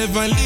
Jaja 0.00 0.06
never 0.06 0.28
leave 0.28 0.39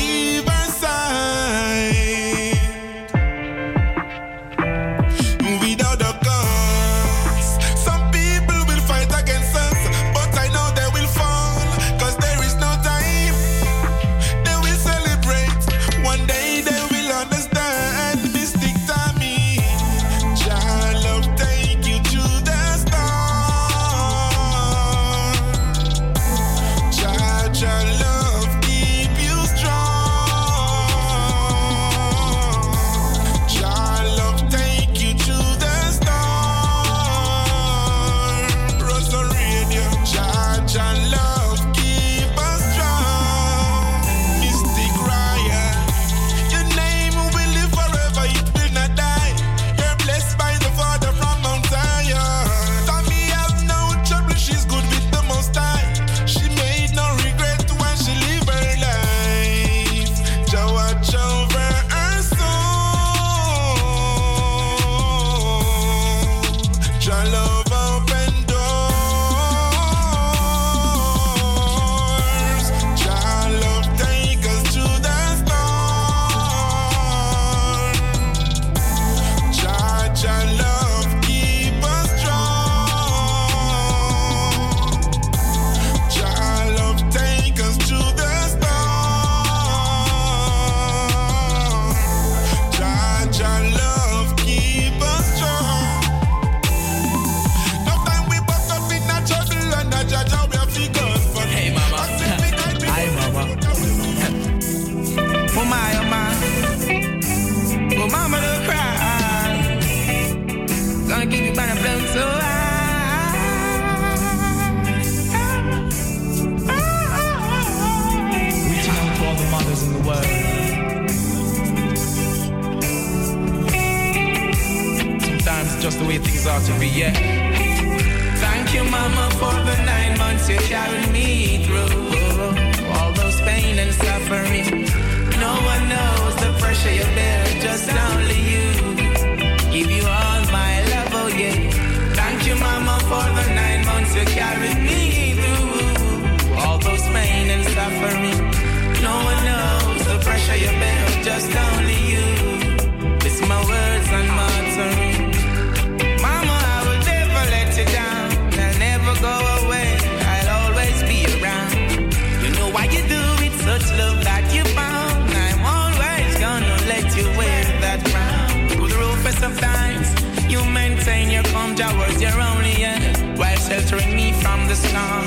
the 174.74 174.88
storm. 174.88 175.26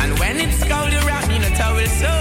And 0.00 0.18
when 0.18 0.36
it's 0.36 0.62
cold, 0.64 0.92
you 0.92 1.00
wrap 1.00 1.28
me 1.28 1.36
in 1.36 1.42
a 1.42 1.50
towel 1.56 1.84
so 1.86 2.17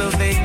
for 0.00 0.16
the 0.16 0.39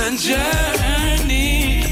a 0.00 0.16
journey. 0.16 1.82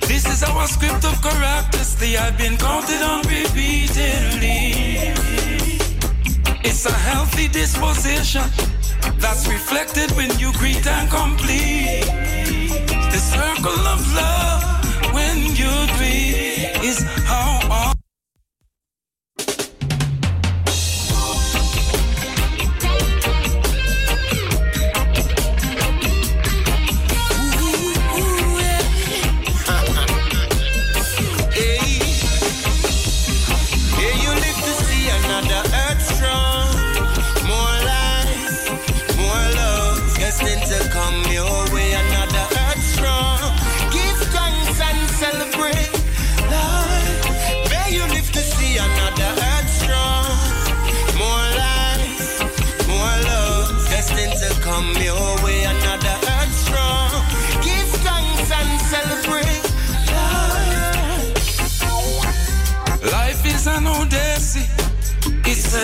This 0.00 0.26
is 0.26 0.42
our 0.42 0.66
script 0.66 1.04
of 1.04 1.20
characters. 1.22 1.94
They 1.96 2.12
have 2.12 2.36
been 2.38 2.56
counted 2.56 3.02
on 3.02 3.20
repeatedly. 3.22 5.12
It's 6.64 6.86
a 6.86 6.92
healthy 6.92 7.48
disposition 7.48 8.44
that's 9.18 9.46
reflected 9.46 10.10
when 10.12 10.30
you 10.38 10.52
greet 10.54 10.86
and 10.86 11.10
complete. 11.10 12.06
The 13.12 13.20
circle 13.34 13.80
of 13.94 14.00
love 14.14 14.62
when 15.12 15.36
you 15.60 15.72
greet 15.96 16.82
is 16.82 17.02
how 17.26 17.53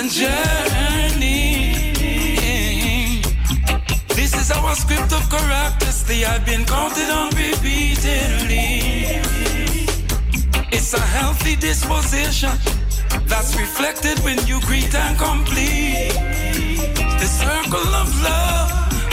journey. 0.08 1.72
This 4.14 4.34
is 4.34 4.50
our 4.50 4.74
script 4.74 5.12
of 5.12 5.28
they 6.10 6.20
have 6.20 6.44
been 6.44 6.64
counted 6.64 7.08
on 7.08 7.28
repeatedly. 7.30 9.22
It's 10.72 10.92
a 10.92 11.00
healthy 11.00 11.54
disposition 11.54 12.50
that's 13.26 13.56
reflected 13.56 14.18
when 14.24 14.38
you 14.46 14.60
greet 14.62 14.92
and 14.92 15.16
complete. 15.16 16.14
The 17.22 17.28
circle 17.42 17.94
of 18.02 18.08
love 18.22 18.70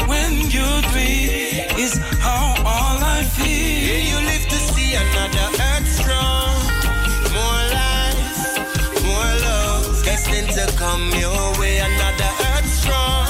when 0.10 0.34
you 0.56 0.68
greet 0.92 1.70
is 1.78 1.94
how 2.20 2.56
all 2.66 2.98
I 3.18 3.24
feel. 3.36 3.78
Yeah, 3.88 4.02
you 4.10 4.18
live 4.26 4.46
to 4.54 4.60
see 4.74 4.96
another 4.96 5.48
earth 5.70 5.77
come 10.78 11.10
your 11.18 11.60
way. 11.60 11.80
Another 11.80 12.32
earth 12.54 12.70
strong. 12.70 13.28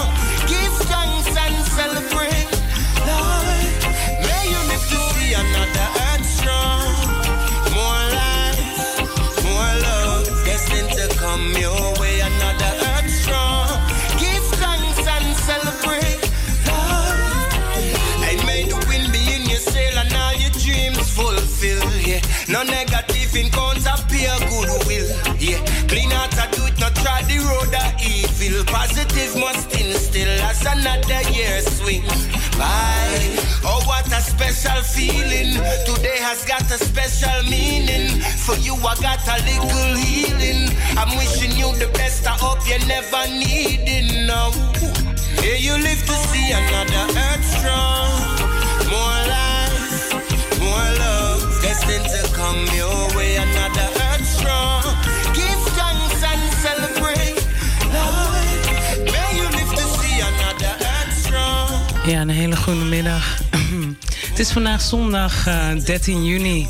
Give 0.52 0.74
thanks 0.92 1.32
and 1.44 1.56
celebrate. 1.78 2.52
Lord, 3.08 3.72
may 4.28 4.44
you 4.52 4.60
live 4.72 4.86
to 4.92 5.00
see 5.16 5.32
another 5.34 5.88
earth 6.08 6.26
strong. 6.40 6.88
More 7.78 8.04
life, 8.20 9.00
more 9.48 9.74
love. 9.88 10.28
Destined 10.46 10.92
to 11.00 11.06
come 11.18 11.48
your 11.56 11.84
way. 12.02 12.20
Another 12.20 12.72
earth 12.92 13.10
strong. 13.24 13.68
Give 14.20 14.46
thanks 14.64 15.04
and 15.16 15.28
celebrate. 15.50 16.22
Lord, 16.68 17.18
and 18.28 18.40
may 18.46 18.64
the 18.72 18.78
wind 18.90 19.08
be 19.14 19.24
in 19.36 19.44
your 19.50 19.64
sail 19.72 19.96
and 19.98 20.14
all 20.14 20.36
your 20.44 20.52
dreams 20.52 21.10
fulfill. 21.18 21.88
Yeah, 22.10 22.22
no 22.50 22.64
negative 22.64 22.87
another 30.68 31.22
year 31.32 31.62
swings 31.62 32.28
by. 32.58 33.08
Oh, 33.64 33.82
what 33.86 34.08
a 34.08 34.22
special 34.22 34.82
feeling. 34.84 35.54
Today 35.86 36.20
has 36.20 36.46
got 36.46 36.64
a 36.72 36.78
special 36.78 37.44
meaning. 37.50 38.22
For 38.46 38.56
you, 38.58 38.76
I 38.76 38.96
got 39.02 39.24
a 39.28 39.38
little 39.44 39.96
healing. 39.96 40.70
I'm 40.98 41.16
wishing 41.18 41.56
you 41.58 41.74
the 41.76 41.90
best. 41.94 42.28
I 42.28 42.36
hope 42.38 42.60
you 42.68 42.80
never 42.88 43.28
need 43.28 43.88
it 43.88 44.28
now. 44.28 44.52
Here 45.42 45.58
you 45.58 45.74
live 45.74 46.02
to 46.06 46.16
see 46.30 46.52
another 46.52 47.06
earth 47.28 47.46
strong. 47.46 48.10
More 48.92 49.22
life, 49.36 50.60
more 50.60 50.90
love. 51.00 51.62
Destined 51.62 52.06
to 52.06 52.22
come 52.34 52.66
your 52.76 53.16
way. 53.16 53.38
Another 53.38 53.97
Ja, 62.08 62.22
een 62.22 62.30
hele 62.30 62.56
goede 62.56 62.86
middag. 62.86 63.38
Het 64.30 64.40
is 64.40 64.52
vandaag 64.52 64.82
zondag 64.82 65.48
uh, 65.48 65.68
13 65.86 66.26
juni. 66.26 66.68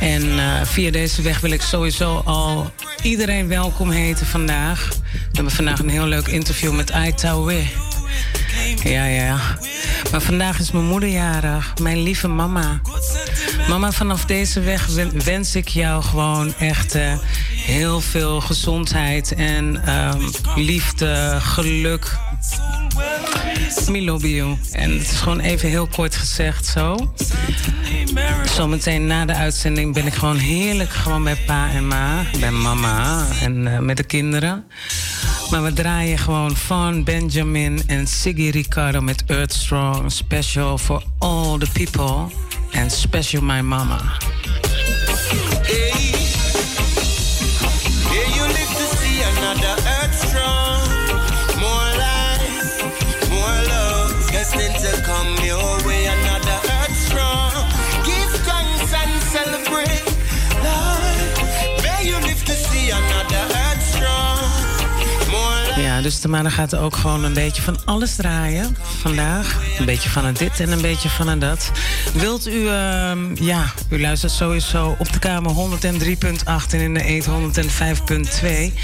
En 0.00 0.22
uh, 0.22 0.62
via 0.62 0.90
deze 0.90 1.22
weg 1.22 1.40
wil 1.40 1.50
ik 1.50 1.62
sowieso 1.62 2.22
al 2.24 2.72
iedereen 3.02 3.48
welkom 3.48 3.90
heten 3.90 4.26
vandaag. 4.26 4.88
We 5.12 5.28
hebben 5.32 5.52
vandaag 5.52 5.78
een 5.78 5.88
heel 5.88 6.06
leuk 6.06 6.26
interview 6.26 6.76
met 6.76 6.92
Aitawe. 6.92 7.62
Ja, 8.82 9.04
ja. 9.04 9.38
Maar 10.10 10.20
vandaag 10.20 10.58
is 10.58 10.70
mijn 10.70 10.84
moeder 10.84 11.08
jarig, 11.08 11.72
mijn 11.82 12.02
lieve 12.02 12.28
mama. 12.28 12.80
Mama, 13.68 13.92
vanaf 13.92 14.24
deze 14.24 14.60
weg 14.60 14.86
wens 15.24 15.54
ik 15.54 15.68
jou 15.68 16.02
gewoon 16.02 16.54
echt 16.54 16.96
uh, 16.96 17.12
heel 17.54 18.00
veel 18.00 18.40
gezondheid 18.40 19.34
en 19.34 19.90
um, 19.94 20.30
liefde, 20.54 21.36
geluk. 21.40 22.16
You. 23.68 24.56
En 24.72 24.92
het 24.92 25.10
is 25.10 25.16
gewoon 25.16 25.40
even 25.40 25.68
heel 25.68 25.86
kort 25.86 26.16
gezegd 26.16 26.66
zo. 26.66 27.12
Zometeen 28.44 29.06
na 29.06 29.24
de 29.24 29.34
uitzending 29.34 29.94
ben 29.94 30.06
ik 30.06 30.14
gewoon 30.14 30.36
heerlijk 30.36 30.90
gewoon 30.90 31.24
bij 31.24 31.36
pa 31.46 31.70
en 31.70 31.86
ma, 31.86 32.24
bij 32.40 32.50
mama 32.50 33.26
en 33.42 33.66
uh, 33.66 33.78
met 33.78 33.96
de 33.96 34.02
kinderen. 34.02 34.64
Maar 35.50 35.62
we 35.62 35.72
draaien 35.72 36.18
gewoon 36.18 36.56
van 36.56 37.04
Benjamin 37.04 37.82
en 37.86 38.06
Siggy 38.06 38.50
Ricardo 38.50 39.00
met 39.00 39.24
Earth 39.26 39.52
Strong. 39.52 40.12
Special 40.12 40.78
for 40.78 41.02
all 41.18 41.58
the 41.58 41.70
people 41.72 42.26
and 42.80 42.92
special 42.92 43.42
my 43.42 43.60
mama. 43.60 44.00
Hey, 45.62 45.92
you 48.34 48.46
live 48.46 48.74
to 48.76 48.96
see 48.96 49.22
another 49.22 49.77
dus 66.08 66.20
de 66.20 66.28
mannen 66.28 66.52
gaat 66.52 66.76
ook 66.76 66.96
gewoon 66.96 67.24
een 67.24 67.32
beetje 67.32 67.62
van 67.62 67.78
alles 67.84 68.14
draaien 68.14 68.76
vandaag. 69.00 69.60
Een 69.78 69.84
beetje 69.84 70.08
van 70.08 70.24
het 70.24 70.38
dit 70.38 70.60
en 70.60 70.72
een 70.72 70.80
beetje 70.80 71.08
van 71.08 71.38
dat. 71.38 71.70
Wilt 72.12 72.48
u, 72.48 72.50
uh, 72.50 73.12
ja, 73.34 73.72
u 73.90 74.00
luistert 74.00 74.32
sowieso 74.32 74.96
op 74.98 75.12
de 75.12 75.18
kamer 75.18 75.52
103.8 75.52 76.72
en 76.72 76.80
in 76.80 76.94
de 76.94 77.08
eet 77.08 77.26
105.2. 77.26 78.74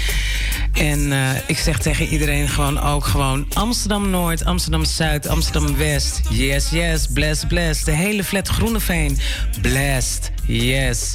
En 0.73 0.99
uh, 0.99 1.29
ik 1.47 1.57
zeg 1.57 1.79
tegen 1.79 2.05
iedereen 2.07 2.47
gewoon 2.47 2.81
ook 2.81 3.05
gewoon 3.05 3.45
Amsterdam 3.53 4.09
Noord, 4.09 4.45
Amsterdam 4.45 4.85
Zuid, 4.85 5.27
Amsterdam 5.27 5.77
West. 5.77 6.21
Yes, 6.29 6.69
yes, 6.69 7.07
bless, 7.13 7.45
bless. 7.47 7.83
De 7.83 7.91
hele 7.91 8.23
flat 8.23 8.47
Groeneveen, 8.47 9.17
blessed. 9.61 10.31
Yes. 10.47 11.13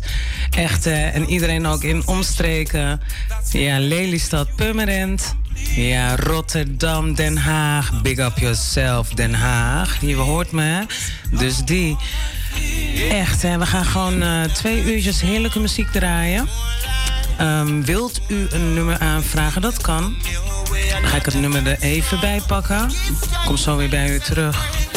Echt, 0.51 0.87
uh, 0.87 1.15
en 1.15 1.29
iedereen 1.29 1.67
ook 1.67 1.83
in 1.83 2.07
omstreken. 2.07 3.01
Ja, 3.51 3.79
Lelystad, 3.79 4.57
Purmerend. 4.57 5.39
Ja, 5.75 6.17
Rotterdam, 6.17 7.15
Den 7.15 7.37
Haag. 7.37 8.03
Big 8.03 8.19
up 8.19 8.39
yourself, 8.39 9.09
Den 9.09 9.35
Haag. 9.35 10.01
Je 10.01 10.15
hoort 10.15 10.53
me? 10.53 10.87
Dus 11.31 11.57
die. 11.57 11.97
Echt, 13.11 13.43
hè? 13.43 13.59
We 13.59 13.67
gaan 13.67 13.85
gewoon 13.85 14.23
uh, 14.23 14.43
twee 14.43 14.85
uurtjes 14.85 15.21
heerlijke 15.21 15.61
muziek 15.61 15.91
draaien. 15.91 16.49
Um, 17.41 17.85
wilt 17.85 18.21
u 18.29 18.47
een 18.51 18.75
nummer 18.75 18.99
aanvragen? 18.99 19.63
Dat 19.63 19.81
kan. 19.81 20.15
Dan 21.01 21.11
ga 21.11 21.17
ik 21.17 21.25
het 21.25 21.35
nummer 21.35 21.67
er 21.67 21.79
even 21.81 22.21
bij 22.21 22.41
pakken. 22.47 22.91
Kom 23.47 23.57
zo 23.57 23.77
weer 23.77 23.89
bij 23.89 24.15
u 24.15 24.19
terug. 24.19 24.89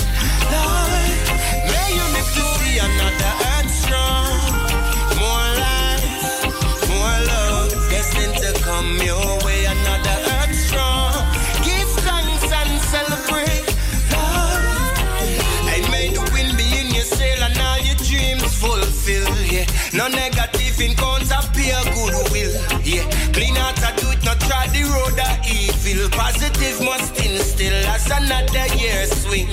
No 19.94 20.08
negative 20.08 20.82
encounter, 20.82 21.38
pure 21.54 21.84
goodwill. 21.94 22.54
Yeah, 22.82 23.06
clean 23.32 23.56
out 23.58 23.78
a 23.78 23.94
do 24.02 24.10
it, 24.10 24.26
not 24.26 24.40
try 24.42 24.66
the 24.74 24.84
road 24.90 25.20
of 25.22 25.38
evil. 25.46 26.10
Positive 26.10 26.82
must 26.82 27.14
instill 27.22 27.78
as 27.94 28.10
another 28.10 28.66
year 28.76 29.06
swing 29.06 29.48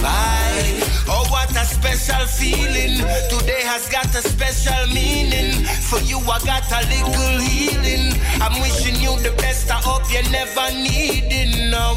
by. 0.00 0.80
Oh, 1.06 1.26
what 1.28 1.50
a 1.52 1.64
special 1.68 2.24
feeling. 2.26 3.04
Today 3.28 3.62
has 3.68 3.88
got 3.90 4.06
a 4.16 4.22
special 4.24 4.86
meaning. 4.94 5.64
For 5.88 6.00
you, 6.00 6.18
I 6.24 6.40
got 6.40 6.64
a 6.72 6.80
little 6.88 7.38
healing. 7.44 8.16
I'm 8.40 8.60
wishing 8.62 8.96
you 8.96 9.20
the 9.20 9.36
best. 9.36 9.70
I 9.70 9.76
hope 9.76 10.08
you 10.08 10.22
never 10.32 10.72
need 10.72 11.28
it 11.28 11.70
now. 11.70 11.94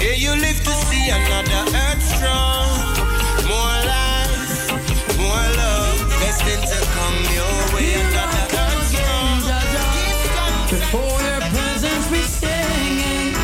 Here 0.00 0.18
you 0.18 0.34
live 0.34 0.58
to 0.58 0.72
see 0.90 1.08
another 1.08 1.70
earth 1.70 2.02
strong. 2.02 2.66
More 3.46 3.78
life, 3.86 4.05
to 6.20 6.80
come 6.96 7.18
your 7.34 7.56
way. 7.74 7.92
Before 10.70 11.20
your 11.22 11.40
presence 11.52 12.06
singing. 12.26 13.34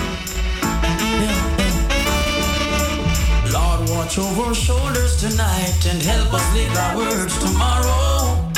Lord, 3.52 3.88
watch 3.90 4.18
over 4.18 4.42
our 4.48 4.54
shoulders 4.54 5.16
tonight 5.20 5.86
and 5.86 6.02
help 6.02 6.32
us 6.32 6.54
live 6.54 6.76
our 6.76 6.96
words 6.96 7.38
tomorrow. 7.38 8.50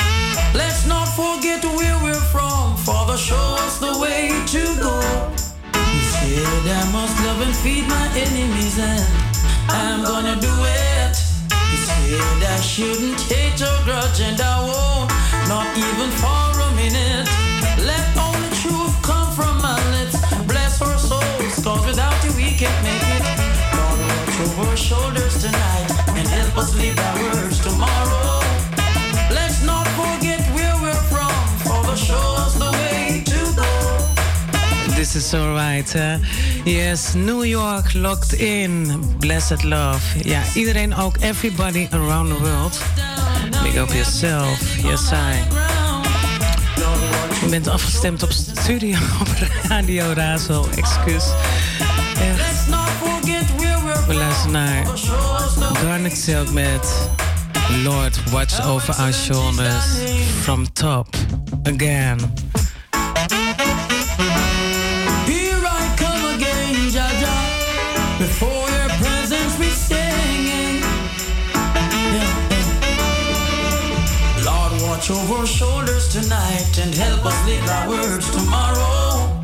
Let's 0.53 0.87
not 0.87 1.07
forget 1.09 1.63
where 1.63 1.97
we're 2.03 2.25
from. 2.33 2.77
Father, 2.77 3.17
show 3.17 3.47
us 3.65 3.79
the 3.79 3.99
way 3.99 4.29
to 4.47 4.63
go. 4.81 4.99
Said, 6.11 6.65
I 6.81 6.89
must 6.91 7.15
love 7.25 7.41
and 7.41 7.55
feed 7.55 7.87
my 7.87 8.07
enemies, 8.15 8.79
and 8.79 9.05
I'm 9.69 10.03
gonna 10.03 10.39
do 10.39 10.53
it. 10.63 10.94
Said, 12.07 12.43
I 12.43 12.61
shouldn't 12.61 13.19
hate 13.21 13.59
or 13.63 13.83
grudge, 13.83 14.21
and 14.21 14.39
I 14.39 14.61
won't, 14.61 15.09
not 15.49 15.75
even 15.75 16.11
for 16.21 16.61
a 16.61 16.75
minute. 16.75 17.24
Is 35.15 35.33
alright. 35.33 35.95
Yes, 36.65 37.13
New 37.13 37.43
York 37.45 37.93
locked 37.93 38.33
in. 38.33 39.01
Blessed 39.19 39.63
love. 39.63 39.99
Ja, 40.23 40.41
iedereen 40.53 40.95
ook. 40.95 41.17
Everybody 41.17 41.87
around 41.91 42.27
the 42.27 42.39
world. 42.41 42.81
Big 43.63 43.75
up 43.77 43.89
yourself. 43.89 44.75
Yes, 44.81 45.11
I. 45.11 45.43
Je 47.41 47.47
bent 47.49 47.67
afgestemd 47.67 48.23
op 48.23 48.31
studio 48.31 48.97
op 49.21 49.27
Radio 49.67 50.11
Razo. 50.13 50.67
Excuus. 50.75 51.23
We 54.07 54.13
luisteren 54.13 54.51
naar 54.51 54.85
Garnet 55.83 56.17
Silk 56.17 56.51
met 56.51 57.09
Lord 57.83 58.29
Watch 58.31 58.65
Over 58.65 58.95
Our 58.95 59.13
Shoulders 59.13 59.85
from 60.41 60.73
Top 60.73 61.07
Again. 61.63 62.17
Watch 75.05 75.17
over 75.17 75.39
our 75.39 75.45
shoulders 75.45 76.07
tonight 76.07 76.79
and 76.79 76.93
help 76.93 77.25
us 77.25 77.45
live 77.45 77.67
our 77.69 77.89
words 77.89 78.29
tomorrow. 78.31 79.43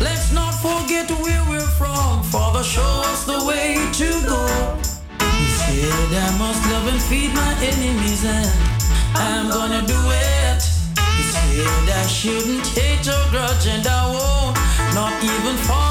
Let's 0.00 0.32
not 0.32 0.52
forget 0.54 1.10
where 1.10 1.44
we're 1.48 1.60
from. 1.78 2.22
Father, 2.22 2.62
show 2.62 3.02
us 3.06 3.24
the 3.24 3.44
way 3.44 3.74
to 3.92 4.08
go. 4.26 4.78
He 5.18 5.48
said, 5.48 6.08
I 6.14 6.38
must 6.38 6.62
love 6.70 6.86
and 6.88 7.02
feed 7.02 7.34
my 7.34 7.54
enemies, 7.62 8.24
and 8.24 8.50
I'm 9.14 9.50
gonna 9.50 9.84
do 9.86 10.00
it. 10.10 10.62
He 11.16 11.22
said, 11.24 11.88
I 11.88 12.06
shouldn't 12.06 12.66
hate 12.68 13.06
or 13.08 13.30
grudge, 13.30 13.66
and 13.66 13.86
I 13.86 14.06
won't, 14.06 14.56
not 14.94 15.12
even 15.22 15.56
for 15.66 15.81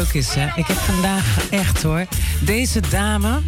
is? 0.00 0.36
Ik 0.56 0.66
heb 0.66 0.76
vandaag 0.76 1.50
echt 1.50 1.82
hoor. 1.82 2.06
Deze 2.40 2.80
dame 2.90 3.40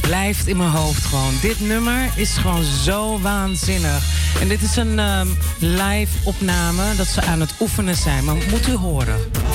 blijft 0.00 0.46
in 0.46 0.56
mijn 0.56 0.70
hoofd 0.70 1.04
gewoon. 1.04 1.34
Dit 1.40 1.60
nummer 1.60 2.10
is 2.14 2.36
gewoon 2.36 2.64
zo 2.64 3.20
waanzinnig. 3.20 4.04
En 4.40 4.48
dit 4.48 4.62
is 4.62 4.76
een 4.76 4.98
um, 4.98 5.38
live 5.58 6.12
opname 6.24 6.94
dat 6.96 7.06
ze 7.06 7.22
aan 7.22 7.40
het 7.40 7.54
oefenen 7.60 7.96
zijn. 7.96 8.24
Maar 8.24 8.36
moet 8.50 8.68
u 8.68 8.74
horen. 8.74 9.45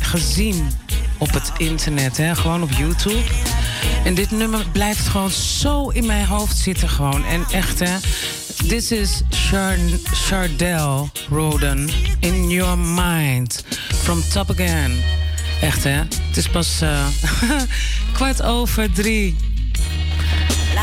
Gezien 0.00 0.70
op 1.18 1.32
het 1.32 1.52
internet, 1.56 2.16
hè? 2.16 2.34
gewoon 2.34 2.62
op 2.62 2.70
YouTube. 2.70 3.22
En 4.04 4.14
dit 4.14 4.30
nummer 4.30 4.66
blijft 4.72 5.08
gewoon 5.08 5.30
zo 5.30 5.88
in 5.88 6.06
mijn 6.06 6.26
hoofd 6.26 6.56
zitten 6.56 6.88
gewoon. 6.88 7.24
En 7.24 7.46
echt 7.50 7.78
hè, 7.78 7.96
this 8.68 8.92
is 8.92 9.22
Chardell 10.12 11.10
Roden, 11.30 11.88
In 12.20 12.50
Your 12.50 12.78
Mind, 12.78 13.64
from 13.94 14.22
Top 14.32 14.50
Again. 14.50 14.92
Echt 15.60 15.84
hè, 15.84 15.98
het 16.28 16.36
is 16.36 16.48
pas 16.48 16.82
uh, 16.82 17.06
kwart 18.16 18.42
over 18.42 18.92
drie. 18.92 19.36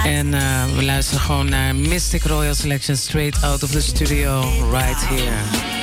En 0.03 0.33
uh, 0.33 0.65
we 0.75 0.83
luisteren 0.83 1.21
gewoon 1.21 1.49
naar 1.49 1.75
Mystic 1.75 2.23
Royal 2.23 2.55
Selection 2.55 2.97
straight 2.97 3.43
out 3.43 3.63
of 3.63 3.71
the 3.71 3.81
studio 3.81 4.41
right 4.71 5.07
here. 5.07 5.74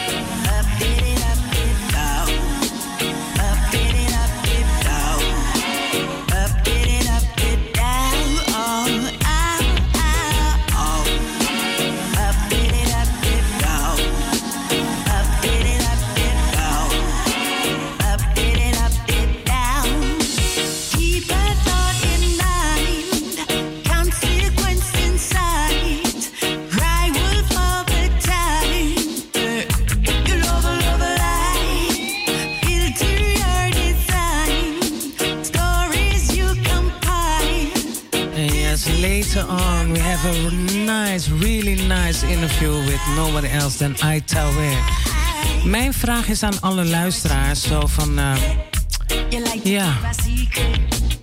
Mijn 45.65 45.93
vraag 45.93 46.29
is 46.29 46.43
aan 46.43 46.61
alle 46.61 46.85
luisteraars: 46.85 47.62
zo 47.62 47.87
van. 47.87 48.19
Uh, 48.19 48.35
ja. 49.62 49.97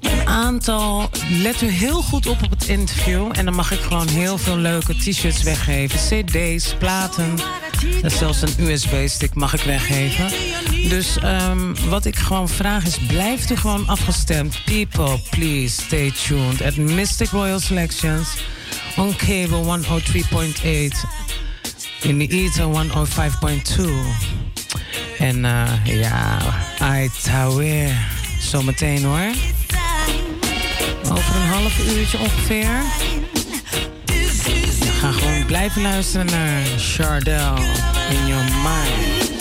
Een 0.01 0.27
aantal. 0.27 1.09
Let 1.29 1.61
u 1.61 1.67
heel 1.67 2.01
goed 2.01 2.27
op 2.27 2.43
op 2.43 2.49
het 2.49 2.67
interview. 2.67 3.31
En 3.31 3.45
dan 3.45 3.55
mag 3.55 3.71
ik 3.71 3.79
gewoon 3.79 4.07
heel 4.07 4.37
veel 4.37 4.57
leuke 4.57 4.95
t-shirts 4.95 5.43
weggeven. 5.43 5.99
CD's, 5.99 6.73
platen. 6.77 7.35
Zelfs 8.03 8.41
een 8.41 8.53
USB-stick 8.57 9.33
mag 9.33 9.53
ik 9.53 9.61
weggeven. 9.61 10.29
Dus 10.89 11.17
um, 11.23 11.75
wat 11.89 12.05
ik 12.05 12.15
gewoon 12.15 12.49
vraag 12.49 12.85
is: 12.85 12.97
blijft 13.07 13.51
u 13.51 13.55
gewoon 13.55 13.87
afgestemd. 13.87 14.61
People, 14.65 15.19
please 15.29 15.81
stay 15.81 16.11
tuned 16.27 16.61
at 16.61 16.75
Mystic 16.75 17.29
Royal 17.29 17.59
Selections 17.59 18.27
on 18.97 19.15
cable 19.15 19.79
103.8 19.79 21.18
in 22.01 22.17
the 22.17 22.27
ether 22.27 22.63
105.2 22.63 23.83
en 25.17 25.37
uh, 25.43 25.85
ja 25.85 26.37
Aitawe 26.79 27.87
zometeen 28.39 29.03
hoor. 29.03 29.33
Over 31.03 31.35
een 31.35 31.47
half 31.47 31.79
uurtje 31.95 32.17
ongeveer. 32.17 32.69
Gaan 34.99 35.13
gewoon 35.13 35.45
blijven 35.45 35.81
luisteren 35.81 36.25
naar 36.25 36.61
Chardell 36.77 37.53
in 38.09 38.27
Your 38.27 38.43
Mind 38.43 39.38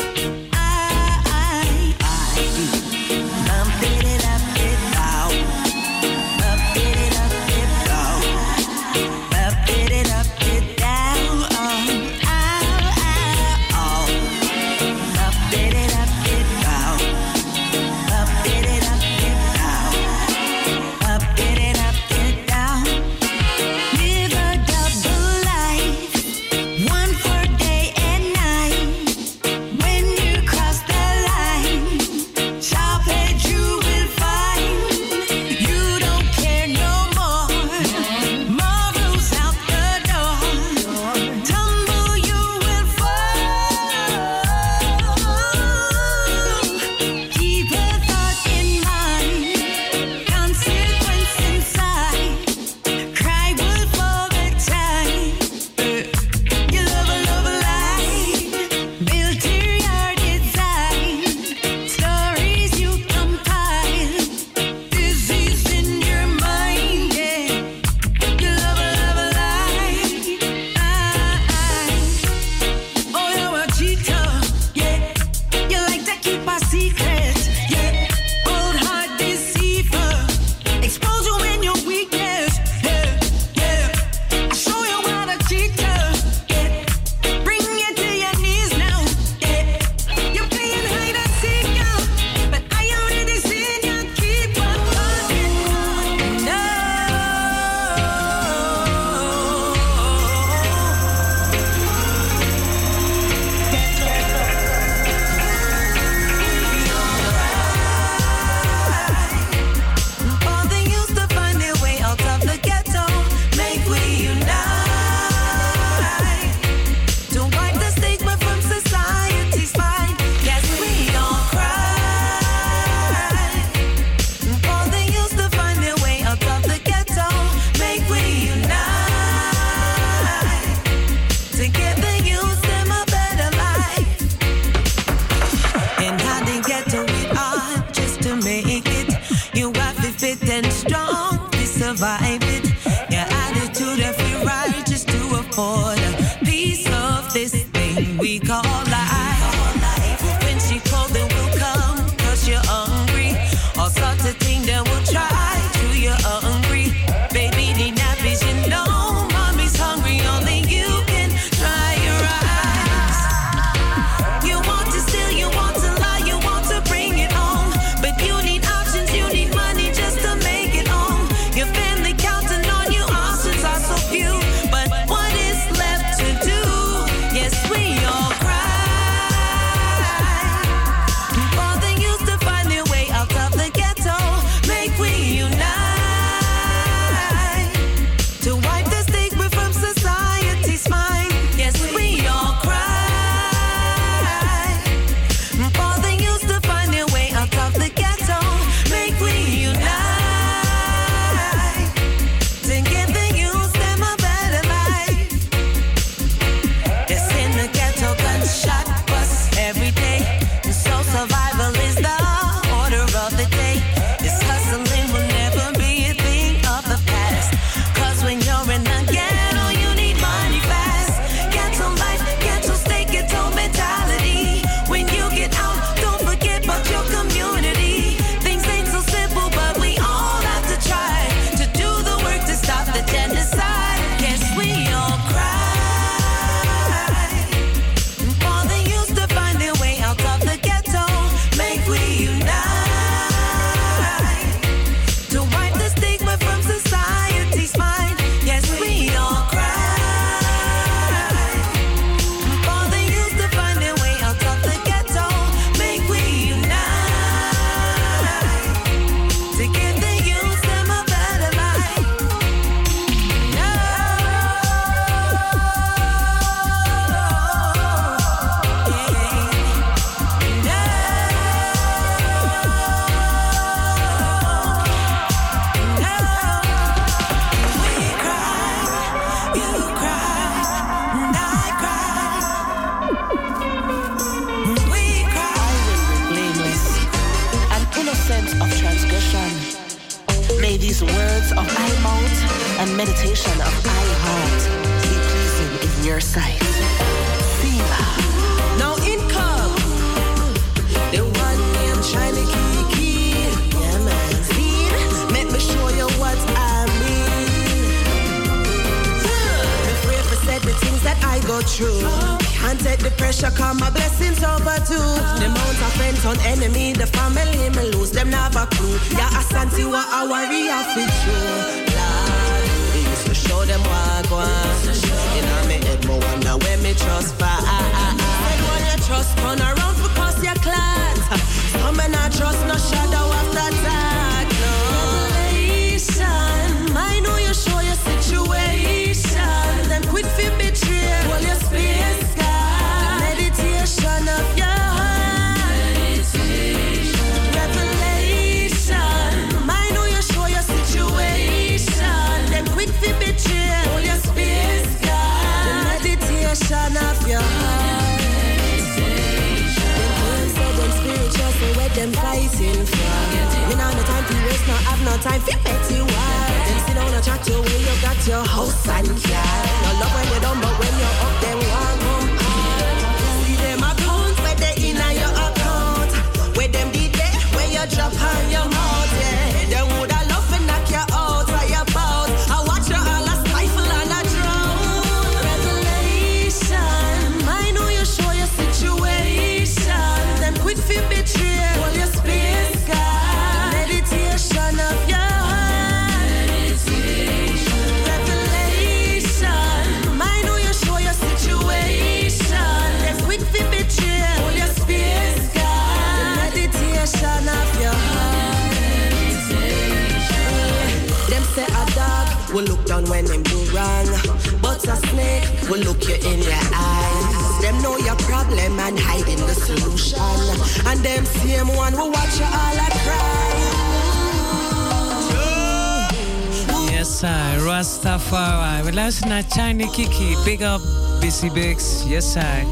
Kiki. 429.99 430.37
Big 430.45 430.61
up, 430.61 430.81
Busy 431.21 431.51
Bigs. 431.51 432.05
Yes, 432.07 432.37
I. 432.37 432.67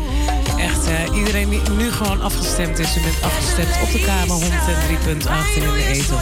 echt, 0.59 0.87
hè. 0.87 1.15
Iedereen 1.15 1.49
die 1.49 1.61
nu 1.77 1.91
gewoon 1.91 2.23
afgestemd 2.23 2.79
is, 2.79 2.97
u 2.97 3.01
bent 3.01 3.23
afgestemd 3.23 3.69
op 3.83 3.93
de 3.93 4.01
kamer 4.05 4.37
103.8 4.37 4.47
en 5.57 5.63
in 5.63 5.73
de 5.73 5.87
eten 5.87 6.17
105.2. 6.17 6.21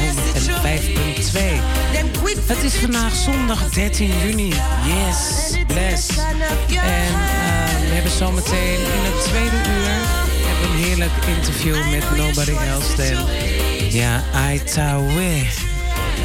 Het 2.46 2.62
is 2.62 2.74
vandaag 2.74 3.14
zondag 3.14 3.70
13 3.70 4.10
juni. 4.18 4.48
Yes, 4.48 5.52
bless. 5.66 6.08
En 6.08 6.36
uh, 6.36 6.80
we 7.88 7.94
hebben 7.94 8.12
zometeen 8.12 8.78
in 8.78 9.02
het 9.10 9.24
tweede 9.24 9.56
uur 9.56 9.90
een 10.64 10.76
heerlijk 10.84 11.12
interview 11.36 11.90
met 11.90 12.16
Nobody 12.16 12.56
Else 12.66 12.94
Than 12.94 13.26
ja, 13.90 14.22
Aitawe. 14.34 15.46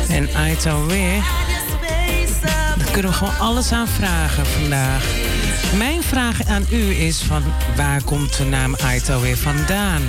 En 0.09 0.29
Aitawe, 0.35 1.21
daar 2.79 2.91
kunnen 2.91 3.11
we 3.11 3.17
gewoon 3.17 3.37
alles 3.37 3.71
aan 3.71 3.87
vragen 3.87 4.45
vandaag. 4.45 5.03
Mijn 5.77 6.03
vraag 6.03 6.45
aan 6.45 6.65
u 6.71 6.95
is 6.95 7.21
van 7.21 7.43
waar 7.75 8.03
komt 8.03 8.37
de 8.37 8.43
naam 8.43 8.75
Aitawe 8.75 9.37
vandaan? 9.37 10.01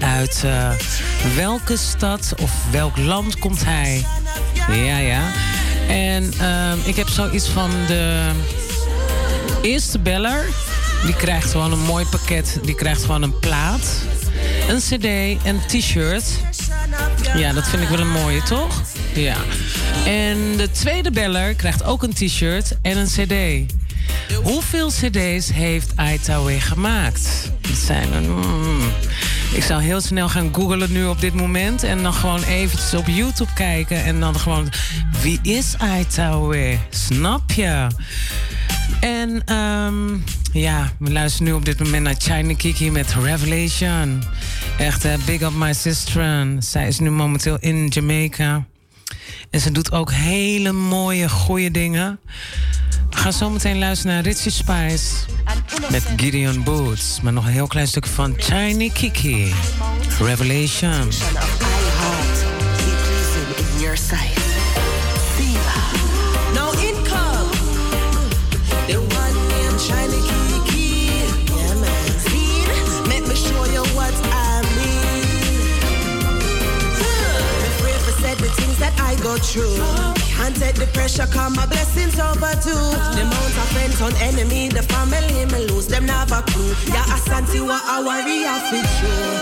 Uit 0.00 0.42
uh, 0.44 0.70
welke 1.36 1.76
stad 1.76 2.34
of 2.42 2.52
welk 2.70 2.96
land 2.96 3.38
komt 3.38 3.64
hij? 3.64 4.06
Ja, 4.68 4.98
ja. 4.98 5.22
En 5.88 6.32
uh, 6.40 6.86
ik 6.86 6.96
heb 6.96 7.08
zoiets 7.08 7.48
van 7.48 7.70
de 7.86 8.30
eerste 9.62 9.98
beller. 9.98 10.44
Die 11.04 11.16
krijgt 11.16 11.50
gewoon 11.50 11.72
een 11.72 11.82
mooi 11.82 12.06
pakket. 12.06 12.58
Die 12.62 12.74
krijgt 12.74 13.00
gewoon 13.00 13.22
een 13.22 13.38
plaat, 13.38 14.02
een 14.68 14.78
cd, 14.78 15.04
een 15.46 15.60
t-shirt. 15.66 16.24
Ja, 17.36 17.52
dat 17.52 17.68
vind 17.68 17.82
ik 17.82 17.88
wel 17.88 18.00
een 18.00 18.10
mooie, 18.10 18.42
toch? 18.42 18.82
Ja. 19.14 19.36
En 20.06 20.56
de 20.56 20.70
tweede 20.70 21.10
beller 21.10 21.54
krijgt 21.54 21.84
ook 21.84 22.02
een 22.02 22.12
t-shirt 22.12 22.76
en 22.82 22.96
een 22.96 23.06
cd. 23.06 23.72
Hoeveel 24.42 24.88
cd's 24.88 25.50
heeft 25.52 25.92
Aitawe 25.96 26.60
gemaakt? 26.60 27.50
Dat 27.60 27.76
zijn. 27.76 28.30
Mm, 28.30 28.80
ik 29.54 29.62
zou 29.62 29.82
heel 29.82 30.00
snel 30.00 30.28
gaan 30.28 30.54
googlen 30.54 30.92
nu 30.92 31.06
op 31.06 31.20
dit 31.20 31.34
moment. 31.34 31.82
En 31.82 32.02
dan 32.02 32.14
gewoon 32.14 32.42
eventjes 32.42 32.94
op 32.94 33.06
YouTube 33.06 33.52
kijken. 33.54 34.04
En 34.04 34.20
dan 34.20 34.38
gewoon... 34.38 34.68
Wie 35.22 35.38
is 35.42 35.74
Aitawe? 35.78 36.78
Snap 36.90 37.52
je? 37.52 37.86
En 39.00 39.54
um, 39.54 40.24
ja, 40.52 40.92
we 40.98 41.12
luisteren 41.12 41.46
nu 41.46 41.52
op 41.52 41.64
dit 41.64 41.78
moment 41.78 42.02
naar 42.02 42.14
China 42.18 42.54
Kiki 42.54 42.90
met 42.90 43.14
Revelation. 43.22 44.22
Echt, 44.78 45.04
uh, 45.04 45.12
big 45.24 45.40
up 45.40 45.52
my 45.54 45.72
sister. 45.72 46.46
Zij 46.58 46.88
is 46.88 46.98
nu 46.98 47.10
momenteel 47.10 47.56
in 47.60 47.86
Jamaica. 47.86 48.64
En 49.50 49.60
ze 49.60 49.70
doet 49.70 49.92
ook 49.92 50.12
hele 50.12 50.72
mooie, 50.72 51.28
goede 51.28 51.70
dingen. 51.70 52.20
We 53.10 53.16
gaan 53.16 53.32
zo 53.32 53.50
meteen 53.50 53.78
luisteren 53.78 54.14
naar 54.14 54.24
Richie 54.24 54.50
Spice 54.50 55.04
met 55.90 56.02
Gideon 56.16 56.62
Boots. 56.62 57.20
Maar 57.22 57.32
nog 57.32 57.44
een 57.46 57.52
heel 57.52 57.66
klein 57.66 57.88
stukje 57.88 58.10
van 58.10 58.34
China 58.36 58.92
Kiki. 58.92 59.54
Revelation. 60.20 61.08
Go 79.24 79.36
through. 79.40 79.80
And 80.44 80.54
take 80.56 80.76
the 80.76 80.86
pressure, 80.92 81.26
come 81.26 81.54
my 81.54 81.66
blessings 81.66 82.18
overdue. 82.20 82.90
The 83.16 83.22
amount 83.24 83.56
of 83.62 83.68
friends 83.72 84.00
on 84.02 84.12
enemy, 84.20 84.68
the 84.68 84.82
family 84.82 85.46
me 85.46 85.66
lose, 85.66 85.86
them 85.86 86.06
never 86.06 86.42
clue. 86.52 86.74
Yeah, 86.92 87.14
Asante 87.16 87.60
what 87.64 87.82
I 87.84 88.04
worry, 88.04 88.44
I 88.44 88.56
feel 88.68 88.86
true. 88.98 89.32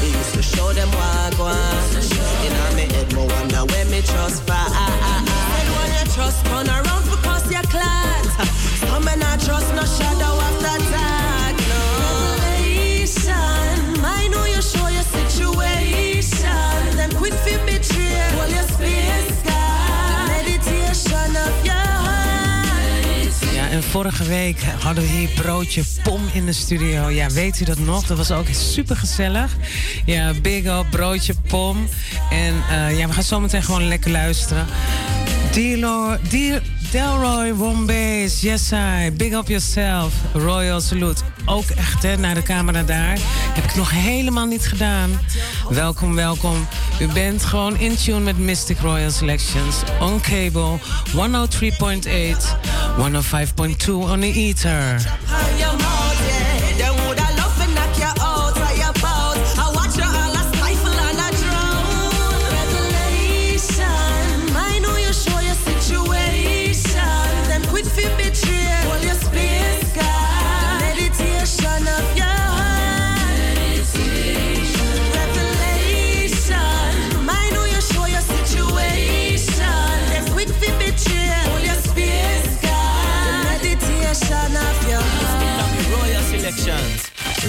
We 0.00 0.08
used 0.16 0.34
to 0.34 0.42
show 0.42 0.72
them 0.72 0.88
what 0.88 1.12
I 1.20 1.38
want. 1.38 1.92
In 2.46 2.52
my 2.56 2.86
head, 2.94 3.14
more 3.14 3.26
wonder 3.26 3.62
where 3.70 3.86
me 3.86 4.00
trust 4.02 4.42
for. 4.48 4.52
And 4.52 5.68
when 5.76 5.90
you 5.98 6.06
trust, 6.14 6.44
turn 6.46 6.68
around 6.68 7.04
because 7.12 7.44
you're 7.52 7.68
clad. 7.74 8.24
Some 8.80 9.04
men 9.04 9.18
not 9.18 9.40
trust, 9.40 9.68
no 9.74 9.84
shadow 9.84 10.32
after 10.48 10.78
that. 10.92 11.15
Vorige 23.90 24.24
week 24.24 24.62
hadden 24.62 25.04
we 25.04 25.10
hier 25.10 25.28
broodje 25.28 25.82
pom 26.02 26.22
in 26.32 26.46
de 26.46 26.52
studio. 26.52 27.08
Ja, 27.08 27.30
weet 27.30 27.60
u 27.60 27.64
dat 27.64 27.78
nog? 27.78 28.06
Dat 28.06 28.16
was 28.16 28.30
ook 28.30 28.46
super 28.50 28.96
gezellig. 28.96 29.56
Ja, 30.04 30.32
big 30.42 30.64
up, 30.64 30.86
broodje 30.90 31.34
pom. 31.48 31.88
En 32.30 32.54
uh, 32.70 32.98
ja, 32.98 33.06
we 33.06 33.12
gaan 33.12 33.22
zometeen 33.22 33.62
gewoon 33.62 33.88
lekker 33.88 34.10
luisteren. 34.10 34.66
Dealer, 35.52 36.20
deal, 36.30 36.60
Delroy 36.90 37.54
Wombase, 37.54 38.40
yes 38.40 38.72
I, 38.72 39.10
big 39.16 39.32
up 39.32 39.48
yourself, 39.48 40.14
Royal 40.34 40.80
Salute. 40.80 41.22
Ook 41.44 41.64
echt 41.64 42.02
hè, 42.02 42.16
naar 42.16 42.34
de 42.34 42.42
camera 42.42 42.82
daar. 42.82 43.18
Heb 43.54 43.64
ik 43.64 43.74
nog 43.74 43.90
helemaal 43.90 44.46
niet 44.46 44.66
gedaan. 44.66 45.10
Welkom, 45.68 46.14
welkom. 46.14 46.66
U 47.00 47.06
bent 47.06 47.44
gewoon 47.44 47.78
in 47.78 47.96
tune 47.96 48.20
met 48.20 48.38
Mystic 48.38 48.78
Royal 48.78 49.10
Selections 49.10 49.76
on 50.00 50.20
cable 50.20 50.78
103.8, 51.10 51.18
105.2 52.96 53.92
on 53.92 54.20
the 54.20 54.32
ether. 54.32 55.00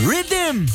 Rhythm. 0.08 0.66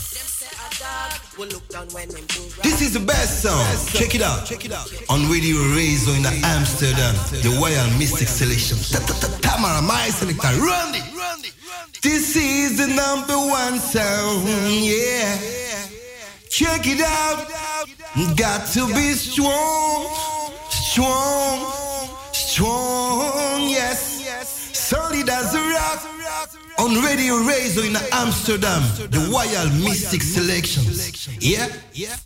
This 2.62 2.82
is 2.82 2.92
the 2.92 3.00
best 3.00 3.42
song. 3.42 3.64
Check 3.88 4.14
it 4.14 4.20
out. 4.20 4.44
Check 4.44 4.66
it 4.66 4.72
out. 4.72 4.92
On 5.08 5.26
Radio 5.30 5.56
Razor 5.74 6.12
in 6.12 6.26
Amsterdam, 6.44 7.14
the 7.40 7.48
Royal 7.58 7.88
Mistic 7.96 8.28
Selection. 8.28 8.76
Tamara, 9.40 9.80
my 9.80 10.08
selector, 10.10 10.52
it. 10.52 11.04
This 12.02 12.36
is 12.36 12.76
the 12.76 12.88
number 12.88 13.38
one 13.38 13.78
song. 13.80 14.44
Yeah. 14.84 15.38
Check 16.50 16.86
it 16.86 17.00
out. 17.00 17.48
Got 18.36 18.66
to 18.74 18.86
be 18.88 19.12
strong, 19.14 20.08
strong, 20.68 21.66
strong. 22.32 23.62
Yes. 23.66 24.21
Solid 24.92 25.26
as 25.26 25.54
rock 25.54 26.02
on 26.78 27.02
Radio 27.02 27.38
Razor 27.38 27.86
in 27.86 27.96
Amsterdam, 28.12 28.82
the 29.08 29.20
Royal 29.32 29.68
Mistic 29.80 30.20
Selections. 30.20 31.26
Yeah? 31.40 31.66
Yeah. 31.94 32.16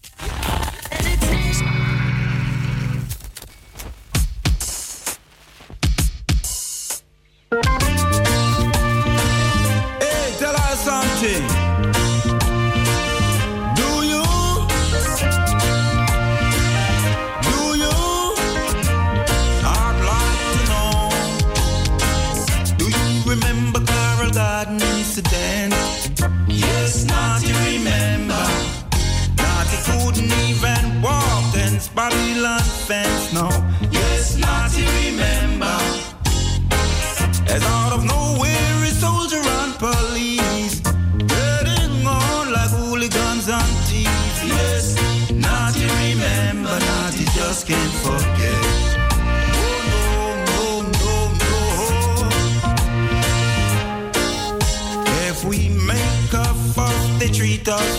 Hey, 10.00 10.34
tell 10.40 10.56
us 10.56 10.84
something. 10.84 11.55
Incident. 24.64 25.74
Yes, 26.48 27.04
not 27.04 27.42
you 27.46 27.54
remember. 27.76 28.44
Not 29.36 29.66
you 29.72 29.80
couldn't 29.84 30.32
even 30.48 31.02
walk 31.02 31.54
against 31.54 31.94
Babylon 31.94 32.60
fence, 32.60 33.32
no. 33.34 33.48
Yes, 33.90 34.38
not 34.38 34.70
you 34.78 34.86
remember. 35.04 35.76
As 37.48 37.62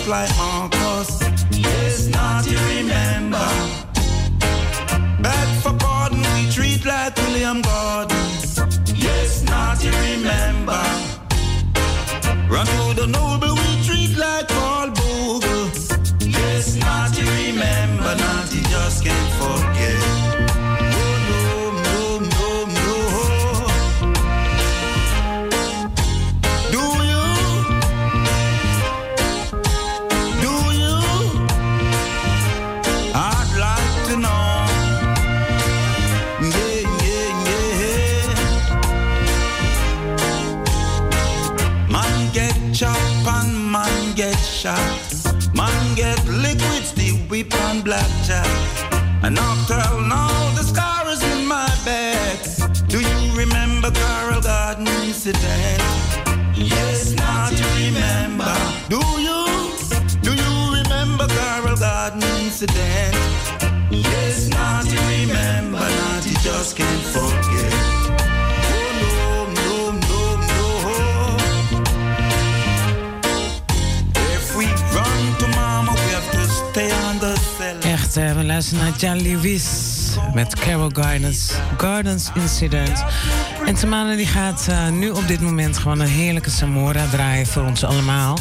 like. 0.08 0.47
Blackjack. 48.28 49.24
And 49.24 49.34
nocturnal 49.34 50.00
now 50.02 50.54
the 50.54 50.62
scar 50.62 51.08
is 51.08 51.22
in 51.32 51.46
my 51.46 51.68
back. 51.84 52.38
Do 52.88 53.00
you 53.00 53.36
remember 53.36 53.90
Carol 53.90 54.40
Garden 54.40 54.86
incident? 55.04 55.82
Yes, 56.54 57.12
not 57.14 57.52
you 57.52 57.86
remember. 57.86 58.54
Do 58.88 59.00
you? 59.20 59.72
Do 60.22 60.34
you 60.34 60.52
remember 60.78 61.26
Carol 61.26 61.76
Garden 61.76 62.22
incident? 62.44 63.16
Yes, 63.90 64.48
not 64.48 64.84
you 64.86 65.00
remember, 65.00 65.78
not 65.78 66.26
you 66.26 66.36
just 66.42 66.76
can't 66.76 67.02
forget. 67.14 67.57
Eh, 78.16 78.36
we 78.36 78.44
luisteren 78.44 78.84
naar 78.84 78.96
Jan 78.96 79.22
Lewis 79.22 79.64
met 80.34 80.54
Carol 80.58 80.90
Gardens, 80.92 81.52
Gardens 81.76 82.30
Incident. 82.34 83.04
En 83.68 83.74
Tamara 83.74 84.16
die 84.16 84.26
gaat 84.26 84.66
eh, 84.68 84.88
nu 84.88 85.10
op 85.10 85.28
dit 85.28 85.40
moment 85.40 85.78
gewoon 85.78 86.00
een 86.00 86.08
heerlijke 86.08 86.50
Samora 86.50 87.06
draaien 87.10 87.46
voor 87.46 87.62
ons 87.62 87.84
allemaal. 87.84 88.38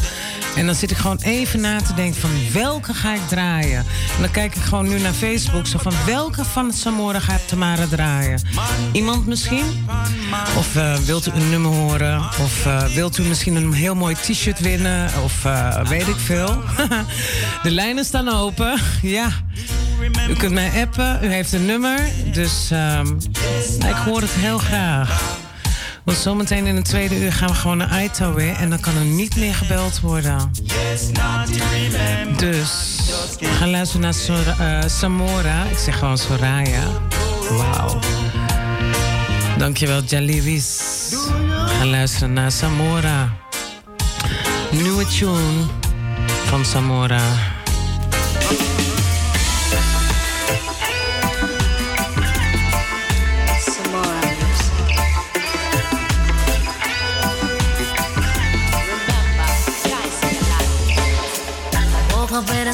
En 0.55 0.65
dan 0.65 0.75
zit 0.75 0.91
ik 0.91 0.97
gewoon 0.97 1.19
even 1.21 1.61
na 1.61 1.81
te 1.81 1.93
denken 1.93 2.21
van 2.21 2.29
welke 2.53 2.93
ga 2.93 3.13
ik 3.13 3.27
draaien. 3.27 3.79
En 4.15 4.21
dan 4.21 4.31
kijk 4.31 4.55
ik 4.55 4.61
gewoon 4.61 4.87
nu 4.87 4.99
naar 4.99 5.13
Facebook. 5.13 5.67
Zo 5.67 5.77
van 5.77 5.93
welke 6.05 6.45
van 6.45 6.73
Samora 6.73 7.19
gaat 7.19 7.47
Tamara 7.47 7.85
draaien? 7.87 8.41
Iemand 8.91 9.25
misschien? 9.25 9.87
Of 10.57 10.75
eh, 10.75 10.95
wilt 10.95 11.27
u 11.27 11.31
een 11.31 11.49
nummer 11.49 11.71
horen? 11.71 12.19
Of 12.19 12.65
eh, 12.65 12.83
wilt 12.83 13.17
u 13.17 13.23
misschien 13.23 13.55
een 13.55 13.73
heel 13.73 13.95
mooi 13.95 14.15
t-shirt 14.15 14.59
winnen? 14.59 15.09
Of 15.23 15.43
weet 15.89 16.07
ik 16.07 16.17
veel. 16.17 16.63
De 17.63 17.71
lijnen 17.71 18.05
staan 18.05 18.29
open. 18.29 18.79
Ja. 19.01 19.29
U 20.29 20.33
kunt 20.33 20.53
mij 20.53 20.71
appen. 20.81 21.19
U 21.23 21.27
heeft 21.27 21.53
een 21.53 21.65
nummer. 21.65 21.99
Dus 22.31 22.71
ehm, 22.71 23.07
ik 23.87 23.95
hoor 24.05 24.21
het 24.21 24.31
heel 24.31 24.57
graag. 24.57 25.16
Want 26.07 26.19
zometeen 26.19 26.65
in 26.65 26.75
het 26.75 26.85
tweede 26.85 27.19
uur 27.21 27.33
gaan 27.33 27.47
we 27.47 27.53
gewoon 27.55 27.77
naar 27.77 27.89
Aito 27.89 28.33
weer. 28.33 28.53
En 28.55 28.69
dan 28.69 28.79
kan 28.79 28.95
er 28.95 29.03
niet 29.05 29.35
meer 29.35 29.55
gebeld 29.55 29.99
worden. 29.99 30.51
Dus 32.37 32.99
we 33.39 33.45
gaan 33.45 33.69
luisteren 33.69 34.01
naar 34.01 34.13
Sora- 34.13 34.81
eh, 34.81 34.89
Samora. 34.89 35.63
Ik 35.63 35.77
zeg 35.77 35.97
gewoon 35.99 36.17
Soraya. 36.17 36.83
Wauw. 37.51 37.99
Dankjewel, 39.57 40.01
Jaliwis. 40.03 40.77
We 41.09 41.73
gaan 41.77 41.89
luisteren 41.89 42.33
naar 42.33 42.51
Samora. 42.51 43.33
Nieuwe 44.71 45.05
tune 45.05 45.65
van 46.45 46.65
Samora. 46.65 47.21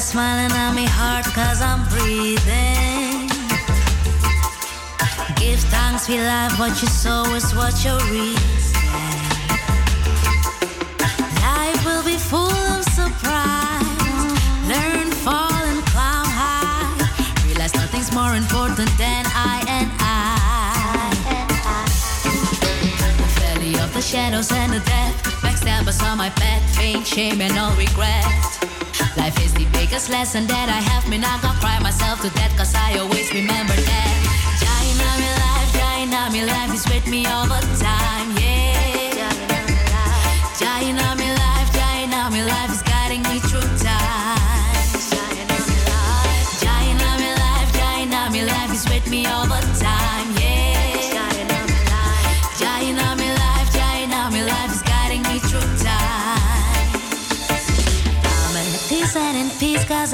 Smiling 0.04 0.52
on 0.52 0.74
me 0.74 0.84
heart 0.84 1.24
cause 1.32 1.62
I'm 1.62 1.80
breathing. 1.88 3.26
Give 5.40 5.58
thanks 5.72 6.06
for 6.06 6.20
life, 6.20 6.58
what 6.58 6.76
you 6.82 6.88
sow 6.88 7.24
is 7.34 7.54
what 7.54 7.72
you 7.84 7.96
reap. 8.12 8.38
Life 11.40 11.80
will 11.86 12.04
be 12.04 12.18
full 12.18 12.52
of 12.76 12.84
surprise. 12.84 14.20
Learn, 14.68 15.08
fall, 15.24 15.56
and 15.72 15.80
climb 15.88 16.28
high. 16.28 17.46
Realize 17.46 17.74
nothing's 17.74 18.12
more 18.12 18.34
important 18.34 18.90
than 18.98 19.24
I 19.32 19.64
and 19.78 19.90
I. 20.00 21.14
The 23.20 23.28
valley 23.40 23.74
of 23.82 23.94
the 23.94 24.02
shadows 24.02 24.52
and 24.52 24.72
the 24.74 24.80
death. 24.80 25.16
Backstabbers 25.40 26.02
on 26.02 26.18
my 26.18 26.28
path. 26.28 26.62
Pain, 26.76 27.02
shame, 27.04 27.40
and 27.40 27.56
all 27.56 27.74
regret. 27.76 28.73
Life 29.16 29.38
is 29.44 29.52
the 29.54 29.66
biggest 29.72 30.10
lesson 30.10 30.46
that 30.48 30.68
I 30.68 30.80
have. 30.90 31.08
Me 31.08 31.18
not 31.18 31.40
gonna 31.42 31.58
cry 31.60 31.78
myself 31.78 32.20
to 32.22 32.30
death, 32.30 32.56
cause 32.56 32.74
I 32.74 32.98
always 32.98 33.32
remember 33.32 33.74
that. 33.74 34.14
Of 34.64 35.20
my 35.20 35.32
life, 35.44 35.74
of 36.14 36.32
my 36.32 36.44
life 36.44 36.74
is 36.74 36.84
with 36.92 37.06
me 37.06 37.26
all 37.26 37.46
the 37.46 37.60
time, 37.78 38.36
yeah. 38.36 38.83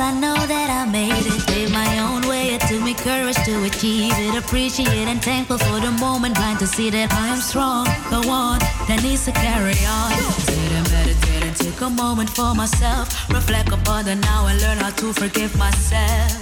I 0.01 0.13
know 0.13 0.35
that 0.35 0.69
I 0.71 0.91
made 0.91 1.27
it. 1.27 1.47
Pave 1.47 1.71
my 1.71 1.99
own 2.01 2.27
way, 2.27 2.55
it 2.55 2.63
took 2.63 2.83
me 2.83 2.95
courage 2.95 3.37
to 3.45 3.65
achieve 3.65 4.13
it. 4.17 4.35
Appreciate 4.35 5.09
and 5.13 5.23
thankful 5.23 5.59
for 5.59 5.79
the 5.81 5.93
moment. 5.93 6.35
Blind 6.37 6.59
to 6.61 6.67
see 6.67 6.89
that 6.91 7.13
I 7.13 7.29
am 7.29 7.41
strong. 7.41 7.85
The 8.09 8.27
one 8.27 8.61
that 8.89 9.01
needs 9.03 9.25
to 9.27 9.33
carry 9.33 9.77
on. 9.85 10.13
Sit 10.49 10.73
and 10.73 10.91
meditate 10.91 11.45
and 11.45 11.57
take 11.57 11.81
a 11.81 11.91
moment 11.91 12.31
for 12.31 12.55
myself. 12.55 13.13
Reflect 13.29 13.73
upon 13.73 14.07
the 14.07 14.17
now 14.17 14.47
and 14.47 14.61
learn 14.63 14.79
how 14.79 14.91
to 14.91 15.13
forgive 15.13 15.55
myself. 15.59 16.33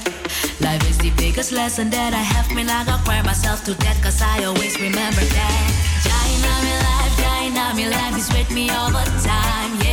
Life 0.60 0.88
is 0.88 0.98
the 0.98 1.10
biggest 1.16 1.50
lesson 1.52 1.90
that 1.90 2.14
I 2.14 2.22
have. 2.32 2.54
Me 2.54 2.62
not 2.62 2.86
gonna 2.86 3.02
cry 3.04 3.22
myself 3.22 3.64
to 3.64 3.74
death 3.74 4.00
cause 4.02 4.22
I 4.22 4.44
always 4.44 4.78
remember 4.80 5.24
that. 5.36 5.88
Of 6.08 6.44
my 6.44 6.78
life, 6.86 7.18
of 7.58 7.76
my 7.76 7.88
life 7.88 8.16
is 8.16 8.28
with 8.32 8.50
me 8.50 8.70
all 8.70 8.90
the 8.90 9.04
time, 9.26 9.72
yeah. 9.82 9.87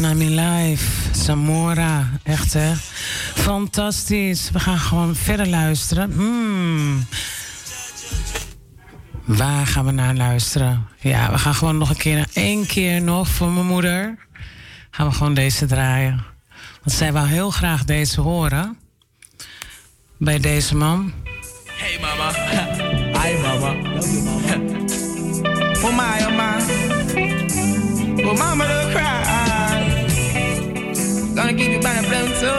Nami 0.00 0.40
Live. 0.40 1.14
Samora. 1.14 2.10
Echt, 2.22 2.52
hè? 2.52 2.74
Fantastisch. 3.34 4.50
We 4.50 4.60
gaan 4.60 4.78
gewoon 4.78 5.14
verder 5.14 5.48
luisteren. 5.48 6.12
Hmm. 6.12 7.06
Waar 9.24 9.66
gaan 9.66 9.84
we 9.84 9.90
naar 9.90 10.14
luisteren? 10.14 10.86
Ja, 10.98 11.30
we 11.30 11.38
gaan 11.38 11.54
gewoon 11.54 11.78
nog 11.78 11.90
een 11.90 11.96
keer, 11.96 12.26
één 12.32 12.66
keer 12.66 13.02
nog 13.02 13.28
voor 13.28 13.50
mijn 13.50 13.66
moeder. 13.66 14.18
Gaan 14.90 15.08
we 15.08 15.12
gewoon 15.12 15.34
deze 15.34 15.66
draaien. 15.66 16.24
Want 16.82 16.96
zij 16.96 17.12
wil 17.12 17.26
heel 17.26 17.50
graag 17.50 17.84
deze 17.84 18.20
horen. 18.20 18.78
Bij 20.18 20.40
deze 20.40 20.76
man. 20.76 21.12
Hey 21.66 21.98
mama. 22.00 22.32
Hi 23.22 23.40
mama. 23.42 23.74
Oh 25.82 25.96
my, 25.96 26.24
oh 26.24 26.36
my. 26.36 26.56
Oh 28.24 28.38
mama, 28.38 28.66
don't 28.66 28.92
cry. 28.92 29.25
Gonna 31.36 31.52
keep 31.52 31.70
you 31.70 31.80
by 31.80 31.92
the 31.92 32.08
blood 32.08 32.34
so 32.40 32.50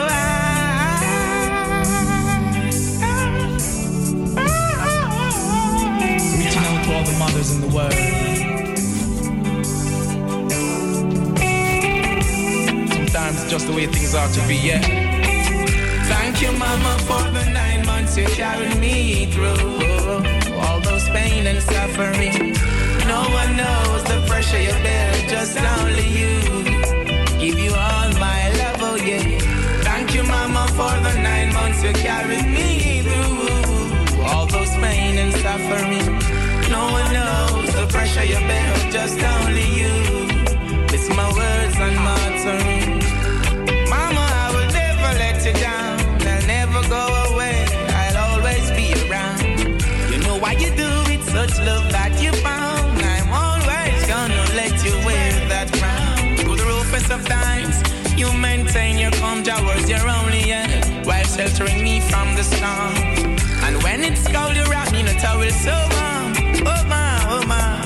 Reaching 6.38 6.62
out 6.62 6.84
to 6.86 6.94
all 6.94 7.04
the 7.04 7.16
mothers 7.18 7.56
in 7.56 7.62
the 7.62 7.68
world. 7.76 7.92
Sometimes 12.94 13.42
it's 13.42 13.50
just 13.50 13.66
the 13.66 13.74
way 13.74 13.88
things 13.88 14.14
are 14.14 14.30
to 14.30 14.48
be, 14.48 14.58
yeah. 14.58 14.82
Thank 16.06 16.44
you, 16.44 16.52
Mama, 16.52 16.98
for 17.00 17.24
the 17.32 17.50
nine 17.50 17.84
months 17.84 18.16
you 18.16 18.28
carried 18.28 18.78
me 18.78 19.26
through. 19.32 20.54
All 20.56 20.80
those 20.82 21.10
pain 21.10 21.48
and 21.48 21.64
suffering. 21.64 22.54
No 23.08 23.22
one 23.32 23.58
knows 23.58 24.04
the 24.04 24.24
pressure 24.28 24.62
you 24.62 24.74
bear, 24.84 25.14
just 25.28 25.58
only 25.58 26.08
you. 26.20 26.58
Give 27.40 27.58
you 27.58 27.74
all 27.74 28.07
you, 30.18 30.24
Mama, 30.24 30.66
for 30.70 30.96
the 31.06 31.14
nine 31.22 31.54
months 31.54 31.84
you 31.84 31.94
carried 31.94 32.46
me 32.46 33.02
through. 33.02 34.24
All 34.24 34.48
those 34.48 34.74
pain 34.84 35.18
and 35.24 35.34
suffering. 35.34 36.06
No 36.72 36.82
one 36.98 37.14
knows 37.14 37.74
the 37.76 37.86
pressure 37.88 38.26
you 38.26 38.40
bear, 38.50 38.92
just 38.92 39.20
only 39.20 39.68
you. 39.80 40.17
Sheltering 61.48 61.84
me 61.84 62.00
from 62.02 62.36
the 62.36 62.44
storm. 62.44 62.96
And 63.66 63.82
when 63.84 64.04
it's 64.04 64.28
cold, 64.28 64.56
you 64.56 64.64
wrap 64.66 64.92
me 64.92 65.00
in 65.02 65.08
a 65.08 65.20
towel 65.20 65.50
so 65.50 65.76
warm. 65.96 66.34
Oh 66.72 66.84
my, 66.94 67.26
oh 67.34 67.44
my, 67.48 67.80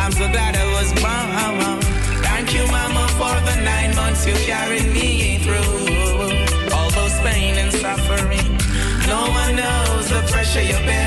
I'm 0.00 0.12
so 0.12 0.26
glad 0.34 0.56
I 0.56 0.66
was 0.74 0.92
born. 1.00 1.80
Thank 2.22 2.54
you, 2.54 2.66
Mama, 2.66 3.06
for 3.18 3.34
the 3.48 3.56
nine 3.62 3.94
months 3.94 4.26
you 4.26 4.34
carried 4.34 4.88
me 4.92 5.38
through. 5.38 6.74
All 6.74 6.90
those 6.90 7.16
pain 7.20 7.54
and 7.62 7.72
suffering. 7.72 8.48
No 9.06 9.20
one 9.42 9.56
knows 9.56 10.08
the 10.08 10.22
pressure 10.32 10.62
you 10.62 10.78
bear, 10.88 11.03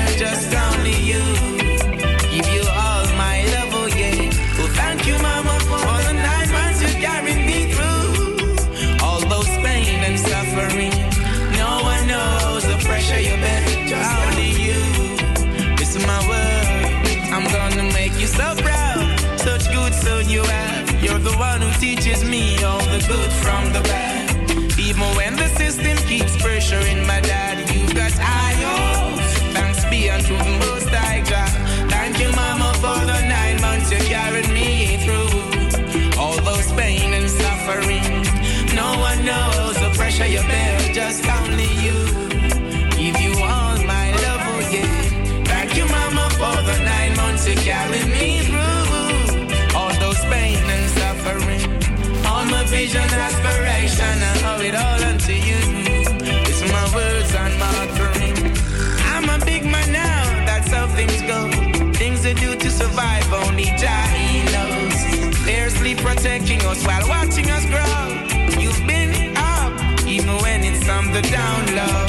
while 66.88 67.06
watching 67.06 67.50
us 67.50 67.64
grow. 67.66 68.58
You've 68.58 68.82
been 68.86 69.36
up, 69.36 69.72
even 70.06 70.34
when 70.38 70.64
it's 70.64 70.88
on 70.88 71.12
the 71.12 71.20
down 71.20 71.60
low. 71.76 72.07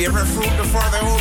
different 0.00 0.28
fruit 0.28 0.56
before 0.56 0.88
the 0.92 1.00
old. 1.04 1.19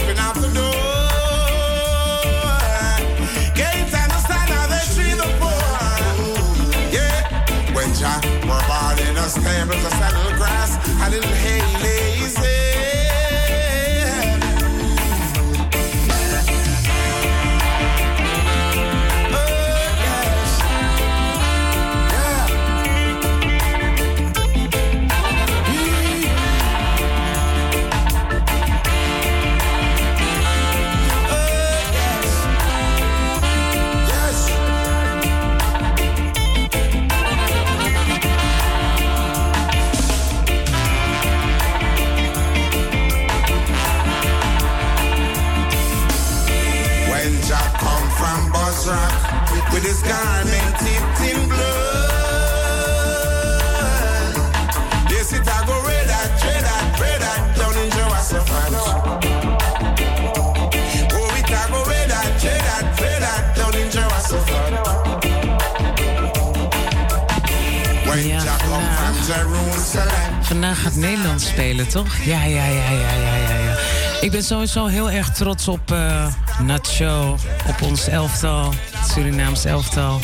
Vandaag. 70.42 70.82
gaat 70.82 70.96
Nederland 70.96 71.42
spelen, 71.42 71.88
toch? 71.88 72.16
Ja, 72.18 72.44
ja, 72.44 72.66
ja, 72.66 72.90
ja, 72.90 73.12
ja, 73.12 73.36
ja. 73.36 73.56
ja. 73.56 73.78
Ik 74.22 74.32
ben 74.32 74.44
sowieso 74.44 74.86
heel 74.86 75.12
erg 75.12 75.30
trots 75.30 75.68
op 75.68 75.92
eh, 75.92 75.98
uh, 75.98 76.60
Nacho, 76.60 77.38
op 77.68 77.82
ons 77.82 78.08
elftal, 78.08 78.74
het 78.92 79.12
Surinaams 79.12 79.66
elftal. 79.66 80.20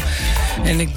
En 0.64 0.80
ik 0.80 0.94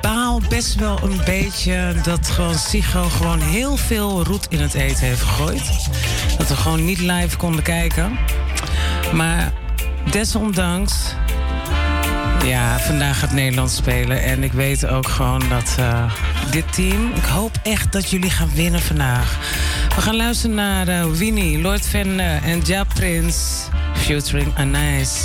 baal, 0.00 0.40
best 0.48 0.74
wel 0.74 0.98
een 1.02 1.20
beetje 1.24 1.94
dat 2.02 2.28
gewoon 2.28 2.58
Sigo 2.58 3.08
gewoon 3.08 3.40
heel 3.40 3.76
veel 3.76 4.24
roet 4.24 4.46
in 4.48 4.60
het 4.60 4.74
eten 4.74 5.06
heeft 5.06 5.22
gegooid. 5.22 5.62
Dat 6.38 6.48
we 6.48 6.56
gewoon 6.56 6.84
niet 6.84 7.00
live 7.00 7.36
konden 7.36 7.62
kijken. 7.62 8.18
Maar 9.12 9.52
desondanks 10.10 11.14
ja, 12.44 12.78
vandaag 12.78 13.18
gaat 13.18 13.32
Nederland 13.32 13.70
spelen. 13.70 14.22
En 14.22 14.42
ik 14.42 14.52
weet 14.52 14.86
ook 14.86 15.08
gewoon 15.08 15.42
dat 15.48 15.74
eh, 15.78 16.12
dit 16.50 16.72
team. 16.72 17.12
Ik 17.14 17.24
hoop 17.24 17.60
echt 17.62 17.92
dat 17.92 18.10
jullie 18.10 18.30
gaan 18.30 18.50
winnen 18.54 18.80
vandaag. 18.80 19.38
We 19.94 20.00
gaan 20.00 20.16
luisteren 20.16 20.56
naar 20.56 20.88
eh, 20.88 21.04
Winnie, 21.04 21.60
Lord 21.60 21.86
Venne 21.86 22.38
en 22.44 22.60
Ja 22.64 22.84
Prins. 22.84 23.68
Featuring 23.94 24.56
Anais. 24.56 25.18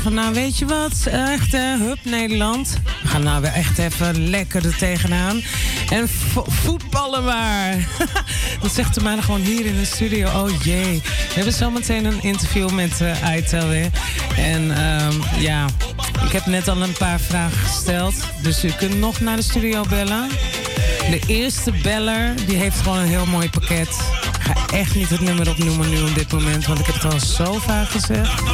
van, 0.00 0.14
nou 0.14 0.34
weet 0.34 0.58
je 0.58 0.66
wat, 0.66 1.06
echt 1.10 1.52
hè, 1.52 1.76
hup 1.76 1.98
Nederland. 2.02 2.78
We 3.02 3.08
gaan 3.08 3.22
nou 3.22 3.40
weer 3.40 3.52
echt 3.52 3.78
even 3.78 4.28
lekker 4.30 4.66
er 4.66 4.76
tegenaan. 4.76 5.42
En 5.88 6.08
voetballen 6.46 7.24
maar. 7.24 7.88
dat 8.62 8.72
zegt 8.72 8.94
de 8.94 9.02
man 9.02 9.22
gewoon 9.22 9.40
hier 9.40 9.66
in 9.66 9.76
de 9.76 9.84
studio. 9.84 10.28
Oh 10.28 10.62
jee. 10.62 11.02
We 11.02 11.34
hebben 11.34 11.52
zometeen 11.52 12.04
een 12.04 12.22
interview 12.22 12.70
met 12.70 13.00
uh, 13.00 13.68
weer. 13.68 13.90
En 14.36 14.76
ehm, 14.76 15.12
ja, 15.38 15.66
ik 16.24 16.32
heb 16.32 16.46
net 16.46 16.68
al 16.68 16.82
een 16.82 16.92
paar 16.92 17.20
vragen 17.20 17.58
gesteld. 17.58 18.14
Dus 18.42 18.64
u 18.64 18.70
kunt 18.70 18.98
nog 18.98 19.20
naar 19.20 19.36
de 19.36 19.42
studio 19.42 19.84
bellen. 19.88 20.28
De 21.10 21.20
eerste 21.26 21.72
beller, 21.82 22.34
die 22.46 22.56
heeft 22.56 22.80
gewoon 22.80 22.98
een 22.98 23.06
heel 23.06 23.26
mooi 23.26 23.50
pakket. 23.50 23.88
Ik 24.38 24.42
ga 24.42 24.76
echt 24.76 24.94
niet 24.94 25.08
het 25.08 25.20
nummer 25.20 25.50
opnoemen 25.50 25.90
nu 25.90 26.02
op 26.02 26.14
dit 26.14 26.32
moment, 26.32 26.66
want 26.66 26.78
ik 26.78 26.86
heb 26.86 26.94
het 26.94 27.12
al 27.12 27.20
zo 27.20 27.58
vaak 27.58 27.88
gezegd. 27.88 28.51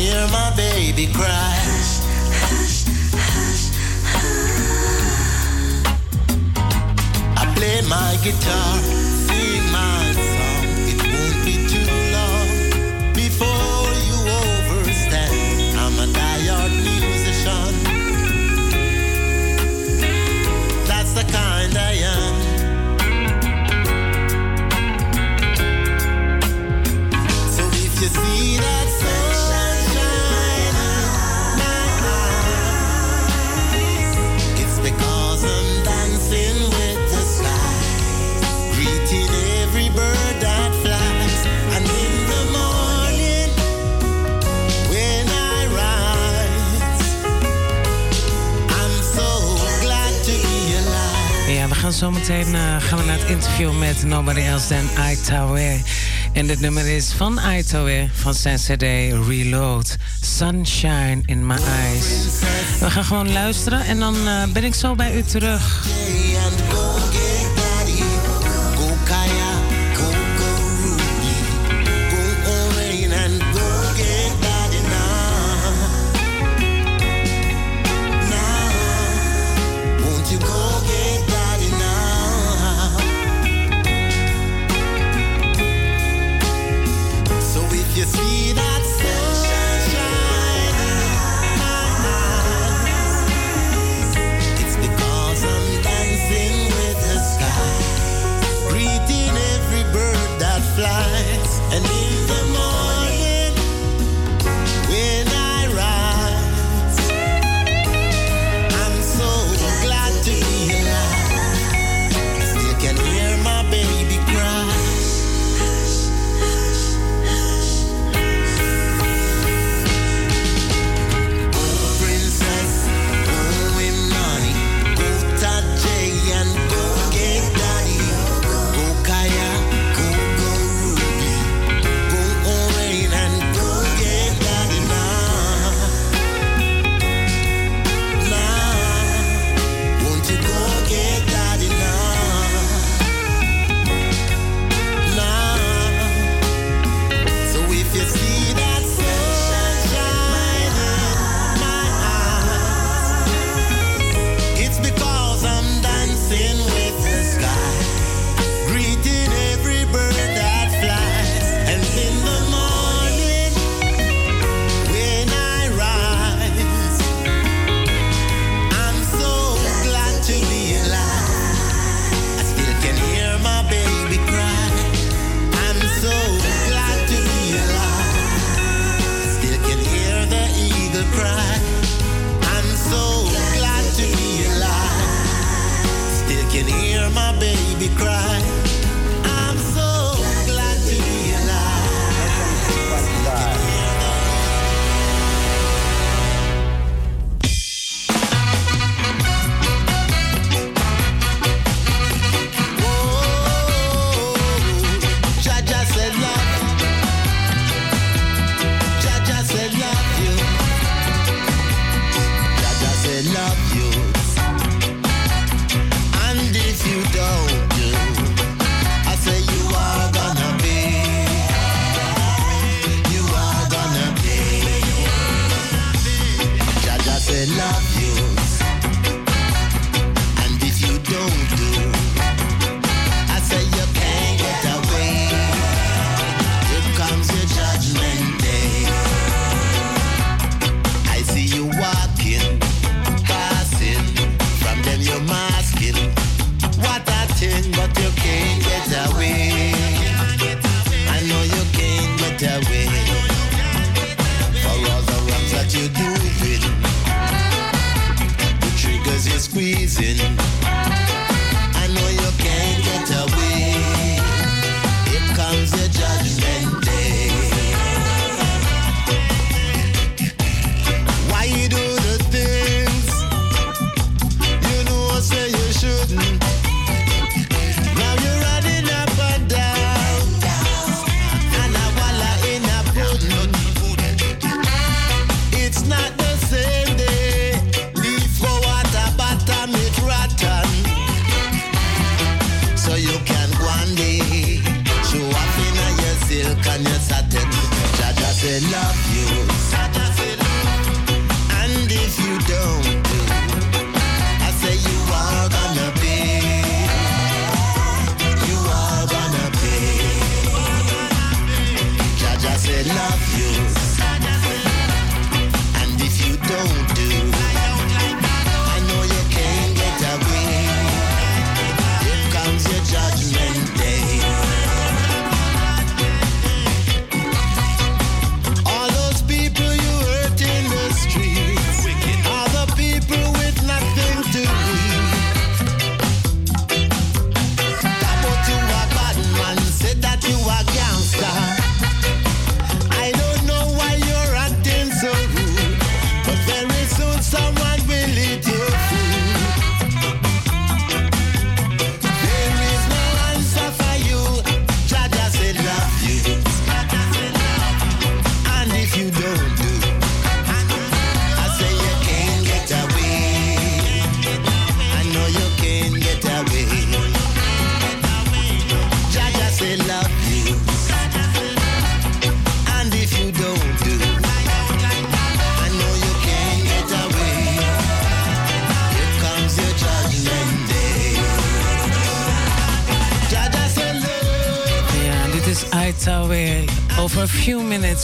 hear 0.00 0.26
my 0.28 0.50
baby 0.56 1.06
cry. 1.12 1.56
I 7.36 7.44
play 7.56 7.80
my 7.96 8.12
guitar, 8.24 8.72
sing 9.26 9.64
my 9.76 10.00
song. 10.34 10.64
It 10.92 11.00
won't 11.12 11.38
be 11.44 11.54
too 11.72 11.90
long 12.16 12.48
before 13.22 13.90
you. 14.08 14.18
I'm 15.82 15.96
a 16.04 16.06
diehard 16.18 16.72
musician. 16.86 17.72
That's 20.90 21.12
the 21.18 21.24
kind 21.38 21.74
I 21.76 21.92
am. 22.16 22.34
So 27.54 27.62
if 27.84 27.92
you 28.00 28.08
see 28.08 28.56
that. 28.58 28.79
zometeen 51.92 52.54
eh, 52.54 52.76
gaan 52.78 52.98
we 52.98 53.04
naar 53.04 53.18
het 53.18 53.28
interview 53.28 53.78
met 53.78 54.02
Nobody 54.02 54.40
Else 54.40 54.68
Than 54.68 55.04
Aitawe. 55.04 55.80
En 56.32 56.46
dit 56.46 56.60
nummer 56.60 56.86
is 56.86 57.12
van 57.12 57.40
Aitawe 57.40 58.08
van 58.12 58.34
zijn 58.34 58.58
CD 58.58 58.82
Reload. 59.28 59.96
Sunshine 60.20 61.22
in 61.24 61.46
My 61.46 61.56
Eyes. 61.56 62.06
We 62.80 62.90
gaan 62.90 63.04
gewoon 63.04 63.32
luisteren 63.32 63.80
en 63.84 63.98
dan 63.98 64.28
eh, 64.28 64.42
ben 64.52 64.64
ik 64.64 64.74
zo 64.74 64.94
bij 64.94 65.16
u 65.16 65.22
terug. 65.22 65.86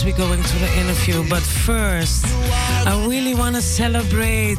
We 0.02 0.12
we're 0.12 0.26
going 0.26 0.42
to 0.42 0.58
the 0.58 0.78
interview. 0.78 1.28
But 1.28 1.42
first, 1.42 2.24
I 2.86 3.06
really 3.08 3.34
want 3.34 3.54
to 3.54 3.60
celebrate. 3.60 4.58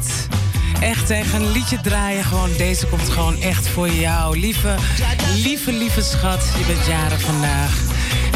Echt 0.80 1.06
tegen 1.06 1.40
een 1.40 1.52
liedje 1.52 1.80
draaien. 1.80 2.24
Gewoon, 2.24 2.50
deze 2.56 2.86
komt 2.86 3.08
gewoon 3.08 3.40
echt 3.40 3.68
voor 3.68 3.88
jou. 3.88 4.38
Lieve, 4.38 4.74
lieve, 5.44 5.72
lieve 5.72 6.02
schat. 6.02 6.50
Je 6.58 6.64
bent 6.66 6.86
jaren 6.86 7.20
vandaag. 7.20 7.80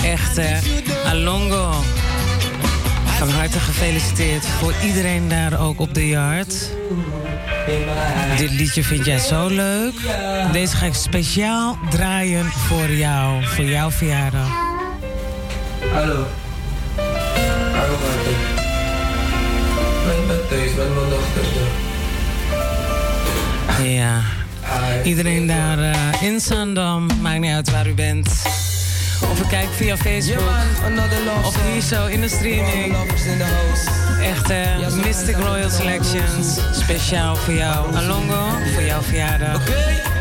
Echt, 0.04 0.38
eh, 0.38 0.58
Alongo. 1.04 1.72
Van 3.18 3.28
harte 3.28 3.58
gefeliciteerd. 3.58 4.46
Voor 4.46 4.74
iedereen 4.84 5.28
daar 5.28 5.60
ook 5.60 5.80
op 5.80 5.94
de 5.94 6.08
yard. 6.08 6.70
Dit 8.36 8.50
liedje 8.50 8.84
vind 8.84 9.04
jij 9.04 9.18
zo 9.18 9.48
leuk. 9.48 9.94
Deze 10.52 10.76
ga 10.76 10.86
ik 10.86 10.94
speciaal 10.94 11.78
draaien 11.90 12.46
voor 12.46 12.90
jou. 12.90 13.44
Voor 13.44 13.64
jouw 13.64 13.90
verjaardag. 13.90 14.48
Hallo. 15.92 16.26
thuis 20.52 20.74
mijn. 20.74 20.90
Ja. 23.92 24.20
Iedereen 25.04 25.46
daar 25.46 25.78
uh, 25.78 26.22
in 26.22 26.40
Zandam, 26.40 27.06
maakt 27.20 27.40
niet 27.40 27.52
uit 27.52 27.70
waar 27.70 27.88
u 27.88 27.94
bent. 27.94 28.28
Of 29.30 29.40
u 29.40 29.46
kijkt 29.48 29.74
via 29.74 29.96
Facebook. 29.96 30.50
of 31.44 31.72
hier 31.72 31.80
zo 31.80 32.06
in 32.06 32.20
de 32.20 32.28
streaming. 32.28 32.96
Echte 34.22 34.54
eh, 34.54 34.94
Mystic 35.04 35.36
Royal 35.36 35.70
Selections. 35.70 36.58
Speciaal 36.72 37.36
voor 37.36 37.54
jou. 37.54 37.96
Alongo, 37.96 38.48
voor 38.72 38.82
jouw 38.82 39.02
verjaardag. 39.02 39.56
Oké. 39.56 40.11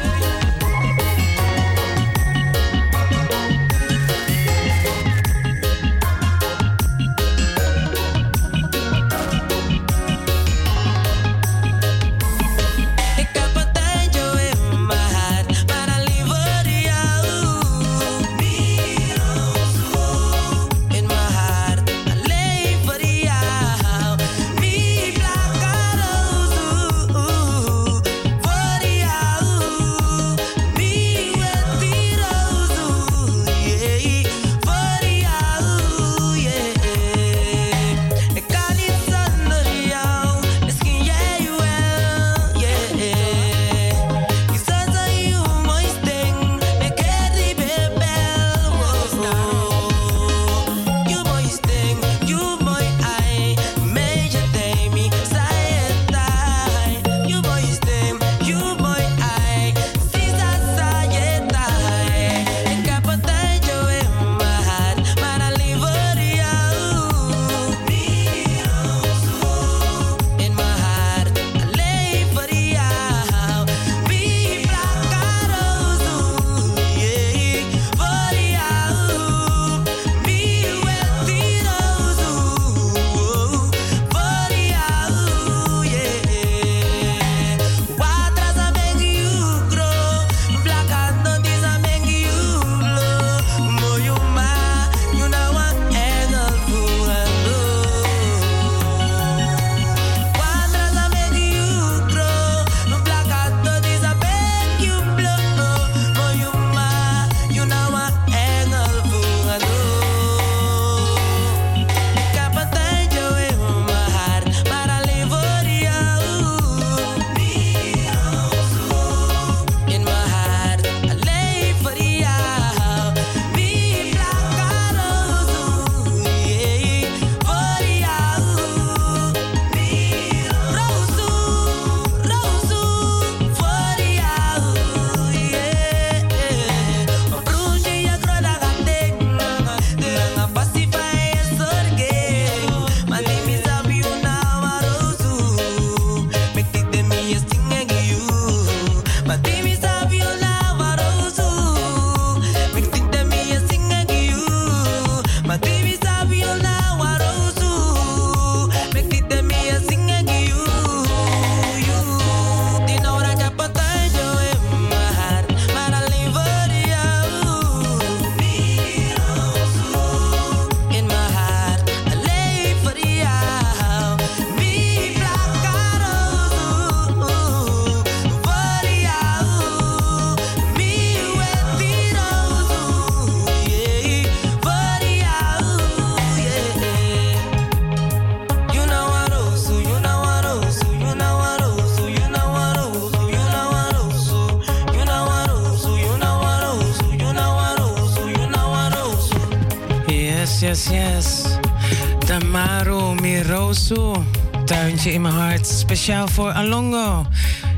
In 205.06 205.22
mijn 205.22 205.34
hart. 205.34 205.68
Speciaal 205.68 206.28
voor 206.28 206.52
Alongo. 206.52 207.28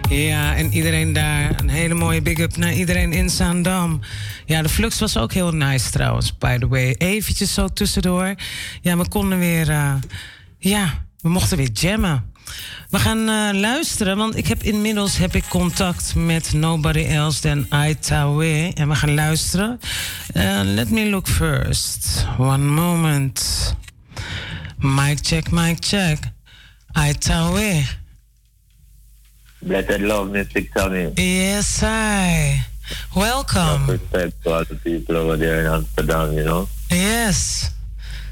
Ja, 0.09 0.55
en 0.55 0.73
iedereen 0.73 1.13
daar. 1.13 1.59
Een 1.59 1.69
hele 1.69 1.93
mooie 1.93 2.21
big 2.21 2.37
up 2.37 2.57
naar 2.57 2.73
iedereen 2.73 3.13
in 3.13 3.29
Zaandam. 3.29 3.99
Ja, 4.45 4.61
de 4.61 4.69
flux 4.69 4.99
was 4.99 5.17
ook 5.17 5.33
heel 5.33 5.51
nice 5.51 5.91
trouwens, 5.91 6.37
by 6.37 6.57
the 6.57 6.67
way. 6.67 6.95
Eventjes 6.97 7.53
zo 7.53 7.67
tussendoor. 7.67 8.35
Ja, 8.81 8.97
we 8.97 9.07
konden 9.07 9.39
weer... 9.39 9.69
eh, 9.69 9.93
ja, 10.57 11.05
we 11.21 11.29
mochten 11.29 11.57
weer 11.57 11.69
jammen. 11.71 12.31
We 12.89 12.99
gaan 12.99 13.29
eh, 13.29 13.59
luisteren, 13.59 14.17
want 14.17 14.37
ik 14.37 14.47
heb 14.47 14.63
inmiddels 14.63 15.17
heb 15.17 15.35
ik 15.35 15.43
contact 15.49 16.15
met 16.15 16.53
nobody 16.53 17.03
else 17.03 17.41
than 17.41 17.65
Aitawe. 17.69 18.71
En 18.73 18.89
we 18.89 18.95
gaan 18.95 19.13
luisteren. 19.13 19.79
Eh, 20.33 20.59
let 20.63 20.89
me 20.89 21.09
look 21.09 21.27
first. 21.27 22.25
One 22.37 22.65
moment. 22.65 23.75
Mic 24.77 25.17
check, 25.21 25.51
mic 25.51 25.77
check. 25.79 26.17
Aitawe. 26.95 27.83
Blessed 29.61 30.01
love, 30.01 30.27
Mistic 30.29 30.73
Tommy. 30.73 31.13
Yes, 31.17 31.81
I. 31.83 32.65
Welcome. 33.15 33.87
Respect 33.89 34.43
to 34.43 34.51
all 34.53 34.63
the 34.65 34.75
people 34.75 35.15
over 35.17 35.37
there 35.37 35.61
in 35.61 35.65
Amsterdam, 35.67 36.33
you 36.33 36.43
know. 36.43 36.67
Yes. 36.91 37.71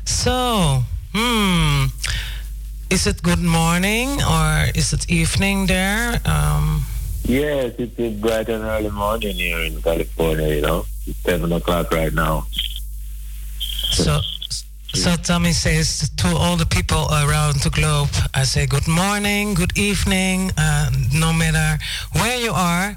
So, 0.03 0.84
hmm. 1.14 1.86
Is 2.89 3.07
it 3.07 3.24
good 3.24 3.39
morning 3.39 4.22
or 4.22 4.68
is 4.76 4.91
it 4.91 5.09
evening 5.09 5.68
there? 5.68 6.20
Um, 6.26 6.86
Yes, 7.24 7.76
it 7.78 7.97
is 7.97 8.20
bright 8.20 8.49
and 8.49 8.64
early 8.64 8.89
morning 8.89 9.36
here 9.36 9.59
in 9.59 9.82
California, 9.82 10.47
you 10.55 10.62
know. 10.62 10.86
It's 11.07 11.18
7 11.20 11.51
o'clock 11.51 11.91
right 11.93 12.14
now. 12.14 12.45
so, 13.59 14.20
so 14.94 15.16
Tommy 15.16 15.52
says 15.54 16.10
to 16.18 16.28
all 16.36 16.58
the 16.58 16.66
people 16.66 17.08
around 17.12 17.62
the 17.62 17.70
globe, 17.70 18.10
I 18.34 18.44
say 18.44 18.66
good 18.66 18.88
morning, 18.88 19.54
good 19.54 19.78
evening, 19.78 20.52
uh, 20.58 20.89
no 21.14 21.32
matter 21.32 21.82
where 22.14 22.38
you 22.38 22.52
are. 22.52 22.96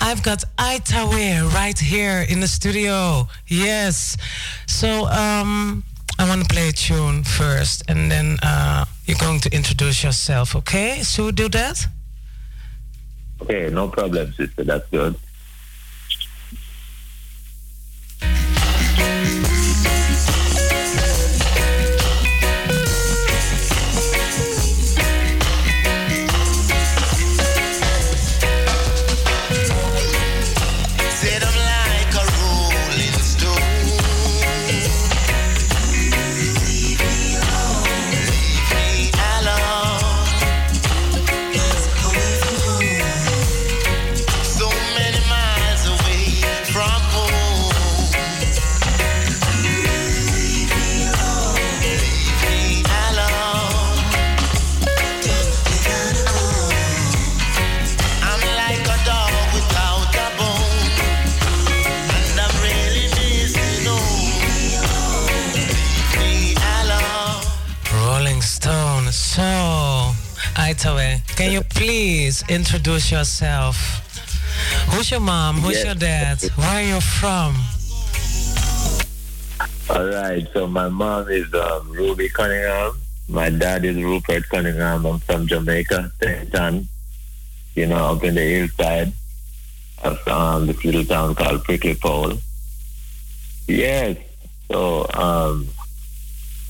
I've 0.00 0.22
got 0.22 0.44
Aitawe 0.58 1.52
right 1.52 1.78
here 1.78 2.24
in 2.28 2.40
the 2.40 2.48
studio. 2.48 3.28
Yes. 3.48 4.16
So 4.66 5.06
um, 5.06 5.84
I 6.18 6.28
want 6.28 6.42
to 6.42 6.48
play 6.48 6.68
a 6.68 6.72
tune 6.72 7.24
first, 7.24 7.82
and 7.88 8.10
then 8.10 8.38
uh, 8.42 8.84
you're 9.06 9.18
going 9.18 9.40
to 9.40 9.54
introduce 9.54 10.04
yourself. 10.04 10.54
Okay? 10.54 11.02
Should 11.02 11.24
we 11.26 11.32
do 11.32 11.48
that? 11.50 11.86
Okay, 13.42 13.70
no 13.70 13.88
problem, 13.88 14.32
sister. 14.34 14.62
That's 14.62 14.88
good. 14.90 15.16
Can 71.36 71.52
you 71.52 71.62
please 71.62 72.44
introduce 72.48 73.10
yourself? 73.10 73.76
Who's 74.90 75.10
your 75.10 75.20
mom? 75.20 75.56
Who's 75.56 75.76
Yes. 75.76 75.84
your 75.84 75.94
dad? 75.94 76.42
Where 76.56 76.68
are 76.68 76.82
you 76.82 77.00
from? 77.00 77.56
All 79.90 80.06
right, 80.06 80.46
so 80.52 80.66
my 80.66 80.88
mom 80.88 81.28
is 81.28 81.52
um, 81.54 81.90
Ruby 81.90 82.28
Cunningham. 82.28 82.98
My 83.28 83.50
dad 83.50 83.84
is 83.84 83.96
Rupert 83.96 84.48
Cunningham. 84.48 85.04
I'm 85.06 85.18
from 85.20 85.46
Jamaica. 85.46 86.12
Ann, 86.54 86.88
you 87.74 87.86
know, 87.86 88.12
up 88.16 88.24
in 88.24 88.34
the 88.34 88.40
hillside 88.42 89.12
of 90.04 90.16
um, 90.28 90.66
this 90.66 90.84
little 90.84 91.04
town 91.04 91.34
called 91.34 91.64
Prickly 91.64 91.94
Pole. 91.94 92.34
Yes, 93.68 94.16
so 94.70 95.06
um, 95.14 95.68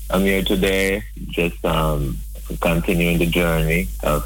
I'm 0.09 0.21
here 0.21 0.43
today 0.43 1.03
just 1.29 1.63
um, 1.65 2.17
continuing 2.61 3.17
the 3.17 3.25
journey 3.25 3.87
of 4.03 4.25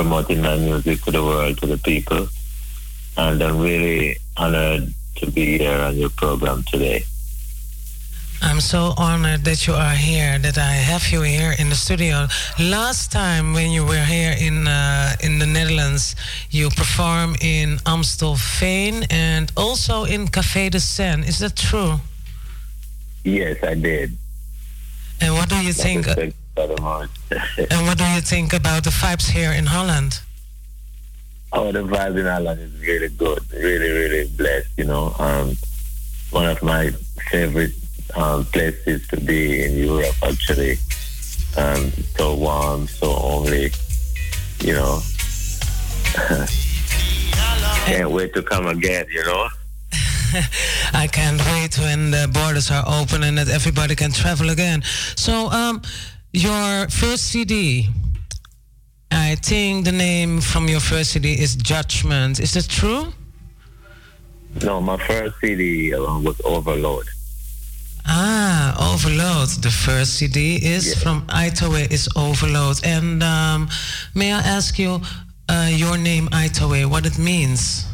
promoting 0.00 0.40
my 0.40 0.56
music 0.56 1.02
to 1.02 1.10
the 1.10 1.22
world, 1.22 1.58
to 1.58 1.66
the 1.66 1.76
people. 1.76 2.26
And 3.18 3.42
I'm 3.42 3.58
really 3.58 4.16
honored 4.34 4.94
to 5.16 5.30
be 5.30 5.58
here 5.58 5.78
on 5.88 5.94
your 5.98 6.08
program 6.08 6.64
today. 6.72 7.04
I'm 8.40 8.60
so 8.60 8.94
honored 8.96 9.44
that 9.44 9.66
you 9.66 9.74
are 9.74 9.98
here, 10.10 10.38
that 10.38 10.56
I 10.56 10.72
have 10.90 11.04
you 11.12 11.20
here 11.20 11.52
in 11.58 11.68
the 11.68 11.74
studio. 11.74 12.28
Last 12.58 13.12
time 13.12 13.52
when 13.52 13.70
you 13.76 13.84
were 13.84 14.06
here 14.16 14.34
in 14.48 14.66
uh, 14.66 15.26
in 15.26 15.38
the 15.38 15.46
Netherlands, 15.56 16.16
you 16.50 16.70
performed 16.70 17.36
in 17.42 17.68
Amstelveen 17.84 18.94
and 19.10 19.52
also 19.54 20.04
in 20.04 20.28
Café 20.28 20.70
de 20.70 20.80
Seine. 20.80 21.26
Is 21.28 21.38
that 21.40 21.56
true? 21.56 22.00
Yes, 23.22 23.56
I 23.62 23.74
did. 23.74 24.16
And 25.20 25.34
what 25.34 25.50
do 25.50 25.56
you 25.56 25.74
think? 25.74 26.06
Respect 26.68 26.68
for 26.68 26.74
the 26.74 26.82
most. 26.82 27.72
And 27.72 27.86
what 27.86 27.98
do 27.98 28.04
you 28.04 28.20
think 28.20 28.52
about 28.52 28.84
the 28.84 28.90
vibes 28.90 29.30
here 29.30 29.52
in 29.52 29.66
Holland? 29.66 30.20
oh, 31.52 31.72
the 31.72 31.80
vibe 31.80 32.18
in 32.18 32.26
Holland 32.26 32.60
is 32.60 32.80
really 32.80 33.08
good. 33.08 33.40
Really, 33.52 33.90
really 33.90 34.28
blessed, 34.28 34.68
you 34.76 34.84
know. 34.84 35.14
Um, 35.18 35.56
one 36.30 36.46
of 36.46 36.62
my 36.62 36.90
favorite 37.30 37.72
um, 38.16 38.44
places 38.46 39.06
to 39.08 39.20
be 39.20 39.64
in 39.64 39.76
Europe, 39.76 40.14
actually. 40.22 40.78
Um, 41.56 41.90
so 42.16 42.36
warm, 42.36 42.86
so 42.86 43.12
homely, 43.12 43.72
you 44.60 44.74
know. 44.74 45.00
Can't 47.86 48.10
wait 48.10 48.34
to 48.34 48.42
come 48.42 48.66
again, 48.66 49.06
you 49.10 49.24
know. 49.24 49.48
I 50.92 51.08
can't 51.08 51.40
wait 51.46 51.76
when 51.78 52.12
the 52.12 52.30
borders 52.32 52.70
are 52.70 52.84
open 52.86 53.24
and 53.24 53.36
that 53.38 53.48
everybody 53.48 53.96
can 53.96 54.12
travel 54.12 54.50
again. 54.50 54.82
So, 55.16 55.50
um, 55.50 55.82
your 56.32 56.88
first 56.88 57.24
CD, 57.30 57.88
I 59.10 59.34
think 59.36 59.84
the 59.84 59.92
name 59.92 60.40
from 60.40 60.68
your 60.68 60.80
first 60.80 61.12
CD 61.12 61.32
is 61.32 61.56
Judgment. 61.56 62.40
Is 62.40 62.54
that 62.54 62.68
true? 62.68 63.12
No, 64.62 64.80
my 64.80 64.96
first 65.06 65.36
CD 65.40 65.94
uh, 65.94 66.00
was 66.20 66.40
Overload. 66.44 67.06
Ah, 68.06 68.92
Overload. 68.92 69.48
The 69.62 69.70
first 69.70 70.14
CD 70.14 70.56
is 70.56 71.00
from 71.00 71.22
Aitawe 71.28 71.90
is 71.90 72.08
Overload. 72.16 72.84
And 72.84 73.22
um, 73.22 73.68
may 74.14 74.32
I 74.32 74.38
ask 74.38 74.78
you 74.78 75.00
uh, 75.48 75.68
your 75.70 75.96
name 75.96 76.28
Aitawe, 76.28 76.86
what 76.86 77.06
it 77.06 77.18
means? 77.18 77.86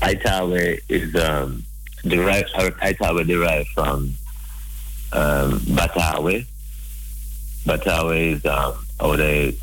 Aitawe 0.00 0.78
is 0.88 1.14
um, 1.16 1.62
derived, 2.06 2.50
or 2.56 3.24
derived 3.24 3.68
from 3.68 4.14
um, 5.12 5.58
Batawe. 5.60 6.44
Batawe 7.64 8.32
is 8.32 8.44
um, 8.46 8.86
how 8.98 9.16
they 9.16 9.56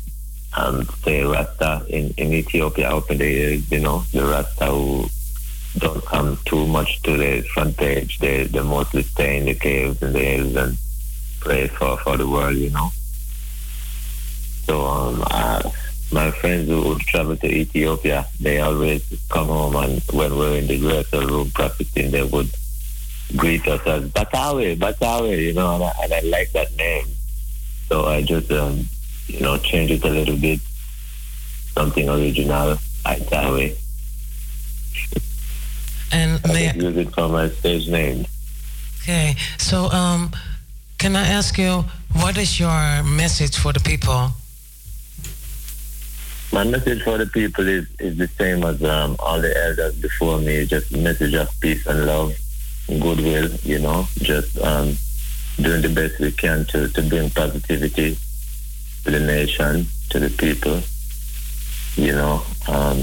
um, 0.56 0.84
say 1.04 1.22
Rasta 1.24 1.84
in, 1.88 2.14
in 2.16 2.32
Ethiopia 2.32 2.90
up 2.90 3.10
in 3.10 3.18
the 3.18 3.62
you 3.70 3.80
know, 3.80 4.00
the 4.12 4.24
Rasta 4.24 4.66
who 4.66 5.06
don't 5.78 6.04
come 6.04 6.38
too 6.44 6.66
much 6.66 7.00
to 7.02 7.16
the 7.16 7.42
front 7.42 7.76
page. 7.76 8.18
They, 8.18 8.44
they 8.44 8.60
mostly 8.60 9.02
stay 9.02 9.38
in 9.38 9.44
the 9.46 9.54
caves 9.54 10.02
and 10.02 10.14
the 10.14 10.20
hills 10.20 10.56
and 10.56 10.78
pray 11.40 11.68
for, 11.68 11.96
for 11.98 12.16
the 12.16 12.26
world, 12.26 12.56
you 12.56 12.70
know. 12.70 12.90
So 14.64 14.84
um, 14.84 15.24
uh, 15.30 15.70
my 16.10 16.30
friends 16.30 16.68
who 16.68 16.82
would 16.88 17.00
travel 17.00 17.36
to 17.36 17.46
Ethiopia, 17.46 18.26
they 18.40 18.60
always 18.60 19.04
come 19.28 19.46
home 19.46 19.76
and 19.76 20.02
when 20.12 20.36
we're 20.36 20.58
in 20.58 20.66
the 20.66 20.80
rehearsal 20.80 21.26
room 21.26 21.50
practicing, 21.54 22.10
they 22.10 22.24
would 22.24 22.50
greet 23.36 23.66
us 23.68 23.86
as 23.86 24.04
Batawe, 24.10 24.76
Batawe, 24.76 25.42
you 25.42 25.52
know, 25.52 25.74
and 25.74 25.84
I, 25.84 25.92
and 26.02 26.12
I 26.14 26.20
like 26.20 26.52
that 26.52 26.74
name. 26.76 27.06
So 27.88 28.06
I 28.06 28.22
just, 28.22 28.50
um, 28.50 28.88
you 29.26 29.40
know, 29.40 29.58
change 29.58 29.90
it 29.90 30.04
a 30.04 30.10
little 30.10 30.36
bit, 30.36 30.60
something 31.74 32.08
original, 32.08 32.76
Aitawe. 33.04 33.76
And 36.10 36.40
I 36.44 36.48
just 36.48 36.76
use 36.76 36.96
it 36.96 37.14
for 37.14 37.28
my 37.28 37.48
stage 37.50 37.88
name. 37.88 38.26
Okay, 39.02 39.36
so 39.58 39.90
um, 39.90 40.30
can 40.98 41.16
I 41.16 41.26
ask 41.26 41.58
you, 41.58 41.84
what 42.14 42.36
is 42.36 42.58
your 42.58 43.02
message 43.04 43.56
for 43.56 43.72
the 43.72 43.80
people? 43.80 44.32
My 46.50 46.64
message 46.64 47.02
for 47.02 47.18
the 47.18 47.26
people 47.26 47.68
is, 47.68 47.86
is 47.98 48.16
the 48.16 48.26
same 48.26 48.64
as 48.64 48.82
um, 48.82 49.16
all 49.18 49.40
the 49.40 49.54
elders 49.64 49.94
before 49.96 50.38
me, 50.38 50.64
just 50.64 50.90
message 50.96 51.34
of 51.34 51.48
peace 51.60 51.86
and 51.86 52.06
love, 52.06 52.34
goodwill, 52.88 53.50
you 53.62 53.78
know, 53.78 54.06
just 54.18 54.58
um, 54.60 54.96
doing 55.56 55.82
the 55.82 55.88
best 55.88 56.18
we 56.18 56.32
can 56.32 56.64
to, 56.66 56.88
to 56.88 57.02
bring 57.02 57.30
positivity 57.30 58.16
to 59.04 59.10
the 59.10 59.20
nation, 59.20 59.86
to 60.10 60.18
the 60.18 60.30
people, 60.30 60.80
you 61.96 62.12
know, 62.12 62.42
um, 62.68 62.98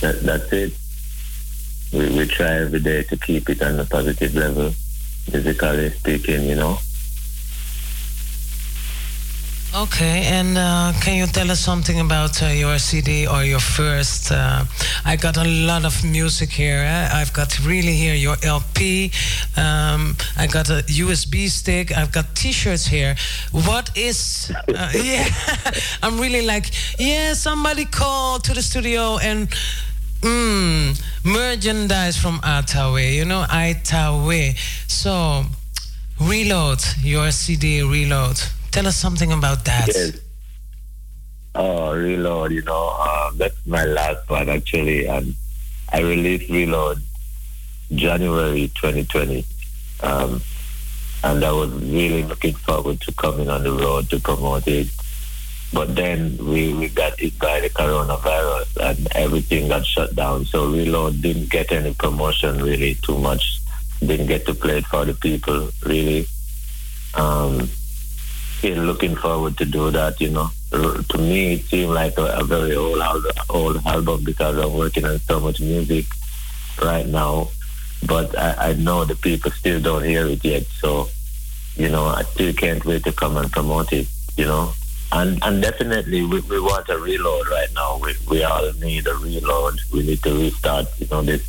that, 0.00 0.20
that's 0.22 0.52
it. 0.52 0.72
We, 1.92 2.16
we 2.16 2.26
try 2.26 2.60
every 2.60 2.80
day 2.80 3.02
to 3.04 3.16
keep 3.16 3.48
it 3.50 3.62
on 3.62 3.78
a 3.78 3.84
positive 3.84 4.34
level, 4.34 4.70
physically 4.70 5.90
speaking, 5.90 6.44
you 6.44 6.56
know. 6.56 6.78
Okay, 9.76 10.22
and 10.26 10.56
uh, 10.56 10.92
can 11.00 11.16
you 11.16 11.26
tell 11.26 11.50
us 11.50 11.58
something 11.58 11.98
about 11.98 12.40
uh, 12.40 12.46
your 12.46 12.78
CD 12.78 13.26
or 13.26 13.42
your 13.42 13.58
first? 13.58 14.30
Uh, 14.30 14.64
I 15.04 15.16
got 15.16 15.36
a 15.36 15.42
lot 15.42 15.84
of 15.84 16.04
music 16.04 16.50
here. 16.50 16.78
Eh? 16.78 17.08
I've 17.12 17.32
got 17.32 17.58
really 17.66 17.92
here 17.92 18.14
your 18.14 18.36
LP. 18.44 19.10
Um, 19.56 20.16
I 20.38 20.46
got 20.46 20.70
a 20.70 20.84
USB 20.86 21.48
stick. 21.48 21.90
I've 21.90 22.12
got 22.12 22.36
T-shirts 22.36 22.86
here. 22.86 23.16
What 23.50 23.90
is? 23.98 24.52
uh, 24.68 24.92
yeah, 24.94 25.26
I'm 26.04 26.20
really 26.20 26.46
like 26.46 26.70
yeah. 27.00 27.32
Somebody 27.32 27.84
called 27.84 28.44
to 28.44 28.54
the 28.54 28.62
studio 28.62 29.18
and. 29.18 29.48
Mm, 30.20 30.98
merchandise 31.22 32.16
from 32.16 32.38
Aitawe, 32.38 33.14
you 33.14 33.26
know, 33.26 33.44
Aitawe. 33.50 34.56
So, 34.88 35.44
reload 36.18 36.82
your 37.02 37.30
CD, 37.30 37.82
reload. 37.82 38.40
Tell 38.74 38.88
us 38.88 38.96
something 38.96 39.30
about 39.30 39.64
that. 39.66 39.86
Yes. 39.86 40.18
Oh, 41.54 41.94
Reload, 41.94 42.50
you 42.50 42.62
know, 42.62 42.88
um, 42.88 43.38
that's 43.38 43.64
my 43.64 43.84
last 43.84 44.28
one 44.28 44.48
actually. 44.48 45.06
And 45.06 45.36
I 45.92 46.00
released 46.00 46.50
Reload 46.50 47.00
January 47.94 48.66
2020. 48.74 49.44
Um, 50.02 50.42
and 51.22 51.44
I 51.44 51.52
was 51.52 51.70
really 51.70 52.24
looking 52.24 52.54
forward 52.54 53.00
to 53.02 53.12
coming 53.12 53.48
on 53.48 53.62
the 53.62 53.70
road 53.70 54.10
to 54.10 54.18
promote 54.18 54.66
it. 54.66 54.88
But 55.72 55.94
then 55.94 56.36
we, 56.38 56.74
we 56.74 56.88
got 56.88 57.20
hit 57.20 57.38
by 57.38 57.60
the 57.60 57.70
coronavirus 57.70 58.90
and 58.90 59.06
everything 59.14 59.68
got 59.68 59.86
shut 59.86 60.16
down. 60.16 60.46
So 60.46 60.72
Reload 60.72 61.22
didn't 61.22 61.48
get 61.48 61.70
any 61.70 61.94
promotion 61.94 62.60
really 62.60 62.96
too 62.96 63.18
much. 63.18 63.60
Didn't 64.00 64.26
get 64.26 64.46
to 64.46 64.54
play 64.54 64.78
it 64.78 64.86
for 64.86 65.04
the 65.04 65.14
people 65.14 65.70
really. 65.86 66.26
Um, 67.14 67.70
still 68.64 68.82
looking 68.84 69.14
forward 69.14 69.58
to 69.58 69.66
do 69.66 69.90
that, 69.90 70.18
you 70.22 70.30
know. 70.30 70.48
To 70.70 71.18
me, 71.18 71.54
it 71.54 71.64
seemed 71.64 71.92
like 71.92 72.16
a, 72.16 72.38
a 72.38 72.44
very 72.44 72.74
old, 72.74 72.98
old 73.50 73.76
album 73.84 74.24
because 74.24 74.56
I'm 74.56 74.72
working 74.72 75.04
on 75.04 75.18
so 75.18 75.38
much 75.38 75.60
music 75.60 76.06
right 76.82 77.06
now. 77.06 77.48
But 78.06 78.36
I, 78.38 78.70
I 78.70 78.72
know 78.72 79.04
the 79.04 79.16
people 79.16 79.50
still 79.50 79.80
don't 79.82 80.02
hear 80.02 80.26
it 80.26 80.42
yet. 80.42 80.62
So, 80.80 81.08
you 81.76 81.90
know, 81.90 82.06
I 82.06 82.22
still 82.22 82.54
can't 82.54 82.82
wait 82.86 83.04
to 83.04 83.12
come 83.12 83.36
and 83.36 83.52
promote 83.52 83.92
it, 83.92 84.08
you 84.38 84.46
know. 84.46 84.72
And, 85.12 85.38
and 85.44 85.62
definitely, 85.62 86.24
we, 86.24 86.40
we 86.40 86.58
want 86.58 86.88
a 86.88 86.98
reload 86.98 87.46
right 87.48 87.68
now. 87.74 87.98
We, 87.98 88.14
we 88.30 88.44
all 88.44 88.72
need 88.80 89.06
a 89.06 89.14
reload. 89.14 89.78
We 89.92 90.06
need 90.06 90.22
to 90.22 90.34
restart, 90.34 90.86
you 90.98 91.06
know, 91.10 91.20
this 91.20 91.42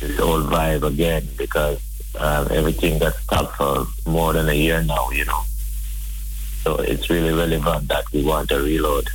this 0.00 0.20
old 0.20 0.44
vibe 0.44 0.82
again 0.82 1.28
because 1.36 1.78
um, 2.18 2.48
everything 2.50 2.98
got 2.98 3.14
stopped 3.14 3.56
for 3.56 3.86
more 4.06 4.34
than 4.34 4.48
a 4.50 4.54
year 4.54 4.82
now, 4.82 5.10
you 5.10 5.24
know. 5.24 5.42
So 6.62 6.76
it's 6.76 7.08
really 7.08 7.32
relevant 7.32 7.88
that 7.88 8.04
we 8.12 8.24
want 8.24 8.50
a 8.50 8.60
reload. 8.60 9.08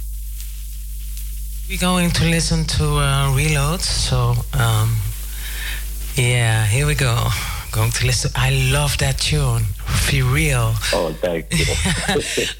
We're 1.70 1.80
going 1.80 2.12
to 2.12 2.26
listen 2.26 2.66
to 2.78 2.86
uh, 2.98 3.34
Reload. 3.36 3.82
So, 3.82 4.36
um, 4.54 4.98
yeah, 6.16 6.66
here 6.66 6.86
we 6.86 6.94
go. 6.94 7.28
Going 7.72 7.92
to 7.92 8.06
listen. 8.06 8.32
I 8.36 8.52
love 8.72 8.98
that 9.00 9.18
tune. 9.18 9.64
Feel 10.08 10.32
real. 10.32 10.74
Oh, 10.94 11.12
thank 11.22 11.48
you. 11.52 11.66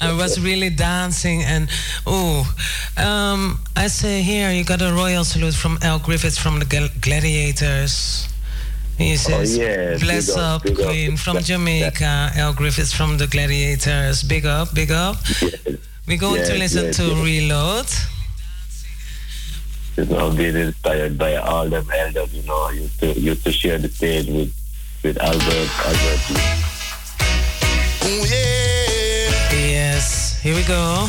I 0.00 0.12
was 0.12 0.40
really 0.40 0.70
dancing 0.70 1.42
and 1.42 1.68
oh, 2.06 2.52
um, 2.96 3.60
I 3.76 3.86
say 3.86 4.22
here 4.22 4.50
you 4.50 4.64
got 4.64 4.82
a 4.82 4.92
royal 4.92 5.24
salute 5.24 5.54
from 5.54 5.78
Al 5.82 6.00
Griffiths 6.00 6.36
from 6.36 6.58
the 6.58 6.90
Gladiators. 7.00 8.28
He 8.98 9.12
oh, 9.12 9.16
says, 9.16 9.58
yes, 9.58 10.00
"Bless 10.00 10.28
big 10.28 10.38
up, 10.38 10.42
up, 10.42 10.62
big 10.62 10.80
up. 10.80 10.86
Queen 10.86 11.16
from 11.16 11.38
Jamaica." 11.50 12.32
Al 12.36 12.54
Griffiths 12.54 12.92
from 12.92 13.18
the 13.18 13.26
Gladiators. 13.26 14.22
Big 14.22 14.46
up, 14.46 14.74
big 14.74 14.90
up. 14.90 15.16
We're 16.08 16.18
going 16.18 16.44
to 16.44 16.54
listen 16.54 16.86
yes, 16.86 16.96
to 16.96 17.04
yes. 17.04 17.24
Reload. 17.24 17.86
You 19.96 20.04
know, 20.14 20.30
being 20.30 20.56
inspired 20.56 21.18
by 21.18 21.36
all 21.36 21.68
them 21.68 21.86
elders, 21.92 22.32
you 22.32 22.42
know, 22.44 22.68
I 22.68 22.72
used 22.72 23.00
to 23.00 23.12
used 23.18 23.44
to 23.44 23.52
share 23.52 23.78
the 23.78 23.88
stage 23.88 24.28
with 24.28 24.54
with 25.02 25.18
Albert 25.18 25.70
Albert. 25.84 26.20
Yes, 29.52 30.40
here 30.42 30.54
we 30.54 30.62
go. 30.64 31.08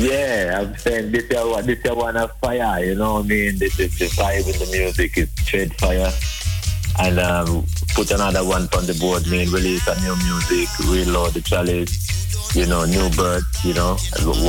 Yeah, 0.00 0.60
I'm 0.62 0.74
saying 0.78 1.12
this 1.12 1.28
year 1.30 1.44
this 1.60 1.84
year 1.84 1.94
one 1.94 2.16
of 2.16 2.32
fire. 2.40 2.82
You 2.82 2.94
know 2.94 3.16
what 3.16 3.26
I 3.26 3.28
mean? 3.28 3.58
This 3.58 3.78
is 3.78 3.98
the 3.98 4.06
vibe 4.06 4.48
in 4.48 4.58
the 4.58 4.78
music 4.78 5.18
it's 5.18 5.30
straight 5.42 5.74
fire. 5.74 6.10
And 6.98 7.18
um, 7.18 7.66
put 7.94 8.10
another 8.10 8.42
one 8.42 8.62
on 8.72 8.86
the 8.86 8.96
board, 8.98 9.26
mean 9.26 9.50
release 9.50 9.86
a 9.86 10.00
new 10.00 10.16
music, 10.24 10.68
reload 10.88 11.34
the 11.34 11.42
chalice, 11.42 12.56
you 12.56 12.64
know, 12.64 12.86
new 12.86 13.10
birth, 13.10 13.44
you 13.62 13.74
know, 13.74 13.98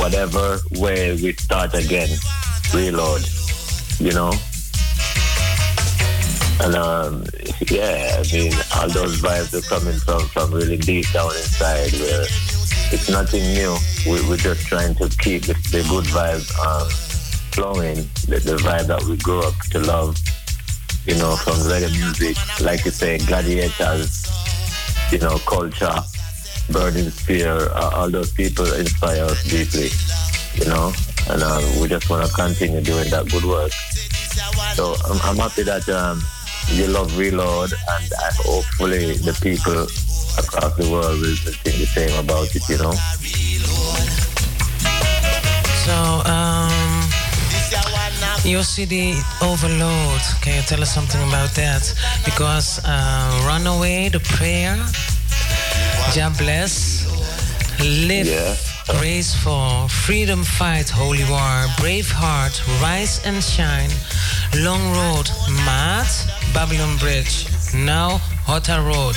whatever 0.00 0.56
way 0.80 1.12
we 1.20 1.34
start 1.34 1.74
again, 1.74 2.08
reload, 2.72 3.20
you 4.00 4.12
know. 4.12 4.32
And 6.64 6.74
um, 6.76 7.26
yeah, 7.68 8.22
I 8.24 8.32
mean, 8.32 8.54
all 8.76 8.88
those 8.88 9.20
vibes 9.20 9.52
are 9.52 9.68
coming 9.68 9.98
from 10.00 10.22
from 10.28 10.50
really 10.50 10.78
deep 10.78 11.12
down 11.12 11.30
inside, 11.36 11.92
where 12.00 12.24
it's 12.92 13.08
nothing 13.08 13.42
new. 13.54 13.74
We, 14.06 14.20
we're 14.28 14.36
just 14.36 14.66
trying 14.66 14.94
to 14.96 15.08
keep 15.08 15.42
the, 15.42 15.54
the 15.72 15.84
good 15.88 16.04
vibe 16.12 16.44
um, 16.60 16.88
flowing, 17.52 17.96
the, 18.28 18.38
the 18.44 18.56
vibe 18.60 18.86
that 18.86 19.02
we 19.04 19.16
grew 19.16 19.40
up 19.40 19.54
to 19.70 19.80
love. 19.80 20.16
You 21.06 21.16
know, 21.16 21.34
from 21.36 21.54
reggae 21.66 21.90
music, 21.90 22.36
like 22.60 22.84
you 22.84 22.92
say, 22.92 23.18
gladiators, 23.18 24.30
you 25.10 25.18
know, 25.18 25.38
culture, 25.38 25.98
burning 26.70 27.10
spear, 27.10 27.68
uh, 27.72 27.90
all 27.94 28.10
those 28.10 28.32
people 28.32 28.70
inspire 28.74 29.24
us 29.24 29.42
deeply. 29.44 29.90
You 30.54 30.70
know, 30.70 30.92
and 31.30 31.42
um, 31.42 31.80
we 31.80 31.88
just 31.88 32.08
want 32.08 32.26
to 32.26 32.32
continue 32.32 32.82
doing 32.82 33.08
that 33.10 33.28
good 33.30 33.44
work. 33.44 33.72
So 34.74 34.94
I'm, 35.06 35.18
I'm 35.24 35.36
happy 35.36 35.62
that 35.64 35.88
um, 35.88 36.22
you 36.68 36.86
love 36.86 37.16
Reload, 37.18 37.72
and 37.72 38.12
I, 38.18 38.30
hopefully 38.36 39.14
the 39.16 39.32
people 39.42 39.82
across 40.38 40.76
the 40.76 40.90
world 40.90 41.20
will 41.20 41.36
think 41.36 41.76
the 41.76 41.86
same 41.86 42.18
about 42.18 42.54
it. 42.54 42.68
You 42.68 42.78
know. 42.78 42.92
So, 45.84 45.92
um, 46.30 47.02
your 48.44 48.62
CD 48.62 49.14
Overload, 49.42 50.20
can 50.42 50.56
you 50.56 50.62
tell 50.62 50.80
us 50.80 50.94
something 50.94 51.20
about 51.28 51.50
that? 51.54 51.82
Because 52.24 52.80
uh, 52.84 53.44
Runaway, 53.46 54.08
The 54.08 54.20
Prayer, 54.20 54.76
God 56.14 56.36
Bless, 56.38 57.06
Live, 57.80 58.28
Race 59.00 59.34
for, 59.34 59.88
Freedom 59.88 60.44
Fight, 60.44 60.88
Holy 60.88 61.24
War, 61.30 61.66
Brave 61.78 62.10
Heart, 62.10 62.62
Rise 62.80 63.20
and 63.24 63.42
Shine, 63.42 63.90
Long 64.62 64.82
Road, 64.92 65.30
Maat, 65.66 66.10
Babylon 66.54 66.96
Bridge, 66.98 67.46
now 67.74 68.18
Hotta 68.44 68.80
Road. 68.82 69.16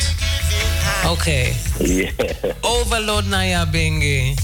Okay. 1.06 1.54
Yeah. 1.80 2.12
Overload 2.64 3.26
Nyabingi. 3.26 4.36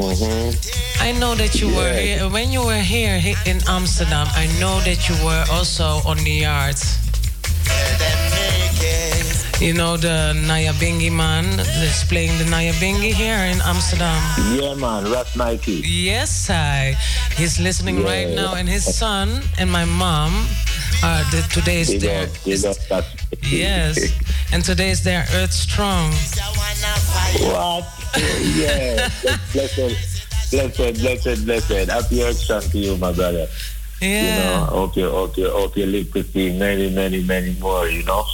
Mm-hmm. 0.00 1.02
I 1.02 1.12
know 1.18 1.34
that 1.34 1.60
you 1.60 1.68
were 1.74 1.92
here 1.92 2.28
when 2.28 2.52
you 2.52 2.64
were 2.64 2.78
here 2.78 3.20
in 3.46 3.60
Amsterdam. 3.68 4.26
I 4.32 4.46
know 4.60 4.80
that 4.80 5.08
you 5.08 5.16
were 5.24 5.44
also 5.50 6.00
on 6.06 6.18
the 6.18 6.30
yard. 6.30 6.76
You 9.60 9.74
know 9.74 9.98
the 9.98 10.32
Nyabingi 10.48 11.12
man 11.12 11.44
that's 11.58 12.02
playing 12.04 12.36
the 12.38 12.44
Nyabingi 12.44 13.12
here 13.12 13.36
in 13.52 13.60
Amsterdam. 13.60 14.16
Yeah, 14.56 14.72
man, 14.74 15.04
Ras 15.12 15.36
Mikey. 15.36 15.82
Yes, 15.84 16.48
I. 16.48 16.96
He's 17.36 17.60
listening 17.60 18.02
right 18.02 18.28
now, 18.34 18.54
and 18.54 18.66
his 18.66 18.84
son 18.96 19.42
and 19.58 19.70
my 19.70 19.84
mom. 19.84 20.32
Uh, 21.02 21.28
the, 21.30 21.42
today 21.52 21.80
is 21.82 22.00
their 22.00 22.24
up, 22.24 22.30
big 22.44 22.64
up, 22.64 22.76
Rap 22.90 23.04
yes, 23.42 23.96
and 24.52 24.64
today 24.64 24.90
is 24.90 25.02
their 25.04 25.24
Earth 25.34 25.52
Strong. 25.52 26.12
What? 27.40 27.84
yeah. 28.56 29.08
blessed, 29.52 29.96
blessed, 30.50 31.00
blessed, 31.00 31.44
blessed. 31.44 31.90
Happy 31.90 32.22
Earth 32.22 32.36
Strong 32.36 32.62
to 32.72 32.78
you, 32.78 32.96
my 32.96 33.12
brother. 33.12 33.46
You 34.00 34.08
Yeah. 34.08 34.36
know, 34.60 34.64
hope 34.66 34.96
you, 34.96 35.08
hope 35.10 35.36
you, 35.36 35.50
hope 35.50 35.76
you 35.76 35.84
live 35.86 36.12
to 36.14 36.22
see 36.24 36.58
many, 36.58 36.88
many, 36.90 37.22
many 37.22 37.54
more. 37.60 37.86
You 37.88 38.02
know. 38.04 38.24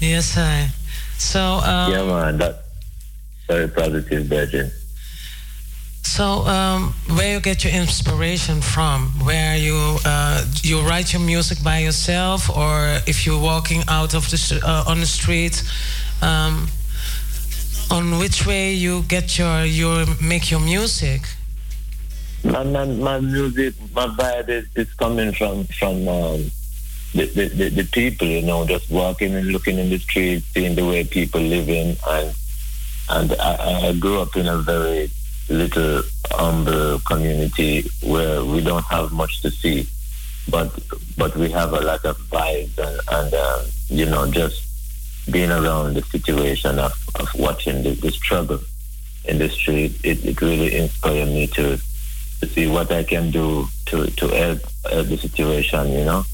Yes, 0.00 0.36
I. 0.36 0.68
So, 1.18 1.40
um, 1.40 1.92
yeah, 1.92 2.04
man. 2.04 2.38
That 2.38 2.64
very 3.48 3.68
positive, 3.68 4.26
Virgin. 4.26 4.70
so 6.02 6.24
um, 6.46 6.92
where 7.16 7.34
you 7.34 7.40
get 7.40 7.64
your 7.64 7.72
inspiration 7.72 8.60
from? 8.60 9.08
Where 9.24 9.56
you 9.56 9.98
uh, 10.04 10.44
you 10.62 10.80
write 10.80 11.12
your 11.12 11.22
music 11.22 11.62
by 11.62 11.78
yourself, 11.78 12.50
or 12.50 13.00
if 13.06 13.24
you're 13.24 13.40
walking 13.40 13.82
out 13.88 14.14
of 14.14 14.28
the 14.30 14.60
uh, 14.64 14.84
on 14.90 15.00
the 15.00 15.06
street, 15.06 15.62
um, 16.22 16.68
on 17.90 18.18
which 18.18 18.46
way 18.46 18.72
you 18.72 19.02
get 19.02 19.38
your 19.38 19.64
your 19.64 20.04
make 20.22 20.50
your 20.50 20.60
music? 20.60 21.22
My, 22.44 22.62
my, 22.62 22.84
my 22.84 23.18
music, 23.18 23.74
my 23.92 24.06
vibe 24.06 24.48
is, 24.48 24.66
is 24.76 24.92
coming 24.94 25.32
from 25.32 25.64
from 25.64 26.06
um, 26.06 26.50
the, 27.16 27.26
the, 27.26 27.48
the, 27.48 27.68
the 27.70 27.84
people, 27.84 28.26
you 28.26 28.42
know, 28.42 28.66
just 28.66 28.90
walking 28.90 29.34
and 29.34 29.48
looking 29.48 29.78
in 29.78 29.90
the 29.90 29.98
streets, 29.98 30.46
seeing 30.48 30.74
the 30.74 30.84
way 30.84 31.04
people 31.04 31.40
living, 31.40 31.96
and 32.08 32.34
and 33.08 33.32
I, 33.40 33.88
I 33.88 33.92
grew 33.94 34.20
up 34.20 34.36
in 34.36 34.46
a 34.48 34.58
very 34.58 35.10
little 35.48 36.02
humble 36.32 36.98
community 37.00 37.88
where 38.02 38.44
we 38.44 38.60
don't 38.60 38.84
have 38.84 39.12
much 39.12 39.42
to 39.42 39.50
see, 39.50 39.88
but 40.50 40.76
but 41.16 41.36
we 41.36 41.50
have 41.50 41.72
a 41.72 41.80
lot 41.80 42.04
of 42.04 42.18
vibes 42.30 42.76
and, 42.78 43.00
and 43.10 43.34
um, 43.34 43.66
you 43.88 44.06
know 44.06 44.30
just 44.30 44.66
being 45.30 45.50
around 45.50 45.94
the 45.94 46.02
situation 46.02 46.78
of, 46.78 46.92
of 47.16 47.28
watching 47.36 47.82
the, 47.82 47.90
the 47.94 48.10
struggle 48.10 48.60
in 49.24 49.38
the 49.38 49.48
street, 49.48 49.92
it, 50.04 50.24
it 50.24 50.40
really 50.40 50.76
inspired 50.76 51.28
me 51.28 51.46
to 51.48 51.78
to 52.40 52.46
see 52.48 52.66
what 52.66 52.92
I 52.92 53.02
can 53.02 53.30
do 53.30 53.66
to 53.86 54.06
to 54.06 54.28
help, 54.28 54.60
help 54.90 55.06
the 55.08 55.16
situation, 55.16 55.88
you 55.92 56.04
know. 56.04 56.24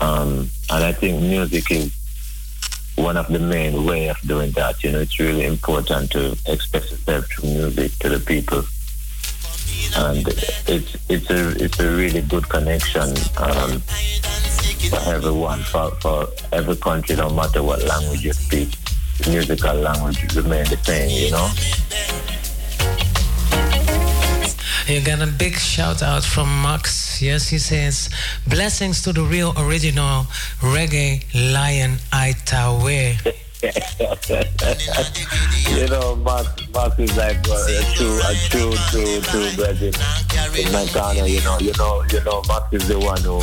Um, 0.00 0.50
and 0.70 0.84
I 0.84 0.92
think 0.92 1.20
music 1.22 1.70
is 1.70 1.92
one 2.96 3.16
of 3.16 3.28
the 3.28 3.38
main 3.38 3.84
way 3.84 4.08
of 4.08 4.18
doing 4.26 4.50
that. 4.52 4.82
You 4.82 4.92
know, 4.92 5.00
it's 5.00 5.18
really 5.18 5.44
important 5.44 6.10
to 6.12 6.36
express 6.46 6.90
yourself 6.90 7.26
through 7.26 7.50
music 7.50 7.92
to 8.00 8.08
the 8.08 8.20
people, 8.20 8.64
and 9.96 10.26
it's 10.68 10.96
it's 11.08 11.30
a 11.30 11.64
it's 11.64 11.80
a 11.80 11.90
really 11.90 12.22
good 12.22 12.48
connection 12.48 13.08
um, 13.38 13.80
for 14.90 15.00
everyone, 15.06 15.60
for 15.62 15.90
for 16.02 16.28
every 16.52 16.76
country, 16.76 17.16
no 17.16 17.30
matter 17.30 17.62
what 17.62 17.82
language 17.84 18.24
you 18.24 18.32
speak. 18.32 18.70
Musical 19.28 19.74
language 19.76 20.34
remain 20.34 20.64
the 20.64 20.76
same, 20.82 21.08
you 21.08 21.30
know. 21.30 21.48
You 24.86 25.00
got 25.00 25.22
a 25.26 25.30
big 25.30 25.56
shout 25.56 26.02
out 26.02 26.24
from 26.24 26.48
Max. 26.62 27.03
Yes, 27.22 27.48
he 27.48 27.58
says, 27.58 28.10
Blessings 28.46 29.02
to 29.02 29.12
the 29.12 29.22
real 29.22 29.52
original 29.58 30.24
reggae 30.60 31.24
lion 31.34 31.98
Aitawe. 32.12 33.16
you 33.64 33.72
know, 35.88 36.16
Mark, 36.16 36.46
Mark 36.74 36.98
is 36.98 37.16
like 37.16 37.38
uh, 37.48 37.54
a 37.54 37.82
true, 37.94 38.20
a 38.20 38.34
true, 38.50 38.74
true, 38.90 39.20
true 39.22 39.50
brother 39.56 39.90
in 40.58 40.70
my 40.72 40.84
corner. 40.92 41.26
You 41.26 41.40
know, 41.42 41.56
you 41.58 41.72
know, 41.78 42.04
you 42.12 42.20
know, 42.24 42.42
Mark 42.46 42.70
is 42.72 42.86
the 42.88 42.98
one 42.98 43.22
who 43.22 43.40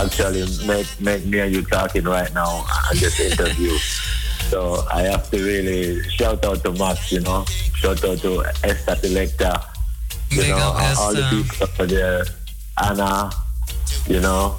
actually 0.00 0.46
make 0.66 0.86
make 1.00 1.26
me 1.26 1.40
and 1.40 1.52
you 1.54 1.62
talking 1.62 2.04
right 2.04 2.32
now 2.32 2.64
on 2.90 2.96
this 2.96 3.20
interview. 3.20 3.76
So 4.50 4.84
I 4.92 5.02
have 5.04 5.30
to 5.30 5.38
really 5.42 6.02
shout 6.10 6.44
out 6.44 6.62
to 6.64 6.72
Max. 6.72 7.10
You 7.10 7.20
know, 7.20 7.44
shout 7.74 8.04
out 8.04 8.18
to 8.18 8.44
Esther 8.62 8.96
Selector. 8.96 9.54
You 10.28 10.48
know, 10.48 10.74
all, 10.76 10.98
all 10.98 11.14
the 11.14 11.22
people 11.30 11.66
over 11.72 11.86
there, 11.86 12.24
Anna. 12.78 13.30
You 14.06 14.20
know, 14.20 14.58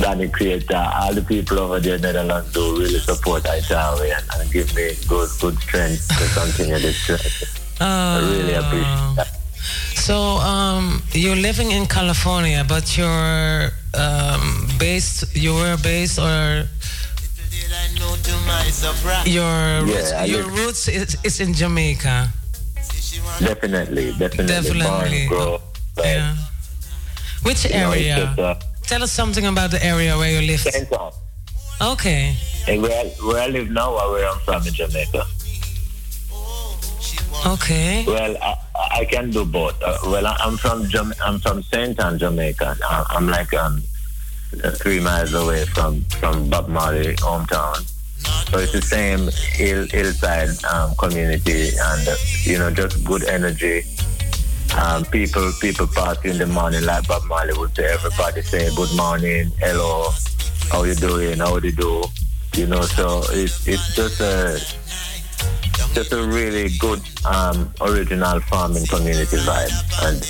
Danny 0.00 0.28
Creator, 0.28 0.90
all 0.94 1.14
the 1.14 1.22
people 1.22 1.58
over 1.58 1.80
there 1.80 1.96
in 1.96 2.02
Netherlands 2.02 2.52
do 2.52 2.78
really 2.78 2.98
support 2.98 3.46
Italy 3.46 4.10
and, 4.10 4.24
and 4.34 4.52
give 4.52 4.74
me 4.74 4.92
good 5.08 5.28
good 5.40 5.56
strength 5.58 6.08
to 6.08 6.24
continue 6.38 6.78
this 6.78 7.06
journey. 7.06 7.30
I 7.80 8.18
really 8.20 8.54
appreciate 8.54 9.16
that. 9.16 9.38
So, 9.94 10.16
um, 10.40 11.02
you're 11.12 11.36
living 11.36 11.70
in 11.72 11.86
California, 11.86 12.64
but 12.66 12.96
you're 12.96 13.70
um, 13.94 14.66
based, 14.78 15.36
you 15.36 15.54
were 15.54 15.76
based 15.82 16.18
or 16.18 16.64
your 19.26 19.82
roots, 19.84 20.10
Yeah, 20.12 20.24
your 20.24 20.44
roots 20.44 20.88
is, 20.88 21.16
is 21.24 21.40
in 21.40 21.52
Jamaica. 21.52 22.28
Definitely, 23.40 24.12
definitely. 24.18 24.46
Definitely. 24.46 25.28
Born, 25.28 25.58
grow, 25.58 25.60
Yeah. 26.04 26.36
Which 27.42 27.64
you 27.64 27.70
know, 27.70 27.90
area? 27.92 28.16
just, 28.16 28.38
uh, 28.38 28.54
Tell 28.82 29.02
us 29.02 29.12
something 29.12 29.46
about 29.46 29.70
the 29.70 29.84
area 29.84 30.16
where 30.16 30.30
you 30.40 30.46
live. 30.46 30.64
John. 30.90 31.12
Okay. 31.80 32.34
And 32.66 32.82
where, 32.82 33.04
where 33.22 33.42
I 33.42 33.46
live 33.48 33.70
now 33.70 33.94
where 33.94 34.28
I'm 34.28 34.40
from 34.40 34.66
in 34.66 34.72
Jamaica? 34.74 35.24
Okay. 37.46 38.04
Well, 38.06 38.36
I, 38.42 38.56
I 39.00 39.04
can 39.04 39.30
do 39.30 39.44
both. 39.44 39.80
Uh, 39.82 39.96
well, 40.06 40.26
I- 40.26 40.36
I'm 40.40 40.56
from 40.56 40.88
Jam- 40.88 41.14
I'm 41.24 41.38
from 41.38 41.62
Saint 41.62 42.00
Ann, 42.00 42.18
Jamaica. 42.18 42.76
I- 42.82 43.06
I'm 43.10 43.28
like 43.28 43.54
um, 43.54 43.82
uh, 44.64 44.70
three 44.72 44.98
miles 45.00 45.34
away 45.34 45.64
from 45.66 46.02
from 46.20 46.48
Bob 46.50 46.68
Marley 46.68 47.14
hometown. 47.16 47.84
So 48.50 48.58
it's 48.58 48.72
the 48.72 48.82
same 48.82 49.28
hill, 49.56 49.86
hillside 49.86 50.50
um, 50.64 50.94
community, 50.96 51.68
and 51.78 52.08
uh, 52.08 52.16
you 52.42 52.58
know, 52.58 52.70
just 52.70 53.04
good 53.04 53.22
energy. 53.24 53.84
Um, 54.76 55.04
people 55.06 55.50
people 55.60 55.86
party 55.86 56.30
in 56.30 56.38
the 56.38 56.46
morning 56.46 56.84
like 56.84 57.06
Bob 57.08 57.24
Marley 57.26 57.56
would 57.58 57.74
say. 57.74 57.86
Everybody 57.92 58.42
say 58.42 58.74
good 58.74 58.94
morning, 58.96 59.50
hello, 59.58 60.10
how 60.70 60.84
you 60.84 60.94
doing, 60.94 61.38
how 61.38 61.58
do 61.58 61.68
you 61.68 61.74
do? 61.74 62.04
You 62.54 62.66
know, 62.66 62.82
so 62.82 63.22
it's 63.30 63.66
it's 63.66 63.94
just 63.94 64.20
a 64.20 64.58
just 65.94 66.12
a 66.12 66.22
really 66.22 66.68
good 66.78 67.00
um, 67.24 67.72
original 67.80 68.40
farming 68.40 68.86
community 68.86 69.36
vibe, 69.38 69.72
and 70.06 70.20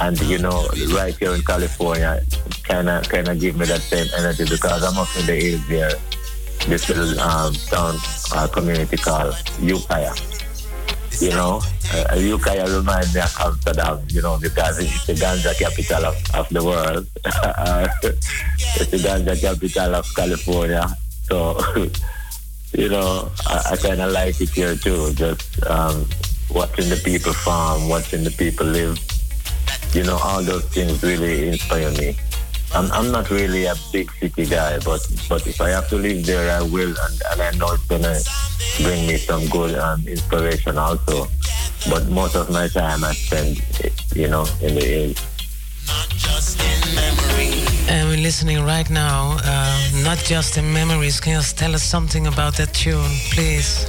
and 0.00 0.28
you 0.30 0.38
know, 0.38 0.66
right 0.94 1.16
here 1.16 1.34
in 1.34 1.42
California, 1.42 2.22
kind 2.62 2.88
of 2.88 3.08
kind 3.08 3.28
of 3.28 3.40
give 3.40 3.56
me 3.56 3.66
that 3.66 3.80
same 3.80 4.06
energy 4.16 4.44
because 4.44 4.82
I'm 4.82 4.96
up 4.98 5.08
in 5.18 5.26
the 5.26 5.34
hills 5.34 5.66
here, 5.66 5.92
this 6.68 6.88
little 6.88 7.20
um, 7.20 7.54
town 7.54 7.96
uh, 8.34 8.46
community 8.48 8.96
called 8.96 9.34
Ukiah. 9.60 10.14
You 11.20 11.30
know, 11.30 11.62
uh, 11.92 12.16
Ukiah 12.16 12.66
reminds 12.76 13.14
me 13.14 13.20
of 13.20 13.36
Amsterdam, 13.40 14.00
you 14.08 14.22
know, 14.22 14.38
because 14.40 14.78
it's 14.78 15.06
the 15.06 15.14
ganja 15.14 15.56
capital 15.58 16.06
of, 16.06 16.16
of 16.34 16.48
the 16.48 16.64
world. 16.64 17.06
It's 18.76 18.90
the 18.90 18.98
ganja 18.98 19.40
capital 19.40 19.94
of 19.94 20.06
California. 20.14 20.86
So, 21.24 21.58
you 22.72 22.88
know, 22.88 23.30
I, 23.46 23.72
I 23.72 23.76
kind 23.76 24.00
of 24.00 24.12
like 24.12 24.40
it 24.40 24.50
here 24.50 24.74
too. 24.76 25.12
Just 25.14 25.64
um, 25.66 26.06
watching 26.50 26.88
the 26.88 27.00
people 27.04 27.32
farm, 27.32 27.88
watching 27.88 28.24
the 28.24 28.30
people 28.30 28.66
live. 28.66 28.98
You 29.92 30.02
know, 30.02 30.18
all 30.18 30.42
those 30.42 30.64
things 30.66 31.02
really 31.02 31.48
inspire 31.48 31.90
me. 31.92 32.16
I'm, 32.74 32.90
I'm 32.90 33.12
not 33.12 33.30
really 33.30 33.66
a 33.66 33.74
big 33.92 34.10
city 34.12 34.46
guy, 34.46 34.78
but 34.80 35.00
but 35.28 35.46
if 35.46 35.60
I 35.60 35.70
have 35.70 35.88
to 35.90 35.96
live 35.96 36.26
there, 36.26 36.50
I 36.58 36.62
will, 36.62 36.88
and, 36.88 37.22
and 37.30 37.40
I 37.40 37.50
know 37.52 37.72
it's 37.72 37.86
gonna 37.86 38.18
bring 38.82 39.06
me 39.06 39.16
some 39.16 39.46
good 39.46 39.78
um, 39.78 40.06
inspiration 40.08 40.76
also. 40.76 41.28
But 41.88 42.08
most 42.08 42.34
of 42.34 42.50
my 42.50 42.66
time 42.66 43.04
I 43.04 43.12
spend, 43.12 43.62
you 44.14 44.28
know, 44.28 44.46
in 44.60 44.74
the 44.74 44.84
hills. 44.84 45.20
And 47.88 48.08
we're 48.08 48.22
listening 48.22 48.64
right 48.64 48.88
now, 48.90 49.36
uh, 49.44 49.90
not 50.02 50.18
just 50.18 50.56
in 50.56 50.72
memories. 50.72 51.20
Can 51.20 51.34
you 51.34 51.42
tell 51.42 51.74
us 51.74 51.82
something 51.82 52.26
about 52.26 52.56
that 52.56 52.72
tune, 52.74 53.12
please? 53.30 53.86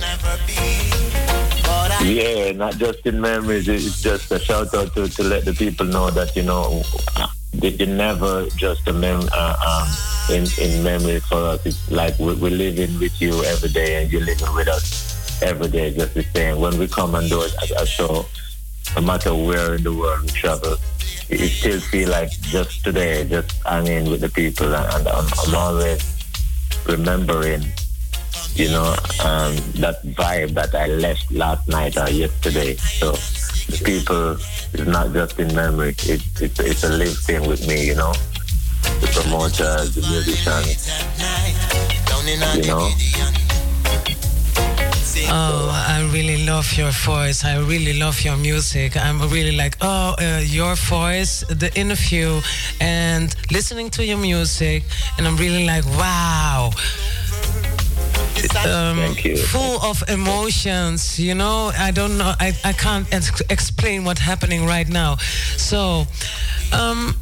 Yeah, 2.04 2.52
not 2.52 2.78
just 2.78 3.06
in 3.08 3.20
memories. 3.20 3.68
It's 3.68 4.02
just 4.02 4.32
a 4.32 4.38
shout 4.38 4.74
out 4.76 4.94
to, 4.94 5.08
to 5.08 5.24
let 5.24 5.46
the 5.46 5.54
people 5.54 5.88
know 5.88 6.12
that 6.12 6.36
you 6.36 6.44
know 6.44 6.84
they, 7.60 7.72
they 7.72 7.86
never 7.86 8.48
just 8.56 8.88
a 8.88 8.94
mem 8.94 9.28
uh, 9.32 9.56
um, 9.70 10.36
in 10.36 10.46
in 10.60 10.84
memory 10.84 11.20
for 11.20 11.38
us. 11.38 11.66
It's 11.66 11.92
like 11.92 12.18
we, 12.20 12.36
we're 12.36 12.52
living 12.52 13.00
with 13.00 13.20
you 13.22 13.44
every 13.44 13.70
day, 13.70 14.02
and 14.02 14.12
you're 14.12 14.26
living 14.26 14.54
with 14.54 14.68
us. 14.68 15.42
every 15.42 15.68
day 15.68 15.92
just 15.92 16.14
the 16.14 16.24
same. 16.34 16.60
When 16.60 16.78
we 16.80 16.88
come 16.88 17.16
and 17.16 17.30
do 17.30 17.42
it 17.42 17.54
a 17.78 17.86
show, 17.86 18.26
no 18.96 19.02
matter 19.02 19.34
where 19.36 19.76
in 19.76 19.84
the 19.84 19.94
world 19.94 20.22
we 20.22 20.30
travel, 20.30 20.76
it, 21.30 21.50
still 21.50 21.80
feel 21.80 22.10
like 22.10 22.32
just 22.42 22.84
today, 22.84 23.28
just 23.28 23.52
hanging 23.66 24.10
with 24.10 24.22
the 24.22 24.30
people, 24.30 24.74
and, 24.74 25.08
I'm, 25.08 25.28
I'm 25.40 25.56
always 25.56 26.02
remembering, 26.88 27.64
you 28.54 28.70
know, 28.70 28.96
um, 29.24 29.56
that 29.82 30.02
vibe 30.16 30.54
that 30.54 30.74
I 30.74 30.88
left 30.88 31.32
last 31.32 31.68
night 31.68 31.98
or 31.98 32.10
yesterday. 32.10 32.76
So 32.76 33.14
the 33.68 33.82
people 33.84 34.38
is 34.74 34.88
not 34.88 35.14
just 35.14 35.40
in 35.40 35.54
memory; 35.56 35.90
it, 35.90 36.22
it, 36.42 36.60
it's 36.60 36.84
a 36.84 36.90
live 36.90 37.18
thing 37.18 37.48
with 37.48 37.68
me, 37.68 37.88
you 37.88 37.96
know. 37.96 38.14
The 39.02 39.08
promoters, 39.08 39.96
the 39.96 40.02
musicians, 40.02 40.88
you 42.56 42.68
know. 42.68 42.90
Oh, 45.28 45.70
I 45.88 46.08
really 46.14 46.46
love 46.46 46.72
your 46.78 46.92
voice. 46.92 47.44
I 47.44 47.58
really 47.58 47.98
love 47.98 48.22
your 48.22 48.38
music. 48.38 48.96
I'm 48.96 49.20
really 49.30 49.56
like, 49.56 49.78
oh, 49.82 50.16
uh, 50.20 50.42
your 50.44 50.76
voice, 50.76 51.44
the 51.50 51.72
interview, 51.76 52.42
and 52.80 53.36
listening 53.52 53.90
to 53.92 54.06
your 54.06 54.18
music, 54.18 54.84
and 55.18 55.28
I'm 55.28 55.38
really 55.38 55.66
like, 55.66 55.86
wow. 55.98 56.72
Um, 58.54 59.16
full 59.48 59.82
of 59.82 60.04
emotions, 60.10 61.20
you 61.20 61.34
know. 61.36 61.72
I 61.78 61.92
don't 61.92 62.18
know. 62.18 62.34
I, 62.40 62.54
I 62.64 62.74
can't 62.74 63.12
ex- 63.14 63.42
explain 63.50 64.04
what's 64.04 64.22
happening 64.22 64.66
right 64.66 64.88
now. 64.88 65.18
So, 65.58 66.06
um, 66.74 67.16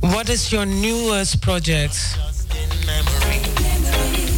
what 0.00 0.28
is 0.28 0.52
your 0.52 0.66
newest 0.66 1.40
project? 1.42 2.16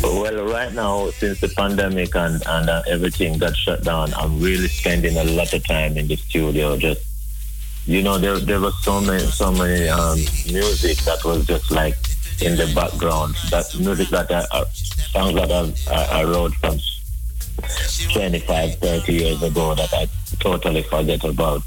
Well, 0.03 0.45
right 0.47 0.73
now, 0.73 1.11
since 1.11 1.41
the 1.41 1.49
pandemic 1.49 2.15
and, 2.15 2.43
and 2.47 2.71
uh, 2.71 2.83
everything 2.89 3.39
got 3.39 3.57
shut 3.57 3.85
down, 3.85 4.15
I'm 4.15 4.41
really 4.41 4.69
spending 4.69 5.17
a 5.17 5.25
lot 5.25 5.53
of 5.53 5.67
time 5.67 5.97
in 5.97 6.07
the 6.07 6.17
studio. 6.17 6.77
Just, 6.77 7.05
you 7.87 8.03
know, 8.03 8.19
there 8.19 8.39
there 8.39 8.61
was 8.61 8.75
so 8.85 9.01
many 9.01 9.25
so 9.25 9.51
many 9.51 9.89
um, 9.89 10.19
music 10.51 10.99
that 10.99 11.25
was 11.25 11.47
just 11.47 11.71
like 11.71 11.97
in 12.41 12.57
the 12.57 12.71
background. 12.75 13.35
That 13.51 13.75
music 13.79 14.09
that 14.11 14.31
I, 14.31 14.47
uh, 14.51 14.65
songs 15.13 15.35
that 15.35 15.51
I, 15.91 16.21
I 16.21 16.25
wrote 16.25 16.55
from 16.55 16.79
25, 18.13 18.75
30 18.77 19.13
years 19.13 19.43
ago 19.43 19.75
that 19.75 19.93
I 19.93 20.09
totally 20.41 20.83
forget 20.83 21.25
about. 21.25 21.63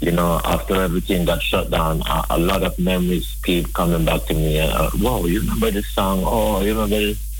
You 0.00 0.10
know, 0.10 0.40
after 0.44 0.82
everything 0.82 1.24
got 1.24 1.40
shut 1.42 1.70
down, 1.70 2.02
a, 2.02 2.26
a 2.30 2.38
lot 2.38 2.64
of 2.64 2.76
memories 2.78 3.36
keep 3.44 3.72
coming 3.72 4.04
back 4.04 4.24
to 4.26 4.34
me. 4.34 4.58
Uh, 4.58 4.90
whoa, 4.90 5.24
you 5.26 5.40
remember 5.40 5.70
this 5.70 5.86
song? 5.88 6.22
Oh, 6.24 6.60
you 6.60 6.72
remember 6.72 6.98
this? 6.98 7.31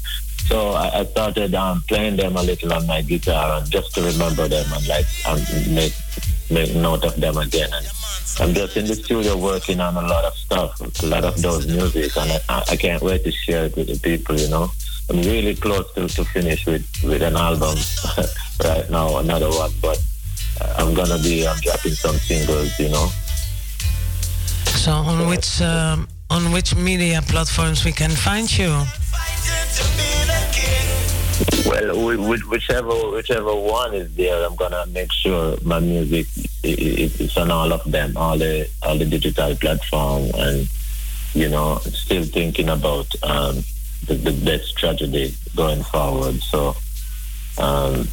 So 0.48 0.70
I, 0.70 1.01
I 1.01 1.05
started 1.06 1.55
um, 1.55 1.82
playing 1.89 2.16
them 2.16 2.36
a 2.36 2.43
little 2.43 2.73
on 2.73 2.86
my 2.86 3.02
guitar 3.02 3.59
and 3.59 3.70
just 3.70 3.94
to 3.94 4.02
remember 4.02 4.48
them 4.48 4.66
and 4.73 4.86
like 4.89 5.06
um, 5.27 5.40
make 5.74 5.94
make 6.51 6.74
note 6.74 7.05
of 7.05 7.16
them 7.16 7.36
again. 7.36 7.70
And 7.73 7.86
I'm 8.40 8.55
just 8.55 8.77
in 8.77 8.86
the 8.86 8.94
studio 8.94 9.36
working 9.36 9.81
on 9.81 9.97
a 9.97 10.06
lot 10.06 10.24
of 10.24 10.35
stuff, 10.35 11.02
a 11.02 11.06
lot 11.06 11.24
of 11.24 11.40
those 11.40 11.66
music, 11.66 12.16
and 12.16 12.31
I, 12.48 12.64
I 12.70 12.77
can't 12.77 13.02
wait 13.02 13.24
to 13.24 13.32
share 13.32 13.66
it 13.66 13.77
with 13.77 13.89
the 13.89 13.98
people. 13.98 14.39
You 14.39 14.48
know, 14.48 14.70
I'm 15.09 15.23
really 15.23 15.55
close 15.55 15.93
to, 15.94 16.09
to 16.09 16.24
finish 16.24 16.66
with 16.66 16.86
with 17.05 17.23
an 17.23 17.36
album 17.36 17.77
right 18.64 18.89
now, 18.90 19.19
another 19.19 19.48
one, 19.51 19.70
but 19.81 20.02
I'm 20.78 20.94
gonna 20.94 21.19
be 21.19 21.47
um, 21.47 21.59
dropping 21.60 21.93
some 21.93 22.16
singles. 22.16 22.78
You 22.78 22.89
know. 22.89 23.09
So 24.82 24.93
on 24.93 25.28
which 25.28 25.60
um, 25.60 26.09
on 26.31 26.52
which 26.52 26.74
media 26.74 27.23
platforms 27.23 27.85
we 27.85 27.93
can 27.93 28.10
find 28.10 28.48
you? 28.59 28.85
Well, 31.66 31.97
whi- 31.97 32.16
whi- 32.16 32.48
whichever 32.51 33.10
whichever 33.10 33.55
one 33.55 33.94
is 33.94 34.14
there, 34.14 34.44
I'm 34.44 34.56
gonna 34.56 34.84
make 34.86 35.12
sure 35.12 35.56
my 35.62 35.80
music 35.80 36.26
i- 36.64 36.68
i- 36.68 37.10
is 37.24 37.36
on 37.36 37.51
all 37.51 37.72
of 37.72 37.82
them, 37.90 38.16
all 38.16 38.36
the 38.39 38.68
all 38.82 38.97
the 38.97 39.05
digital 39.06 39.55
platform, 39.56 40.30
and 40.34 40.68
you 41.34 41.48
know, 41.48 41.78
still 41.93 42.24
thinking 42.24 42.68
about 42.68 43.06
um, 43.22 43.64
the, 44.06 44.14
the 44.14 44.32
best 44.32 44.66
strategy 44.68 45.34
going 45.56 45.82
forward. 45.84 46.40
So 46.43 46.76
um, 47.59 48.06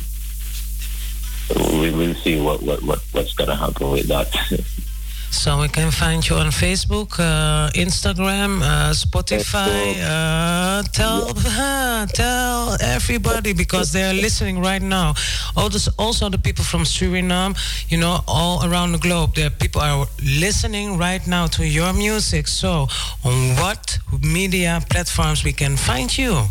we 1.81 1.91
will 1.91 2.13
see 2.15 2.39
what, 2.39 2.61
what, 2.63 2.81
what 2.83 2.99
what's 3.11 3.33
gonna 3.33 3.55
happen 3.55 3.91
with 3.91 4.07
that. 4.07 4.29
So 5.31 5.61
we 5.61 5.67
can 5.67 5.91
find 5.91 6.27
you 6.27 6.35
on 6.35 6.47
Facebook, 6.47 7.19
uh, 7.19 7.69
Instagram, 7.73 8.61
uh, 8.61 8.91
Spotify. 8.91 9.95
Uh, 10.01 10.83
tell 10.91 11.27
tell 12.13 12.77
everybody 12.81 13.53
because 13.53 13.93
they 13.93 14.03
are 14.03 14.13
listening 14.13 14.59
right 14.59 14.81
now. 14.81 15.13
All 15.55 15.69
this, 15.69 15.87
also 15.97 16.29
the 16.29 16.37
people 16.37 16.65
from 16.65 16.81
Suriname, 16.83 17.55
you 17.89 17.97
know, 17.97 18.19
all 18.27 18.65
around 18.65 18.91
the 18.91 18.97
globe. 18.97 19.35
There 19.35 19.49
people 19.49 19.81
are 19.81 20.07
listening 20.23 20.97
right 20.97 21.25
now 21.25 21.47
to 21.47 21.65
your 21.65 21.93
music. 21.93 22.47
So 22.47 22.87
on 23.23 23.55
what 23.55 23.99
media 24.21 24.81
platforms 24.89 25.43
we 25.43 25.53
can 25.53 25.77
find 25.77 26.15
you? 26.17 26.47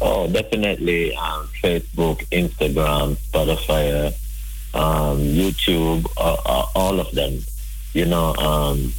Oh, 0.00 0.26
definitely 0.28 1.14
um, 1.14 1.46
Facebook, 1.62 2.24
Instagram, 2.30 3.16
Spotify, 3.30 4.12
um, 4.74 5.18
YouTube, 5.18 6.06
uh, 6.16 6.36
uh, 6.44 6.66
all 6.74 7.00
of 7.00 7.10
them. 7.12 7.38
You 7.92 8.06
know, 8.06 8.34
um, 8.36 8.92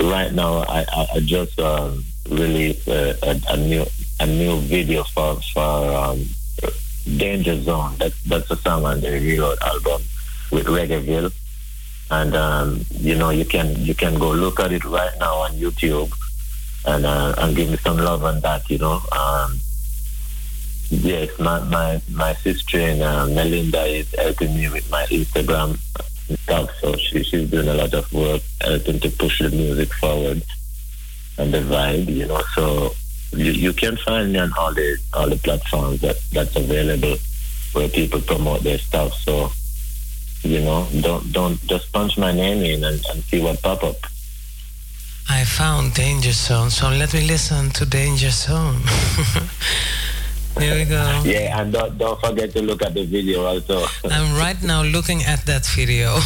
right 0.00 0.32
now 0.32 0.64
I, 0.68 0.86
I, 1.14 1.20
just 1.20 1.58
um, 1.60 2.04
released 2.30 2.88
a, 2.88 3.16
a, 3.28 3.40
a 3.50 3.56
new 3.56 3.84
a 4.20 4.26
new 4.26 4.58
video 4.60 5.04
for 5.04 5.36
for 5.52 5.60
um, 5.60 6.24
Danger 7.16 7.60
Zone. 7.60 7.96
That, 7.98 8.12
that's 8.26 8.50
a 8.50 8.56
song 8.56 8.84
on 8.84 9.00
the 9.00 9.10
Reload 9.10 9.58
album 9.62 10.02
with 10.50 10.66
Reggaeville, 10.66 11.32
and 12.10 12.34
um, 12.34 12.86
you 12.92 13.14
know 13.14 13.30
you 13.30 13.44
can 13.44 13.76
you 13.84 13.94
can 13.94 14.18
go 14.18 14.32
look 14.32 14.60
at 14.60 14.72
it 14.72 14.84
right 14.84 15.12
now 15.20 15.34
on 15.36 15.52
YouTube 15.52 16.12
and 16.86 17.04
uh, 17.04 17.34
and 17.36 17.54
give 17.54 17.70
me 17.70 17.76
some 17.76 17.98
love 17.98 18.24
on 18.24 18.40
that. 18.40 18.68
You 18.70 18.78
know. 18.78 19.00
Um, 19.12 19.60
Yes, 20.92 21.30
my 21.38 21.58
my 21.64 22.02
my 22.10 22.34
sister 22.34 22.78
in 22.78 23.00
uh, 23.00 23.26
Melinda 23.26 23.82
is 23.86 24.14
helping 24.14 24.54
me 24.54 24.68
with 24.68 24.90
my 24.90 25.06
Instagram 25.06 25.78
stuff, 26.42 26.68
so 26.80 26.94
she 26.96 27.22
she's 27.22 27.48
doing 27.48 27.66
a 27.66 27.72
lot 27.72 27.94
of 27.94 28.12
work 28.12 28.42
helping 28.60 29.00
to 29.00 29.08
push 29.08 29.40
the 29.40 29.48
music 29.48 29.90
forward 29.94 30.42
and 31.38 31.54
the 31.54 31.60
vibe, 31.60 32.14
you 32.14 32.26
know. 32.26 32.42
So 32.54 32.94
you, 33.32 33.52
you 33.52 33.72
can 33.72 33.96
find 33.96 34.34
me 34.34 34.38
on 34.38 34.52
all 34.58 34.74
the 34.74 34.98
all 35.14 35.30
the 35.30 35.36
platforms 35.36 36.02
that 36.02 36.20
that's 36.30 36.54
available 36.56 37.16
where 37.72 37.88
people 37.88 38.20
promote 38.20 38.62
their 38.62 38.76
stuff. 38.76 39.14
So 39.14 39.50
you 40.42 40.60
know, 40.60 40.86
don't 41.00 41.32
don't 41.32 41.58
just 41.68 41.90
punch 41.90 42.18
my 42.18 42.32
name 42.32 42.62
in 42.62 42.84
and, 42.84 43.02
and 43.08 43.24
see 43.24 43.40
what 43.40 43.62
pop 43.62 43.82
up. 43.82 43.96
I 45.30 45.44
found 45.44 45.94
Danger 45.94 46.32
Zone, 46.32 46.68
so 46.68 46.90
let 46.90 47.14
me 47.14 47.26
listen 47.26 47.70
to 47.70 47.86
Danger 47.86 48.30
Zone. 48.30 48.82
Here 50.58 50.74
we 50.74 50.84
go. 50.84 51.22
Yeah, 51.24 51.60
and 51.60 51.72
don't 51.72 51.96
don't 51.98 52.20
forget 52.20 52.52
to 52.52 52.62
look 52.62 52.82
at 52.82 52.94
the 52.94 53.04
video 53.04 53.44
also. 53.44 53.86
I'm 54.10 54.36
right 54.36 54.60
now 54.62 54.82
looking 54.82 55.22
at 55.24 55.44
that 55.46 55.64
video. 55.66 56.14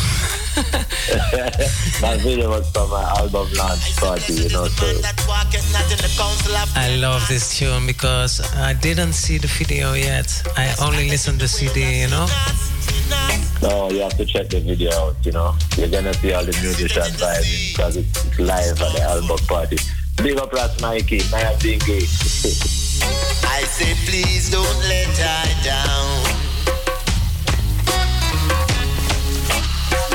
that 2.00 2.18
video 2.22 2.50
was 2.50 2.68
from 2.70 2.90
my 2.90 3.02
album 3.18 3.46
launch 3.54 3.96
party, 3.96 4.32
you 4.34 4.48
know. 4.48 4.66
So 4.66 4.86
I 6.74 6.96
love 6.96 7.26
this 7.28 7.56
tune 7.58 7.86
because 7.86 8.40
I 8.54 8.72
didn't 8.72 9.12
see 9.12 9.38
the 9.38 9.46
video 9.48 9.94
yet. 9.94 10.28
I 10.56 10.74
only 10.82 11.08
listened 11.08 11.40
to 11.40 11.48
CD, 11.48 12.02
you 12.02 12.08
know. 12.08 12.26
No, 13.62 13.90
you 13.90 14.00
have 14.00 14.16
to 14.16 14.24
check 14.24 14.48
the 14.48 14.60
video 14.60 14.90
out, 14.92 15.16
you 15.24 15.32
know. 15.32 15.54
You're 15.76 15.88
gonna 15.88 16.14
see 16.14 16.32
all 16.32 16.44
the 16.44 16.56
musicians 16.60 17.16
vibing 17.16 17.76
because 17.76 17.96
it's 17.96 18.38
live 18.38 18.80
at 18.82 18.92
the 18.92 19.02
album 19.02 19.38
party. 19.46 19.78
Big 20.16 20.36
up 20.38 20.52
Ras 20.52 20.80
Mikey, 20.80 21.20
Nyabingi. 21.20 22.82
I 23.02 23.64
say, 23.64 23.94
please 24.06 24.50
don't 24.50 24.78
let 24.88 25.16
her 25.18 25.62
down. 25.64 26.06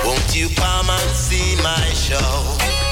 Won't 0.06 0.36
you 0.36 0.49
come 0.56 0.90
and 0.90 1.10
see 1.16 1.56
my 1.62 1.86
show? 1.94 2.91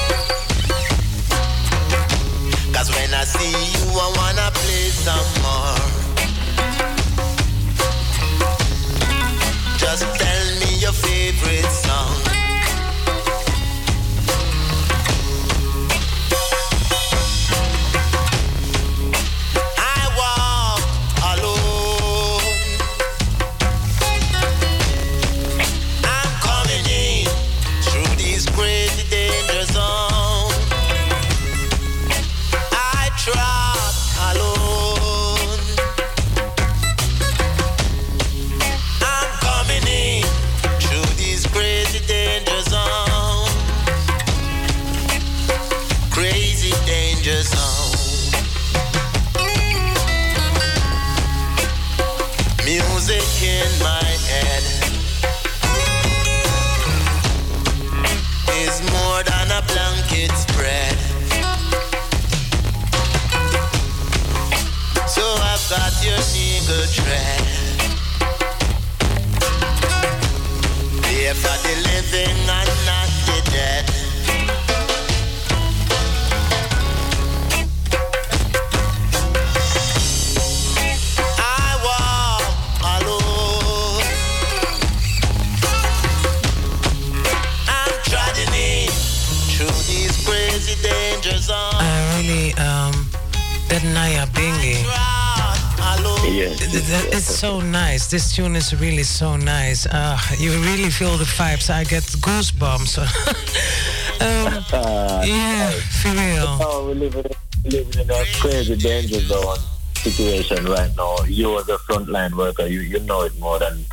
This 98.10 98.34
tune 98.34 98.56
is 98.56 98.74
really 98.74 99.04
so 99.04 99.36
nice. 99.36 99.86
Uh, 99.86 100.18
you 100.36 100.50
really 100.62 100.90
feel 100.90 101.16
the 101.16 101.22
vibes. 101.22 101.70
I 101.70 101.84
get 101.84 102.02
goosebumps. 102.02 102.98
um, 104.20 105.28
yeah, 105.28 105.70
for 105.70 106.08
real. 106.08 106.58
Oh, 106.60 106.86
we're 106.88 106.94
living, 106.94 107.24
living 107.64 108.00
in 108.00 108.10
a 108.10 108.24
crazy 108.40 108.74
danger 108.74 109.20
zone 109.20 109.58
situation 109.94 110.64
right 110.64 110.90
now. 110.96 111.18
You 111.26 111.56
as 111.60 111.68
a 111.68 111.76
frontline 111.78 112.34
worker, 112.34 112.66
you, 112.66 112.80
you 112.80 112.98
know 112.98 113.22
it 113.22 113.38
more 113.38 113.60
than 113.60 113.84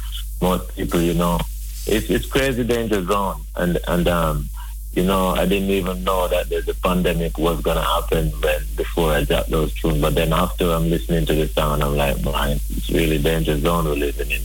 most 0.42 0.76
people, 0.76 1.00
you 1.00 1.14
know. 1.14 1.38
It's 1.86 2.10
it's 2.10 2.26
crazy 2.26 2.64
danger 2.64 3.06
zone 3.06 3.42
and 3.56 3.78
and 3.88 4.08
um 4.08 4.50
you 4.98 5.04
know, 5.04 5.28
I 5.28 5.46
didn't 5.46 5.70
even 5.70 6.04
know 6.04 6.28
that 6.28 6.50
the, 6.50 6.62
the 6.62 6.74
pandemic 6.74 7.38
was 7.38 7.62
gonna 7.62 7.84
happen 7.84 8.32
when 8.42 8.64
before 8.76 9.12
I 9.12 9.24
dropped 9.26 9.52
those 9.52 9.72
tunes. 9.76 10.02
But 10.02 10.16
then 10.16 10.34
after 10.34 10.72
I'm 10.72 10.90
listening 10.90 11.28
to 11.28 11.36
the 11.36 11.48
song, 11.50 11.84
I'm 11.84 11.96
like, 11.96 12.20
man, 12.26 12.60
really 12.90 13.18
danger 13.18 13.58
zone 13.60 13.86
we're 13.86 13.96
living 13.96 14.32
in. 14.32 14.42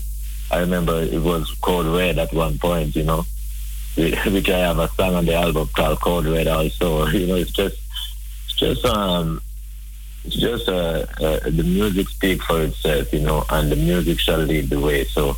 I 0.51 0.59
remember 0.59 1.01
it 1.01 1.21
was 1.21 1.51
Code 1.63 1.87
Red 1.87 2.19
at 2.19 2.33
one 2.33 2.59
point, 2.59 2.95
you 2.95 3.05
know, 3.05 3.25
which 3.97 4.51
I 4.51 4.59
have 4.59 4.79
a 4.79 4.89
song 4.89 5.15
on 5.15 5.25
the 5.25 5.35
album 5.35 5.69
called 5.75 6.01
Code 6.01 6.27
Red 6.27 6.47
also. 6.49 7.07
You 7.13 7.27
know, 7.27 7.37
it's 7.37 7.53
just, 7.53 7.77
it's 8.47 8.57
just, 8.57 8.85
um, 8.85 9.41
it's 10.25 10.37
just 10.37 10.69
uh, 10.69 11.07
uh, 11.21 11.41
the 11.51 11.65
music 11.65 12.09
speaks 12.09 12.45
for 12.45 12.63
itself, 12.63 13.13
you 13.13 13.21
know, 13.21 13.45
and 13.51 13.73
the 13.73 13.77
music 13.77 14.19
shall 14.21 14.39
lead 14.39 14.71
the 14.71 14.79
way. 14.79 15.05
So 15.05 15.37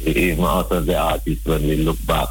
even 0.00 0.44
us 0.44 0.70
as 0.72 0.86
the 0.86 0.98
artists, 0.98 1.44
when 1.44 1.62
we 1.62 1.76
look 1.76 2.04
back 2.06 2.28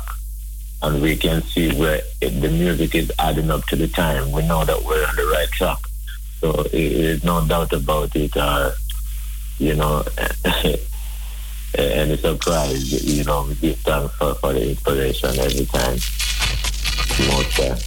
and 0.82 1.02
we 1.02 1.16
can 1.16 1.42
see 1.44 1.74
where 1.80 2.02
it, 2.22 2.42
the 2.42 2.50
music 2.50 2.96
is 2.96 3.12
adding 3.18 3.50
up 3.50 3.66
to 3.68 3.76
the 3.76 3.88
time, 3.88 4.32
we 4.32 4.46
know 4.46 4.66
that 4.66 4.84
we're 4.84 5.06
on 5.08 5.16
the 5.16 5.26
right 5.26 5.50
track. 5.52 5.78
So 6.40 6.62
it 6.62 6.74
is 6.74 7.24
no 7.24 7.46
doubt 7.48 7.72
about 7.72 8.16
it. 8.16 8.36
Uh, 8.36 8.72
you 9.58 9.76
know, 9.76 10.04
any 11.78 12.18
surprise, 12.18 13.06
you 13.06 13.24
know, 13.24 13.46
we 13.48 13.56
give 13.56 13.78
thanks 13.80 14.14
for, 14.16 14.36
for 14.36 14.54
the 14.54 14.70
inspiration 14.70 15.30
every 15.40 15.66
time. 15.66 15.98
Most 17.32 17.60
uh, 17.60 17.78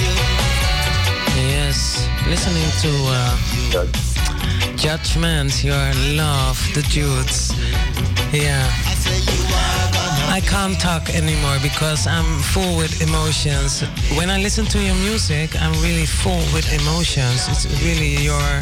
you. 0.00 0.12
Yes, 1.48 2.08
listening 2.26 2.70
to 2.82 2.90
uh, 3.08 4.76
Judgment, 4.76 5.64
Your 5.64 5.94
Love, 6.14 6.58
the 6.74 6.82
Dudes. 6.90 7.54
Yeah. 8.32 8.70
I 10.36 10.40
can't 10.40 10.78
talk 10.78 11.08
anymore 11.14 11.56
because 11.62 12.06
I'm 12.06 12.40
full 12.52 12.76
with 12.76 13.00
emotions. 13.00 13.80
When 14.18 14.28
I 14.28 14.36
listen 14.36 14.66
to 14.66 14.78
your 14.78 14.94
music, 14.96 15.56
I'm 15.58 15.72
really 15.80 16.04
full 16.04 16.44
with 16.52 16.70
emotions. 16.74 17.48
It's 17.48 17.64
really 17.82 18.20
your 18.20 18.60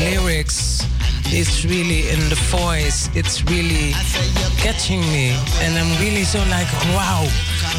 lyrics. 0.00 0.80
It's 1.26 1.62
really 1.66 2.08
in 2.08 2.20
the 2.30 2.40
voice. 2.48 3.10
It's 3.14 3.44
really 3.44 3.92
catching 4.64 5.00
me. 5.12 5.36
And 5.60 5.76
I'm 5.76 5.92
really 6.00 6.24
so 6.24 6.38
like, 6.48 6.72
wow. 6.96 7.28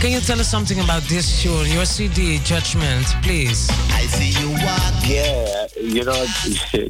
Can 0.02 0.12
you 0.12 0.20
tell 0.20 0.40
us 0.40 0.48
something 0.48 0.80
about 0.80 1.02
this 1.10 1.42
tune, 1.42 1.66
your 1.72 1.86
CD, 1.86 2.38
Judgment, 2.44 3.08
please? 3.24 3.72
I 3.90 4.06
see 4.06 4.38
you 4.40 4.52
walk. 4.52 4.94
Yeah, 5.04 5.66
you 5.82 6.04
know, 6.04 6.26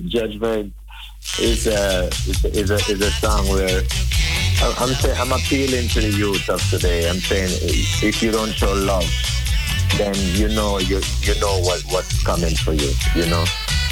Judgment 0.10 0.74
is 1.40 1.66
a 1.68 2.10
is 2.28 2.44
a, 2.44 2.48
is 2.50 2.72
a, 2.72 2.76
is 2.92 3.02
a 3.02 3.12
song 3.12 3.48
where 3.48 3.80
I- 3.80 4.21
I'm 4.62 4.94
saying 4.94 5.18
I'm 5.18 5.32
appealing 5.32 5.88
to 5.90 6.02
the 6.02 6.12
youth 6.12 6.48
of 6.50 6.62
today. 6.70 7.10
I'm 7.10 7.18
saying 7.20 7.50
if 8.06 8.22
you 8.22 8.32
don't 8.32 8.52
show 8.54 8.74
love, 8.74 9.06
then 9.98 10.14
you 10.38 10.50
know 10.50 10.78
you 10.80 11.02
you 11.22 11.34
know 11.42 11.60
what 11.66 11.82
what's 11.90 12.22
coming 12.24 12.54
for 12.56 12.74
you. 12.74 12.92
You 13.16 13.26
know, 13.30 13.44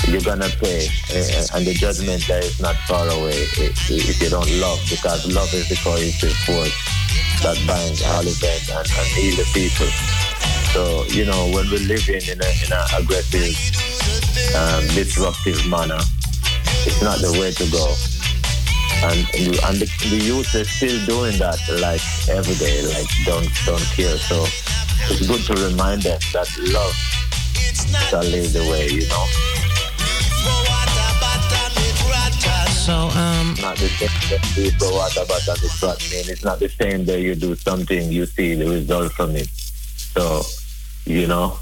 you're 0.07 0.21
gonna 0.21 0.49
pay, 0.61 0.85
eh, 1.13 1.45
and 1.53 1.65
the 1.65 1.73
judgment 1.73 2.23
there 2.27 2.43
is 2.43 2.59
not 2.61 2.75
far 2.87 3.07
away 3.09 3.45
i- 3.57 3.73
if 3.89 4.21
you 4.21 4.29
don't 4.29 4.49
love, 4.61 4.79
because 4.89 5.25
love 5.33 5.51
is 5.53 5.67
the 5.69 5.75
cohesive 5.81 6.35
force 6.45 6.73
that 7.41 7.57
binds 7.65 8.03
all 8.03 8.21
events 8.21 8.69
and, 8.69 8.85
and 8.85 9.07
heal 9.17 9.35
the 9.41 9.47
people. 9.53 9.89
So 10.73 11.03
you 11.09 11.25
know, 11.25 11.49
when 11.49 11.65
we're 11.71 11.81
living 11.89 12.21
in 12.29 12.37
a 12.41 12.49
in 12.65 12.69
an 12.71 12.85
aggressive, 12.93 13.57
um, 14.55 14.85
disruptive 14.93 15.65
manner, 15.65 15.99
it's 16.85 17.01
not 17.01 17.17
the 17.19 17.33
way 17.41 17.51
to 17.57 17.65
go. 17.71 17.89
And 19.01 19.19
you- 19.34 19.59
and 19.63 19.77
the, 19.80 19.88
the 20.09 20.17
youth 20.23 20.53
is 20.55 20.69
still 20.69 20.99
doing 21.05 21.38
that 21.39 21.59
like 21.80 22.01
every 22.30 22.55
day, 22.55 22.81
like 22.93 23.07
don't 23.26 23.47
don't 23.65 23.88
care. 23.95 24.17
So 24.17 24.45
it's 25.09 25.26
good 25.27 25.43
to 25.47 25.53
remind 25.69 26.03
them 26.03 26.19
that 26.34 26.49
love 26.59 26.95
shall 28.09 28.23
lead 28.23 28.49
the 28.51 28.63
way. 28.69 28.88
You 28.89 29.07
know. 29.07 29.26
So, 32.85 32.95
um, 33.19 33.55
not 33.61 33.77
the 33.77 33.88
same 33.88 34.09
that 34.31 34.57
you 34.57 34.71
go 34.80 34.99
out 34.99 35.15
about 35.15 35.47
and 35.47 35.63
it's 35.63 35.81
what 35.81 36.01
I 36.01 36.09
mean. 36.09 36.26
It's 36.30 36.43
not 36.43 36.59
the 36.59 36.69
same 36.69 37.05
that 37.05 37.21
you 37.21 37.35
do 37.35 37.55
something, 37.55 38.11
you 38.11 38.26
see 38.26 38.55
the 38.55 38.67
result 38.67 39.11
from 39.13 39.35
it. 39.35 39.47
So, 39.47 40.41
you 41.05 41.27
know, 41.27 41.59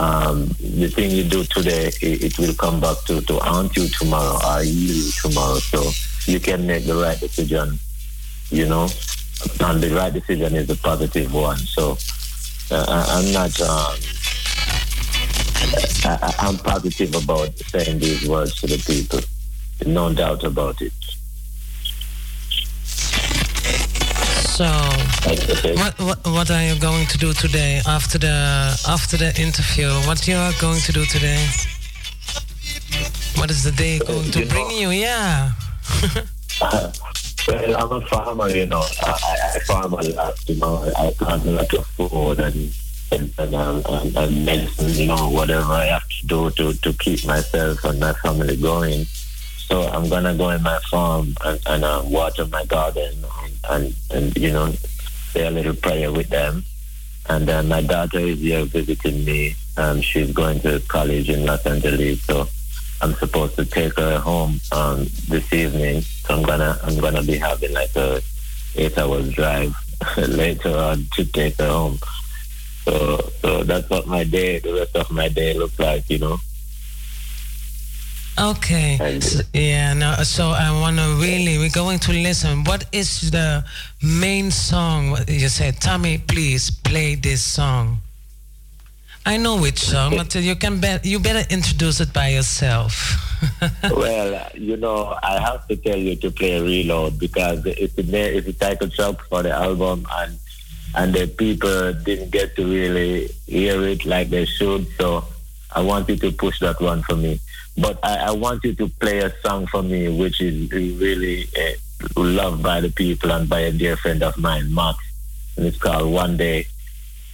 um, 0.00 0.48
the 0.58 0.88
thing 0.88 1.12
you 1.12 1.22
do 1.24 1.44
today, 1.44 1.86
it, 2.02 2.22
it 2.24 2.38
will 2.38 2.54
come 2.54 2.80
back 2.80 2.96
to, 3.06 3.20
to 3.22 3.38
haunt 3.38 3.76
you 3.76 3.86
tomorrow 3.88 4.38
or 4.44 4.62
you 4.64 5.10
tomorrow. 5.22 5.58
So 5.58 5.90
you 6.28 6.40
can 6.40 6.66
make 6.66 6.84
the 6.84 6.94
right 6.94 7.18
decision, 7.18 7.78
you 8.50 8.66
know, 8.66 8.88
and 9.60 9.82
the 9.82 9.90
right 9.94 10.12
decision 10.12 10.54
is 10.54 10.66
the 10.66 10.76
positive 10.76 11.32
one. 11.32 11.58
So 11.58 11.96
uh, 12.70 13.06
I'm 13.08 13.32
not, 13.32 13.60
um, 13.60 13.96
I, 16.04 16.34
I'm 16.38 16.56
positive 16.58 17.14
about 17.14 17.56
saying 17.58 17.98
these 17.98 18.28
words 18.28 18.54
to 18.60 18.66
the 18.66 18.78
people. 18.78 19.20
No 19.86 20.12
doubt 20.12 20.42
about 20.44 20.80
it. 20.80 20.92
So, 24.56 24.64
what, 25.74 26.00
what 26.00 26.26
what 26.28 26.50
are 26.50 26.62
you 26.62 26.80
going 26.80 27.06
to 27.08 27.18
do 27.18 27.34
today 27.34 27.82
after 27.86 28.16
the 28.16 28.80
after 28.88 29.18
the 29.18 29.38
interview? 29.38 29.90
What 30.08 30.26
you 30.26 30.34
are 30.34 30.52
going 30.58 30.80
to 30.80 30.92
do 30.92 31.04
today? 31.04 31.46
What 33.36 33.50
is 33.50 33.64
the 33.64 33.72
day 33.72 33.98
going 33.98 34.30
to 34.30 34.46
bring 34.46 34.70
you? 34.70 34.88
Yeah. 34.88 35.52
Well, 36.60 37.76
I'm 37.76 37.92
a 37.92 38.00
farmer, 38.06 38.48
you 38.50 38.66
know. 38.66 38.84
I, 39.02 39.52
I, 39.54 39.58
farm 39.60 39.92
a 39.92 40.02
lot, 40.02 40.48
you 40.48 40.56
know. 40.56 40.92
I 40.96 41.12
plant 41.12 41.44
a 41.46 41.50
lot 41.50 41.74
of 41.74 41.86
food 41.86 42.40
and 42.40 42.72
and, 43.12 43.32
and, 43.38 43.54
um, 43.54 43.82
and, 43.88 44.16
and 44.16 44.44
medicine, 44.44 44.90
you 44.90 45.06
know, 45.06 45.30
whatever 45.30 45.72
I 45.72 45.84
have 45.86 46.08
to 46.08 46.26
do 46.26 46.50
to, 46.50 46.72
to 46.72 46.92
keep 46.94 47.24
myself 47.24 47.84
and 47.84 48.00
my 48.00 48.12
family 48.14 48.56
going. 48.56 49.04
So 49.04 49.82
I'm 49.82 50.08
gonna 50.08 50.34
go 50.34 50.50
in 50.50 50.62
my 50.62 50.78
farm 50.90 51.34
and, 51.44 51.60
and 51.66 51.84
uh, 51.84 52.02
water 52.04 52.46
my 52.46 52.64
garden 52.64 53.24
and, 53.42 53.54
and, 53.70 53.94
and 54.10 54.36
you 54.36 54.52
know 54.52 54.72
say 55.32 55.46
a 55.46 55.50
little 55.50 55.74
prayer 55.74 56.12
with 56.12 56.28
them. 56.28 56.64
And 57.28 57.48
then 57.48 57.68
my 57.68 57.82
daughter 57.82 58.20
is 58.20 58.38
here 58.38 58.64
visiting 58.64 59.24
me. 59.24 59.56
Um, 59.76 60.00
she's 60.00 60.32
going 60.32 60.60
to 60.60 60.80
college 60.88 61.28
in 61.28 61.44
Los 61.44 61.66
Angeles, 61.66 62.22
so 62.22 62.48
I'm 63.00 63.14
supposed 63.14 63.56
to 63.56 63.64
take 63.64 63.96
her 63.98 64.18
home 64.18 64.60
um, 64.72 65.06
this 65.28 65.52
evening. 65.52 66.02
So 66.02 66.34
I'm 66.34 66.42
gonna 66.42 66.78
I'm 66.82 66.98
gonna 66.98 67.22
be 67.22 67.36
having 67.36 67.72
like 67.72 67.94
a 67.96 68.22
eight 68.76 68.96
hours 68.98 69.32
drive 69.32 69.74
later 70.16 70.76
on 70.76 71.06
to 71.14 71.24
take 71.24 71.56
her 71.58 71.68
home. 71.68 71.98
So 72.84 73.30
so 73.40 73.64
that's 73.64 73.88
what 73.90 74.06
my 74.06 74.24
day, 74.24 74.58
the 74.58 74.74
rest 74.74 74.96
of 74.96 75.10
my 75.10 75.28
day 75.28 75.54
looks 75.54 75.78
like, 75.78 76.08
you 76.08 76.18
know. 76.18 76.38
Okay. 78.38 79.20
So, 79.20 79.42
yeah. 79.54 79.94
No. 79.94 80.12
So 80.22 80.48
I 80.48 80.70
want 80.80 80.98
to 80.98 81.16
really. 81.20 81.58
We're 81.58 81.70
going 81.70 81.98
to 82.00 82.12
listen. 82.12 82.64
What 82.64 82.84
is 82.92 83.30
the 83.30 83.64
main 84.02 84.50
song? 84.50 85.16
You 85.26 85.48
said, 85.48 85.80
Tommy, 85.80 86.18
please 86.18 86.70
play 86.70 87.14
this 87.14 87.42
song. 87.42 87.98
I 89.26 89.38
know 89.38 89.60
which 89.60 89.80
song, 89.80 90.16
but 90.16 90.32
you 90.36 90.54
can 90.54 90.78
bet. 90.78 91.04
You 91.04 91.18
better 91.18 91.44
introduce 91.52 92.00
it 92.00 92.12
by 92.12 92.28
yourself. 92.28 92.94
well, 93.90 94.48
you 94.54 94.76
know, 94.76 95.18
I 95.20 95.40
have 95.40 95.66
to 95.66 95.76
tell 95.76 95.96
you 95.98 96.14
to 96.14 96.30
play 96.30 96.60
Reload 96.60 97.18
because 97.18 97.66
it's 97.66 97.94
the 97.94 98.36
it's 98.36 98.46
the 98.46 98.52
title 98.52 98.88
track 98.88 99.20
for 99.28 99.42
the 99.42 99.50
album, 99.50 100.06
and 100.12 100.38
and 100.94 101.12
the 101.12 101.26
people 101.26 101.92
didn't 101.92 102.30
get 102.30 102.54
to 102.54 102.64
really 102.64 103.28
hear 103.46 103.82
it 103.82 104.06
like 104.06 104.30
they 104.30 104.44
should. 104.44 104.86
So 104.96 105.24
I 105.74 105.80
want 105.80 106.08
you 106.08 106.16
to 106.18 106.30
push 106.30 106.60
that 106.60 106.80
one 106.80 107.02
for 107.02 107.16
me. 107.16 107.40
But 107.76 107.98
I, 108.04 108.28
I 108.28 108.30
want 108.30 108.62
you 108.62 108.74
to 108.76 108.88
play 108.88 109.18
a 109.18 109.34
song 109.40 109.66
for 109.66 109.82
me, 109.82 110.08
which 110.08 110.40
is 110.40 110.70
really 110.70 111.48
uh, 111.58 112.20
loved 112.20 112.62
by 112.62 112.80
the 112.80 112.90
people 112.90 113.32
and 113.32 113.48
by 113.48 113.60
a 113.60 113.72
dear 113.72 113.96
friend 113.96 114.22
of 114.22 114.38
mine, 114.38 114.72
Max. 114.72 114.98
And 115.56 115.66
it's 115.66 115.78
called 115.78 116.12
One 116.12 116.36
Day. 116.36 116.68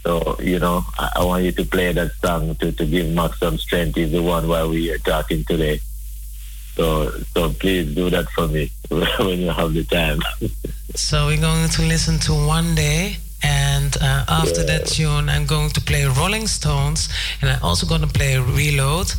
So, 0.03 0.37
you 0.41 0.59
know, 0.59 0.85
I, 0.99 1.13
I 1.17 1.25
want 1.25 1.45
you 1.45 1.53
to 1.53 1.65
play 1.65 1.93
that 1.93 2.13
song 2.25 2.55
to, 2.57 2.73
to 2.73 2.87
give 2.87 3.13
Max 3.13 3.39
some 3.39 3.59
strength. 3.59 3.97
He's 3.97 4.13
the 4.13 4.23
one 4.23 4.49
while 4.49 4.69
we 4.69 4.91
are 4.93 4.99
talking 4.99 5.45
today. 5.45 5.81
So, 6.75 7.11
so 7.35 7.51
please 7.51 7.95
do 7.95 8.11
that 8.11 8.29
for 8.31 8.49
me 8.49 8.71
when 8.91 9.41
you 9.41 9.51
have 9.51 9.73
the 9.73 9.85
time. 9.85 10.21
So 10.95 11.27
we're 11.27 11.41
going 11.41 11.71
to 11.71 11.83
listen 11.83 12.19
to 12.21 12.33
One 12.35 12.75
Day. 12.75 13.17
And 13.43 13.97
uh, 14.01 14.25
after 14.29 14.63
that 14.63 14.87
tune, 14.87 15.31
I'm 15.31 15.47
going 15.47 15.71
to 15.71 15.81
play 15.81 16.05
Rolling 16.05 16.47
Stones, 16.47 17.09
and 17.41 17.51
I'm 17.51 17.63
also 17.63 17.87
going 17.87 18.03
to 18.03 18.07
play 18.07 18.39
Reload. 18.39 19.13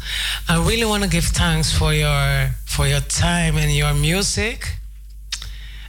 I 0.47 0.63
really 0.65 0.85
want 0.85 1.03
to 1.03 1.09
give 1.09 1.25
thanks 1.25 1.77
for 1.77 1.93
your 1.93 2.51
for 2.65 2.87
your 2.87 3.01
time 3.01 3.57
and 3.57 3.71
your 3.71 3.93
music. 3.93 4.77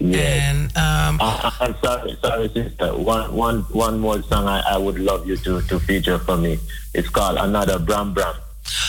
And 0.01 0.66
um, 0.77 1.19
I, 1.21 1.53
I'm 1.61 1.75
sorry, 1.83 2.16
sorry, 2.21 2.49
sister. 2.49 2.97
One, 2.97 3.33
one, 3.35 3.61
one 3.71 4.01
more 4.01 4.21
song 4.23 4.47
I, 4.49 4.61
I 4.75 4.77
would 4.77 4.99
love 4.99 5.27
you 5.27 5.37
to, 5.39 5.62
to 5.62 5.79
feature 5.81 6.19
for 6.19 6.37
me. 6.37 6.59
It's 6.95 7.09
called 7.09 7.39
Another 7.39 7.79
Bram 7.79 8.12
Bram. 8.12 8.35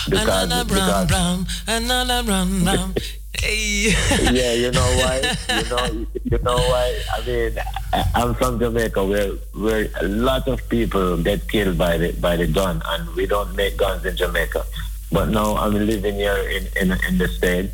Because, 0.09 0.45
another 0.45 0.65
brown, 0.65 1.07
brown, 1.07 1.45
another 1.67 2.23
brown, 2.23 2.63
brown. 2.63 2.95
hey. 3.41 3.93
yeah, 4.31 4.53
you 4.53 4.71
know 4.71 4.89
why? 5.01 5.35
You 5.49 5.69
know, 5.69 6.05
you 6.23 6.37
know 6.43 6.55
why? 6.55 7.01
I 7.13 7.25
mean, 7.25 7.57
I- 7.93 8.05
I'm 8.15 8.33
from 8.35 8.57
Jamaica, 8.59 9.03
where 9.05 9.31
where 9.53 9.87
a 9.99 10.07
lot 10.07 10.47
of 10.47 10.67
people 10.69 11.17
get 11.21 11.47
killed 11.49 11.77
by 11.77 11.97
the 11.97 12.13
by 12.13 12.37
the 12.37 12.47
gun, 12.47 12.81
and 12.85 13.13
we 13.15 13.25
don't 13.25 13.53
make 13.55 13.77
guns 13.77 14.05
in 14.05 14.15
Jamaica. 14.15 14.63
But 15.11 15.29
now 15.29 15.55
I'm 15.57 15.73
living 15.73 16.15
here 16.15 16.37
in 16.49 16.67
in, 16.79 16.97
in 17.07 17.17
the 17.17 17.27
states 17.27 17.73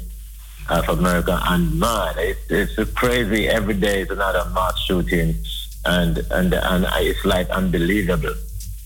of 0.72 0.88
America, 0.89 1.39
and 1.43 1.80
man, 1.80 2.14
it's 2.18 2.49
it's 2.77 2.91
crazy. 2.93 3.48
Every 3.48 3.73
day 3.73 4.02
is 4.02 4.10
another 4.10 4.49
mass 4.53 4.80
shooting, 4.80 5.35
and 5.85 6.18
and 6.31 6.53
and 6.53 6.85
it's 6.99 7.26
like 7.26 7.49
unbelievable. 7.49 8.34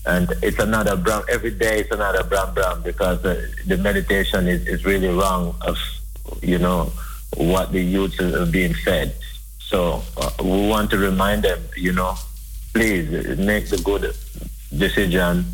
And 0.04 0.32
it's 0.42 0.58
another 0.58 0.96
brown. 0.96 1.24
Every 1.28 1.50
day 1.50 1.80
it's 1.80 1.90
another 1.90 2.22
brown 2.22 2.54
brown 2.54 2.82
because 2.82 3.24
uh, 3.24 3.48
the 3.66 3.76
meditation 3.76 4.46
is, 4.46 4.66
is 4.66 4.84
really 4.84 5.08
wrong 5.08 5.56
of 5.62 5.76
you 6.42 6.58
know 6.58 6.92
what 7.36 7.72
the 7.72 7.82
youth 7.82 8.20
are 8.20 8.46
being 8.46 8.74
fed. 8.74 9.14
So 9.58 10.02
uh, 10.16 10.30
we 10.42 10.68
want 10.68 10.90
to 10.90 10.98
remind 10.98 11.42
them, 11.42 11.60
you 11.76 11.92
know, 11.92 12.14
please 12.72 13.36
make 13.38 13.68
the 13.68 13.78
good 13.78 14.14
decision. 14.78 15.44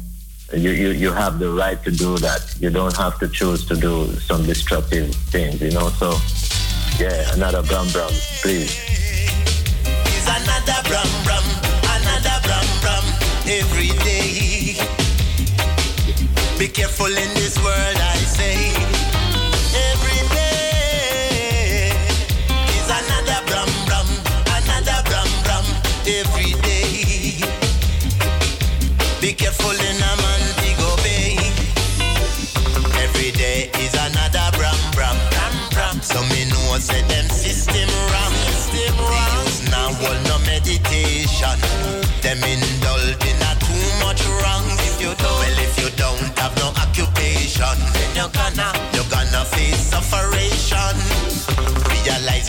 You, 0.54 0.70
you 0.70 0.90
you 0.90 1.12
have 1.12 1.38
the 1.38 1.50
right 1.50 1.82
to 1.82 1.90
do 1.90 2.18
that. 2.18 2.54
You 2.60 2.68
don't 2.68 2.94
have 2.96 3.18
to 3.20 3.28
choose 3.28 3.64
to 3.66 3.74
do 3.74 4.12
some 4.20 4.44
destructive 4.44 5.14
things, 5.32 5.62
you 5.62 5.70
know. 5.70 5.88
So 5.88 6.12
yeah, 7.00 7.32
another 7.34 7.62
brown 7.62 7.88
brown, 7.88 8.12
please. 8.42 8.76
It's 10.12 10.28
another 10.28 10.80
brum 10.88 11.08
brum, 11.24 11.44
another 11.96 12.36
brum 12.44 12.68
brum 12.82 13.04
every 13.48 13.96
day. 14.04 14.76
Be 16.58 16.68
careful 16.68 17.06
in 17.06 17.34
this 17.34 17.56
world, 17.64 17.96
I 17.96 18.16
say. 18.16 18.71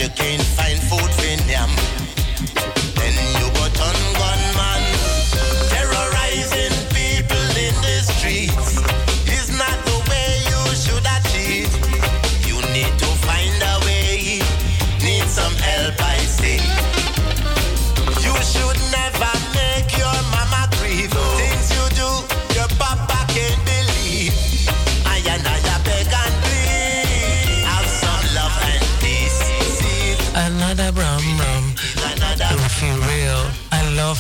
You 0.03 0.09
can't 0.09 0.41
find 0.41 0.73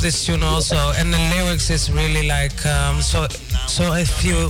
this 0.03 0.25
tune 0.25 0.43
also, 0.43 0.75
and 0.97 1.13
the 1.13 1.17
lyrics 1.33 1.69
is 1.69 1.89
really 1.89 2.27
like 2.27 2.65
um, 2.65 3.01
so. 3.01 3.25
So 3.67 3.93
if 3.93 4.25
you, 4.25 4.49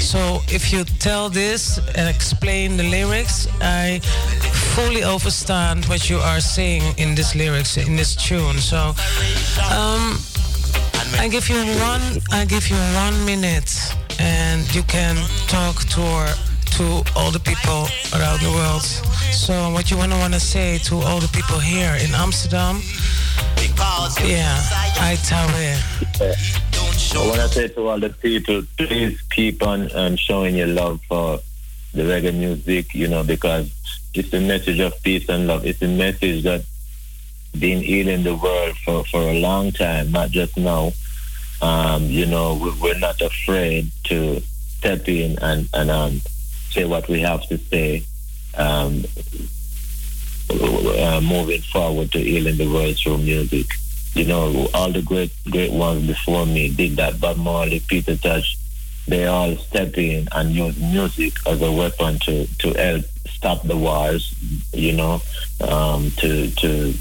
so 0.00 0.40
if 0.48 0.72
you 0.72 0.84
tell 0.98 1.28
this 1.28 1.78
and 1.94 2.08
explain 2.08 2.78
the 2.78 2.84
lyrics, 2.84 3.46
I 3.60 4.00
fully 4.74 5.04
understand 5.04 5.84
what 5.84 6.08
you 6.08 6.16
are 6.16 6.40
saying 6.40 6.82
in 6.96 7.14
this 7.14 7.34
lyrics 7.34 7.76
in 7.76 7.96
this 7.96 8.16
tune. 8.16 8.56
So, 8.58 8.94
um, 9.70 10.16
I 11.20 11.28
give 11.30 11.50
you 11.50 11.60
one. 11.84 12.02
I 12.32 12.46
give 12.46 12.66
you 12.70 12.80
one 12.96 13.16
minute, 13.26 13.70
and 14.18 14.62
you 14.74 14.82
can 14.84 15.16
talk 15.46 15.84
to 15.94 16.34
to 16.76 17.04
all 17.14 17.30
the 17.30 17.40
people 17.44 17.86
around 18.16 18.40
the 18.40 18.50
world. 18.50 18.82
So, 19.32 19.70
what 19.70 19.90
you 19.90 19.98
wanna 19.98 20.18
wanna 20.18 20.40
say 20.40 20.78
to 20.88 20.94
all 21.02 21.20
the 21.20 21.28
people 21.28 21.58
here 21.58 21.94
in 22.00 22.14
Amsterdam? 22.14 22.80
Yeah, 24.24 24.56
Aitawe. 24.96 25.74
I 27.16 27.26
want 27.28 27.40
to 27.40 27.48
say 27.48 27.68
to 27.68 27.88
all 27.88 28.00
the 28.00 28.10
people, 28.10 28.62
please 28.76 29.20
keep 29.30 29.62
on 29.62 29.94
um, 29.94 30.16
showing 30.16 30.56
your 30.56 30.66
love 30.66 31.00
for 31.08 31.38
the 31.92 32.02
reggae 32.02 32.34
music, 32.34 32.92
you 32.94 33.06
know, 33.08 33.22
because 33.22 33.70
it's 34.14 34.32
a 34.32 34.40
message 34.40 34.80
of 34.80 35.00
peace 35.02 35.28
and 35.28 35.46
love. 35.46 35.64
It's 35.64 35.80
a 35.82 35.88
message 35.88 36.42
that's 36.44 36.66
been 37.58 37.82
healing 37.82 38.24
the 38.24 38.34
world 38.34 38.76
for, 38.78 39.04
for 39.04 39.20
a 39.22 39.38
long 39.40 39.70
time, 39.72 40.10
not 40.10 40.30
just 40.30 40.56
now. 40.56 40.92
Um, 41.62 42.04
you 42.04 42.26
know, 42.26 42.54
we, 42.54 42.70
we're 42.80 42.98
not 42.98 43.20
afraid 43.20 43.90
to 44.04 44.40
step 44.78 45.08
in 45.08 45.38
and, 45.40 45.68
and 45.72 45.90
um, 45.90 46.20
say 46.70 46.84
what 46.84 47.08
we 47.08 47.20
have 47.20 47.46
to 47.48 47.58
say, 47.58 48.02
um, 48.56 49.04
uh, 50.50 51.20
moving 51.22 51.60
forward 51.62 52.10
to 52.12 52.18
healing 52.18 52.56
the 52.56 52.66
world 52.72 52.96
through 52.98 53.18
music. 53.18 53.66
You 54.14 54.26
know, 54.26 54.68
all 54.74 54.92
the 54.92 55.02
great 55.02 55.32
great 55.50 55.72
ones 55.72 56.06
before 56.06 56.46
me 56.46 56.68
did 56.68 56.96
that. 56.96 57.20
Bob 57.20 57.36
Marley, 57.36 57.80
Peter 57.80 58.16
Tosh, 58.16 58.56
they 59.08 59.26
all 59.26 59.56
step 59.56 59.98
in 59.98 60.28
and 60.32 60.50
use 60.50 60.78
music 60.80 61.34
as 61.46 61.60
a 61.60 61.70
weapon 61.70 62.18
to, 62.20 62.46
to 62.58 62.72
help 62.74 63.04
stop 63.28 63.62
the 63.62 63.76
wars, 63.76 64.34
you 64.72 64.92
know, 64.92 65.20
um, 65.60 66.10
to 66.18 66.50
to 66.52 66.94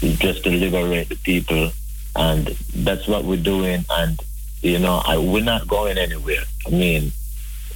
just 0.00 0.44
to 0.44 0.50
liberate 0.50 1.08
the 1.08 1.16
people. 1.16 1.70
And 2.16 2.48
that's 2.74 3.06
what 3.06 3.24
we're 3.24 3.42
doing. 3.42 3.84
And, 3.90 4.18
you 4.62 4.78
know, 4.78 5.02
I, 5.04 5.16
we're 5.18 5.44
not 5.44 5.68
going 5.68 5.96
anywhere. 5.96 6.42
I 6.66 6.70
mean, 6.70 7.12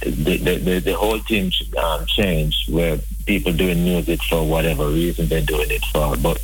the, 0.01 0.37
the, 0.37 0.79
the, 0.79 0.93
whole 0.93 1.19
team 1.19 1.51
um, 1.81 2.05
changed 2.05 2.71
where 2.71 2.99
people 3.25 3.53
doing 3.53 3.83
music 3.83 4.21
for 4.23 4.45
whatever 4.45 4.87
reason 4.87 5.27
they're 5.27 5.41
doing 5.41 5.71
it 5.71 5.83
for. 5.85 6.17
But, 6.17 6.43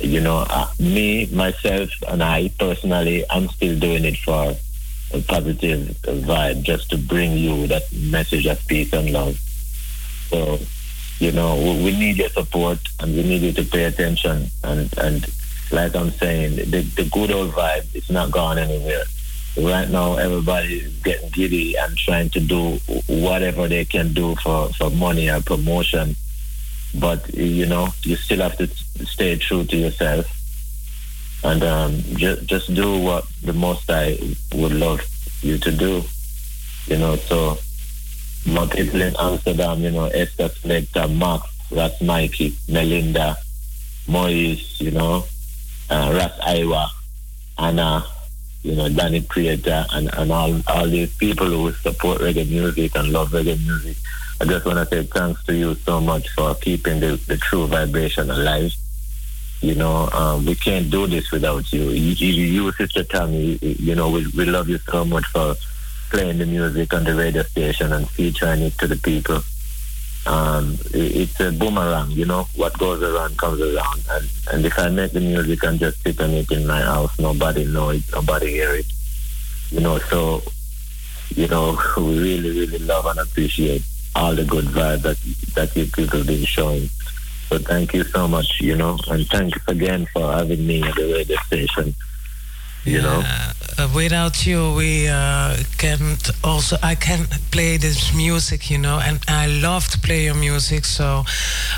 you 0.00 0.20
know, 0.20 0.46
uh, 0.48 0.68
me, 0.78 1.26
myself, 1.26 1.90
and 2.08 2.22
I 2.22 2.50
personally, 2.58 3.24
I'm 3.30 3.48
still 3.48 3.78
doing 3.78 4.04
it 4.04 4.16
for 4.18 4.54
a 5.12 5.20
positive 5.22 5.88
vibe, 6.02 6.62
just 6.62 6.90
to 6.90 6.98
bring 6.98 7.36
you 7.36 7.66
that 7.66 7.92
message 7.92 8.46
of 8.46 8.64
peace 8.66 8.92
and 8.92 9.10
love. 9.12 9.38
So, 10.28 10.58
you 11.18 11.32
know, 11.32 11.56
we, 11.56 11.84
we 11.84 11.98
need 11.98 12.16
your 12.16 12.28
support 12.30 12.78
and 13.00 13.14
we 13.14 13.22
need 13.22 13.42
you 13.42 13.52
to 13.52 13.64
pay 13.64 13.84
attention. 13.84 14.50
And, 14.64 14.96
and 14.98 15.26
like 15.70 15.94
I'm 15.94 16.10
saying, 16.10 16.56
the, 16.56 16.82
the 16.82 17.08
good 17.12 17.30
old 17.30 17.52
vibe 17.52 17.94
is 17.94 18.08
not 18.10 18.30
gone 18.30 18.58
anywhere. 18.58 19.04
Right 19.58 19.88
now, 19.88 20.16
everybody 20.16 20.78
is 20.78 20.96
getting 20.98 21.28
giddy 21.30 21.76
and 21.76 21.96
trying 21.96 22.30
to 22.30 22.40
do 22.40 22.76
whatever 23.08 23.66
they 23.66 23.84
can 23.84 24.12
do 24.12 24.36
for, 24.36 24.68
for 24.74 24.90
money 24.90 25.28
or 25.28 25.40
promotion. 25.40 26.14
But, 26.94 27.32
you 27.34 27.66
know, 27.66 27.88
you 28.02 28.16
still 28.16 28.40
have 28.40 28.56
to 28.58 28.66
stay 29.06 29.36
true 29.36 29.64
to 29.64 29.76
yourself. 29.76 30.26
and 31.42 31.62
um, 31.62 32.02
just 32.16 32.44
just 32.46 32.74
do 32.74 32.98
what 32.98 33.24
the 33.42 33.52
most 33.52 33.90
I 33.90 34.18
would 34.54 34.72
love 34.72 35.00
you 35.42 35.58
to 35.58 35.72
do. 35.72 36.02
You 36.86 36.98
know, 36.98 37.16
so 37.16 37.58
more 38.46 38.66
people 38.66 39.00
in 39.00 39.14
Amsterdam, 39.18 39.80
you 39.80 39.90
know, 39.90 40.06
Esther 40.06 40.48
Selector, 40.48 41.08
Max, 41.08 41.46
Ras 41.70 42.00
Mikey, 42.00 42.56
Melinda, 42.68 43.36
Moise, 44.08 44.80
you 44.80 44.90
know, 44.90 45.24
uh, 45.88 46.12
Ras 46.14 46.32
Iwa, 46.46 46.88
Anna, 47.58 48.04
you 48.62 48.74
know, 48.76 48.88
Danny 48.88 49.22
Creator, 49.22 49.86
and, 49.92 50.12
and 50.14 50.30
all, 50.30 50.60
all 50.66 50.86
these 50.86 51.14
people 51.16 51.46
who 51.46 51.72
support 51.72 52.20
reggae 52.20 52.48
music 52.48 52.94
and 52.94 53.10
love 53.12 53.30
reggae 53.30 53.58
music. 53.64 53.96
I 54.40 54.44
just 54.44 54.64
want 54.66 54.78
to 54.78 54.86
say 54.86 55.06
thanks 55.06 55.42
to 55.44 55.54
you 55.54 55.74
so 55.74 56.00
much 56.00 56.28
for 56.30 56.54
keeping 56.54 57.00
the, 57.00 57.16
the 57.26 57.36
true 57.36 57.66
vibration 57.66 58.30
alive. 58.30 58.72
You 59.60 59.74
know, 59.74 60.08
um, 60.12 60.46
we 60.46 60.54
can't 60.54 60.90
do 60.90 61.06
this 61.06 61.30
without 61.30 61.70
you. 61.72 61.90
You, 61.90 62.26
you, 62.26 62.72
Sister 62.72 63.04
Tammy, 63.04 63.58
you 63.60 63.94
know, 63.94 64.10
we, 64.10 64.26
we 64.34 64.46
love 64.46 64.68
you 64.68 64.78
so 64.78 65.04
much 65.04 65.26
for 65.26 65.54
playing 66.10 66.38
the 66.38 66.46
music 66.46 66.92
on 66.94 67.04
the 67.04 67.14
radio 67.14 67.42
station 67.42 67.92
and 67.92 68.08
featuring 68.08 68.62
it 68.62 68.78
to 68.78 68.86
the 68.86 68.96
people. 68.96 69.42
Um, 70.26 70.78
it- 70.92 71.16
it's 71.16 71.40
a 71.40 71.50
boomerang, 71.50 72.10
you 72.10 72.26
know, 72.26 72.46
what 72.54 72.76
goes 72.78 73.02
around 73.02 73.38
comes 73.38 73.60
around. 73.60 74.02
And, 74.10 74.28
and 74.52 74.66
if 74.66 74.78
I 74.78 74.88
make 74.90 75.12
the 75.12 75.20
music 75.20 75.62
and 75.64 75.78
just 75.78 76.02
sit 76.02 76.20
on 76.20 76.30
it 76.30 76.50
in 76.52 76.66
my 76.66 76.80
house, 76.82 77.18
nobody 77.18 77.64
know 77.64 77.90
it, 77.90 78.02
nobody 78.12 78.50
hear 78.52 78.74
it. 78.74 78.86
You 79.70 79.80
know, 79.80 79.98
so, 79.98 80.42
you 81.34 81.48
know, 81.48 81.78
we 81.96 82.18
really, 82.18 82.50
really 82.60 82.78
love 82.80 83.06
and 83.06 83.18
appreciate 83.20 83.82
all 84.14 84.34
the 84.34 84.44
good 84.44 84.66
vibe 84.66 85.02
that, 85.02 85.16
that 85.54 85.74
you 85.76 85.86
people 85.86 86.18
have 86.18 86.26
been 86.26 86.44
showing. 86.44 86.88
So 87.48 87.58
thank 87.58 87.94
you 87.94 88.04
so 88.04 88.28
much, 88.28 88.60
you 88.60 88.76
know, 88.76 88.98
and 89.08 89.26
thanks 89.28 89.58
again 89.66 90.06
for 90.12 90.32
having 90.32 90.66
me 90.66 90.82
at 90.82 90.94
the 90.94 91.12
radio 91.12 91.36
station. 91.46 91.94
You 92.84 93.02
know, 93.02 93.22
Uh, 93.78 93.88
without 93.94 94.46
you, 94.46 94.74
we 94.74 95.08
uh, 95.08 95.56
can't 95.78 96.30
also. 96.42 96.76
I 96.82 96.94
can't 96.94 97.28
play 97.50 97.78
this 97.78 98.12
music, 98.14 98.70
you 98.70 98.78
know, 98.78 98.98
and 98.98 99.20
I 99.28 99.46
love 99.46 99.88
to 99.88 99.98
play 99.98 100.24
your 100.24 100.34
music. 100.34 100.84
So 100.84 101.24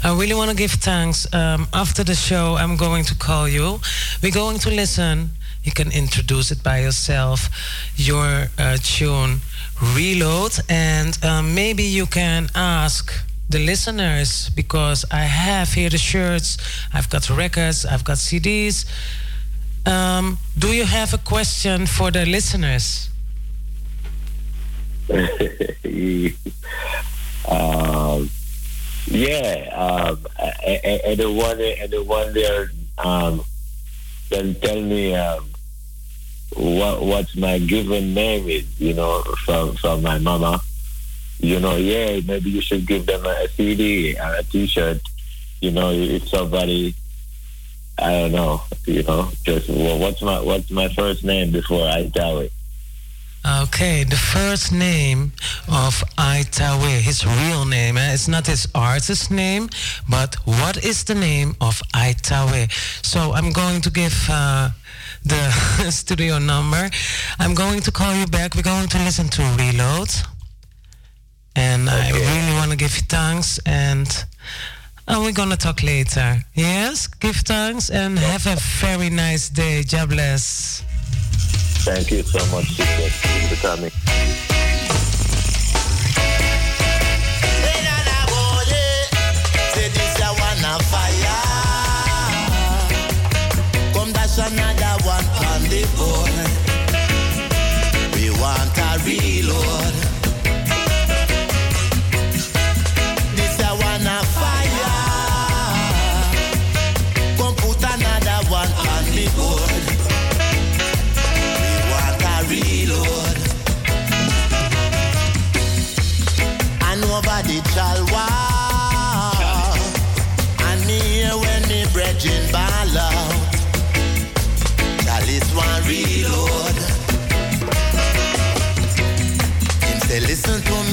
I 0.04 0.12
really 0.16 0.34
want 0.34 0.50
to 0.50 0.56
give 0.56 0.72
thanks. 0.72 1.26
Um, 1.32 1.66
after 1.72 2.04
the 2.04 2.14
show, 2.14 2.56
I'm 2.56 2.76
going 2.76 3.04
to 3.04 3.14
call 3.14 3.48
you. 3.48 3.80
We're 4.22 4.32
going 4.32 4.58
to 4.60 4.70
listen. 4.70 5.30
You 5.62 5.72
can 5.72 5.92
introduce 5.92 6.50
it 6.50 6.62
by 6.62 6.80
yourself, 6.80 7.48
your 7.96 8.48
uh, 8.58 8.78
tune, 8.82 9.40
Reload, 9.94 10.52
and 10.68 11.18
um, 11.24 11.54
maybe 11.54 11.82
you 11.82 12.06
can 12.06 12.48
ask 12.54 13.12
the 13.48 13.58
listeners 13.58 14.50
because 14.56 15.04
I 15.10 15.24
have 15.24 15.72
here 15.74 15.90
the 15.90 15.98
shirts, 15.98 16.56
I've 16.92 17.08
got 17.10 17.28
records, 17.30 17.84
I've 17.84 18.02
got 18.04 18.16
CDs. 18.18 18.86
Um, 19.84 20.38
do 20.58 20.72
you 20.72 20.84
have 20.84 21.12
a 21.14 21.18
question 21.18 21.86
for 21.86 22.10
the 22.10 22.24
listeners? 22.24 23.10
um, 27.48 28.30
yeah, 29.06 29.68
um, 29.74 30.26
and, 30.64 31.18
the 31.18 31.30
one 31.30 31.60
and 31.60 31.90
the 31.90 32.02
one 32.04 32.32
there, 32.32 32.70
um, 32.98 33.44
then 34.30 34.54
tell 34.56 34.80
me 34.80 35.14
um, 35.14 35.50
what 36.54 37.02
what 37.02 37.36
my 37.36 37.58
given 37.58 38.14
name 38.14 38.48
is, 38.48 38.80
you 38.80 38.94
know, 38.94 39.22
from 39.44 39.74
from 39.76 40.02
my 40.02 40.18
mama. 40.18 40.60
You 41.40 41.58
know, 41.58 41.76
yeah, 41.76 42.20
maybe 42.24 42.50
you 42.50 42.60
should 42.60 42.86
give 42.86 43.06
them 43.06 43.26
a, 43.26 43.48
CD 43.48 44.14
a 44.14 44.44
T-shirt. 44.44 45.00
You 45.60 45.72
know, 45.72 45.90
if 45.90 46.28
somebody, 46.28 46.94
I 47.98 48.10
don't 48.12 48.32
know, 48.32 48.62
you 48.86 49.02
know, 49.02 49.30
just 49.44 49.68
well, 49.68 49.98
what's 49.98 50.22
my 50.22 50.40
what's 50.40 50.70
my 50.70 50.88
first 50.88 51.24
name 51.24 51.52
before 51.52 51.86
I 51.86 52.08
tell 52.08 52.38
it. 52.40 52.52
Okay, 53.44 54.04
the 54.04 54.16
first 54.16 54.72
name 54.72 55.32
of 55.66 56.04
Aitawe, 56.16 57.00
his 57.00 57.26
real 57.26 57.64
name, 57.64 57.96
eh? 57.96 58.14
it's 58.14 58.28
not 58.28 58.46
his 58.46 58.68
artist 58.72 59.32
name, 59.32 59.68
but 60.08 60.36
what 60.44 60.84
is 60.84 61.02
the 61.02 61.16
name 61.16 61.56
of 61.60 61.82
Aitawe? 61.92 62.70
So 63.04 63.32
I'm 63.32 63.50
going 63.50 63.80
to 63.80 63.90
give 63.90 64.14
uh, 64.30 64.70
the 65.24 65.50
studio 65.90 66.38
number. 66.38 66.88
I'm 67.40 67.54
going 67.54 67.80
to 67.80 67.90
call 67.90 68.14
you 68.14 68.26
back. 68.26 68.54
We're 68.54 68.62
going 68.62 68.88
to 68.88 68.98
listen 68.98 69.28
to 69.30 69.42
Reload. 69.58 70.10
And 71.56 71.90
I 71.90 72.10
really 72.12 72.54
want 72.54 72.70
to 72.70 72.76
give 72.76 72.94
you 72.94 73.02
thanks 73.08 73.58
and 73.66 74.08
uh, 75.08 75.20
we're 75.20 75.32
to 75.50 75.56
talk 75.56 75.82
later. 75.82 76.42
Yes, 76.54 77.06
give 77.06 77.36
thanks 77.36 77.90
and 77.90 78.18
have 78.18 78.46
a 78.46 78.56
very 78.80 79.10
nice 79.10 79.48
day. 79.48 79.82
God 79.84 80.10
bless. 80.10 80.82
Thank 81.84 82.10
you 82.10 82.22
so 82.22 82.38
much, 82.54 82.68
sister, 82.76 83.10
sister 83.10 83.76
Tammy. 83.76 84.51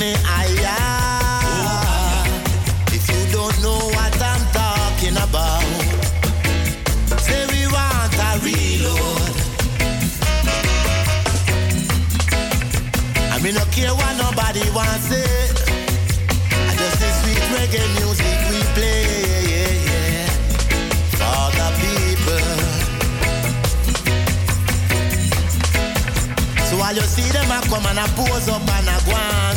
I 0.02 0.48
If 2.88 3.04
you 3.10 3.32
don't 3.34 3.62
know 3.62 3.76
what 3.76 4.22
I'm 4.22 4.44
talking 4.56 5.18
about, 5.18 5.64
say 7.20 7.46
we 7.52 7.68
want 7.68 8.16
a 8.16 8.40
reload. 8.40 9.36
I 13.34 13.40
mean, 13.44 13.56
no 13.56 13.66
care 13.76 13.94
what 13.94 14.16
nobody 14.16 14.64
wants 14.72 15.08
say. 15.12 15.52
I 16.70 16.76
just 16.80 17.00
the 17.02 17.10
sweet 17.20 17.44
reggae 17.52 17.84
music 18.00 18.40
we 18.50 18.60
play 18.76 20.28
for 21.20 21.44
the 21.60 21.68
people. 21.84 22.56
So 26.70 26.74
while 26.78 26.96
you 26.96 27.02
see 27.02 27.30
them 27.34 27.52
a 27.52 27.60
come 27.68 27.86
and 27.86 28.00
a 28.00 28.08
pose 28.16 28.48
up 28.48 28.62
and 28.62 28.88
a 28.88 28.98
go 29.06 29.16
on 29.16 29.49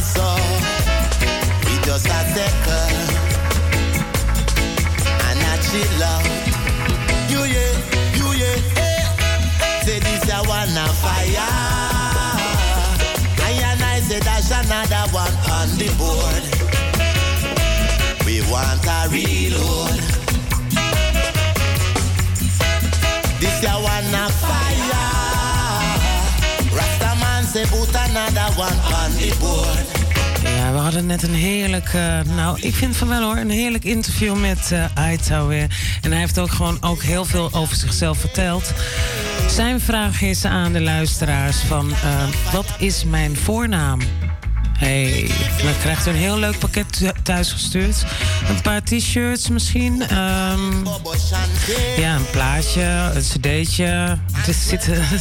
fire. 11.02 11.71
Hadden 30.93 31.10
net 31.10 31.23
een 31.23 31.35
heerlijk, 31.35 31.94
eh, 31.94 32.20
nou, 32.36 32.60
ik 32.60 32.74
vind 32.74 32.97
van 32.97 33.09
wel 33.09 33.23
hoor, 33.23 33.36
een 33.36 33.51
heerlijk 33.51 33.85
interview 33.85 34.40
met 34.40 34.73
weer. 35.48 35.66
En 36.02 36.10
hij 36.10 36.20
heeft 36.20 36.39
ook 36.39 36.51
gewoon 36.51 36.78
ook 36.81 37.02
heel 37.02 37.24
veel 37.24 37.48
over 37.52 37.77
zichzelf 37.77 38.19
verteld. 38.19 38.73
Zijn 39.48 39.81
vraag 39.81 40.23
is 40.23 40.44
aan 40.44 40.73
de 40.73 40.81
luisteraars 40.81 41.56
van, 41.56 41.90
eh, 41.90 42.52
wat 42.52 42.66
is 42.78 43.05
mijn 43.05 43.36
voornaam? 43.36 44.01
Hey, 44.82 45.30
dan 45.62 45.72
krijgt 45.80 46.06
u 46.06 46.10
een 46.10 46.16
heel 46.16 46.38
leuk 46.38 46.59
pakket 46.59 46.92
thu- 46.98 47.12
thuisgestuurd. 47.22 48.04
Een 48.48 48.60
paar 48.62 48.82
t-shirts 48.82 49.48
misschien. 49.48 50.02
ehm, 50.09 50.84
ja, 51.96 52.14
een 52.14 52.30
plaatje, 52.30 52.82
een 53.14 53.22
cd'tje. 53.22 54.18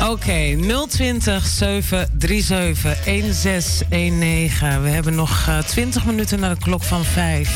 Oké, 0.12 0.56
020 0.88 1.46
737 1.46 3.04
1619. 3.04 4.82
We 4.82 4.88
hebben 4.88 5.14
nog 5.14 5.44
eh, 5.48 5.58
20 5.58 6.04
minuten 6.04 6.40
naar 6.40 6.54
de 6.54 6.60
klok 6.60 6.82
van 6.82 7.04
5. 7.04 7.50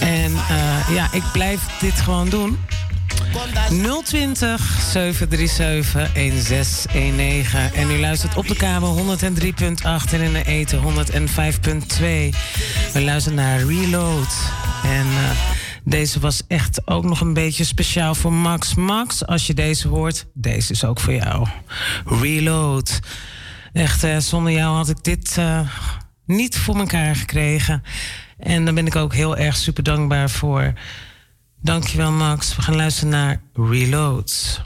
En 0.00 0.32
eh, 0.48 0.94
ja, 0.94 1.08
ik 1.12 1.22
blijf 1.32 1.60
dit 1.80 2.00
gewoon 2.00 2.28
doen. 2.28 2.58
020 4.04 4.80
737 4.92 6.12
1619. 6.12 7.72
En 7.74 7.90
u 7.90 8.00
luistert 8.00 8.36
op 8.36 8.48
de 8.48 8.56
kabel 8.56 9.16
103.8 9.18 10.12
en 10.12 10.20
in 10.20 10.32
de 10.32 10.44
eten 10.44 10.80
105.2. 10.82 10.84
We 12.92 13.02
luisteren 13.02 13.38
naar 13.38 13.58
Reload. 13.58 14.34
En 14.84 15.06
uh, 15.06 15.30
deze 15.84 16.20
was 16.20 16.42
echt 16.48 16.88
ook 16.88 17.04
nog 17.04 17.20
een 17.20 17.34
beetje 17.34 17.64
speciaal 17.64 18.14
voor 18.14 18.32
Max. 18.32 18.74
Max, 18.74 19.26
als 19.26 19.46
je 19.46 19.54
deze 19.54 19.88
hoort, 19.88 20.26
deze 20.34 20.72
is 20.72 20.84
ook 20.84 21.00
voor 21.00 21.14
jou. 21.14 21.46
Reload. 22.04 23.00
Echt, 23.72 24.04
uh, 24.04 24.18
zonder 24.18 24.52
jou 24.52 24.76
had 24.76 24.88
ik 24.88 25.04
dit 25.04 25.36
uh, 25.38 25.60
niet 26.26 26.58
voor 26.58 26.76
elkaar 26.76 27.16
gekregen. 27.16 27.82
En 28.38 28.64
daar 28.64 28.74
ben 28.74 28.86
ik 28.86 28.96
ook 28.96 29.14
heel 29.14 29.36
erg 29.36 29.56
super 29.56 29.82
dankbaar 29.82 30.30
voor. 30.30 30.72
Dankjewel 31.62 32.12
Max. 32.12 32.56
We 32.56 32.62
gaan 32.62 32.76
luisteren 32.76 33.10
naar 33.10 33.40
Reloads. 33.54 34.60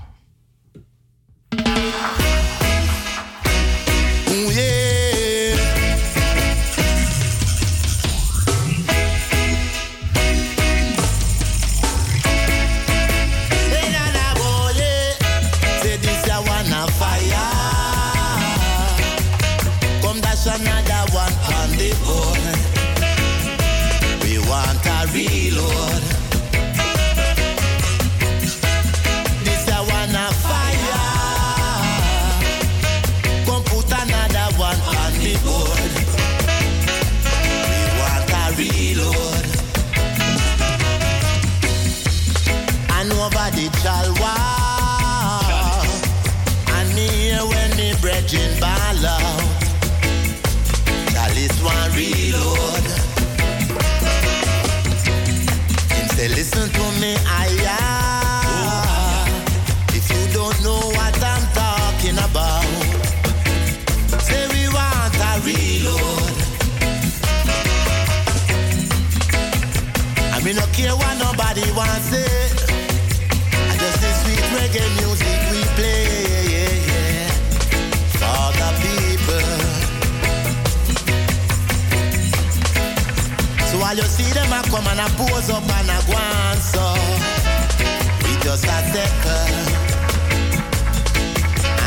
Come 84.77 84.89
and 84.89 85.01
a 85.01 85.09
pose 85.17 85.49
up 85.51 85.63
and 85.63 85.89
a 85.89 85.99
go 86.07 86.13
on, 86.13 86.59
we 88.23 88.33
just 88.45 88.65
a 88.65 88.79
second 88.93 89.69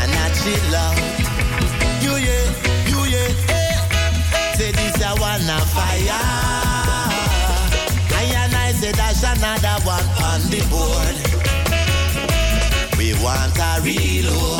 and 0.00 0.14
a 0.22 0.26
chill 0.38 0.74
out. 0.74 0.98
You 2.02 2.14
yeah, 2.26 2.46
you 2.90 3.00
yeah, 3.14 3.54
eh. 3.60 3.76
Say 4.56 4.72
this 4.72 5.00
a 5.02 5.10
one 5.20 5.48
a 5.48 5.58
fire. 5.74 6.22
I 8.18 8.24
and 8.42 8.54
I 8.54 8.72
say 8.72 8.92
another 9.22 9.78
one 9.86 10.08
on 10.28 10.40
the 10.50 10.60
board. 10.70 11.16
We 12.98 13.08
want 13.22 13.58
a 13.58 13.80
reload. 13.82 14.59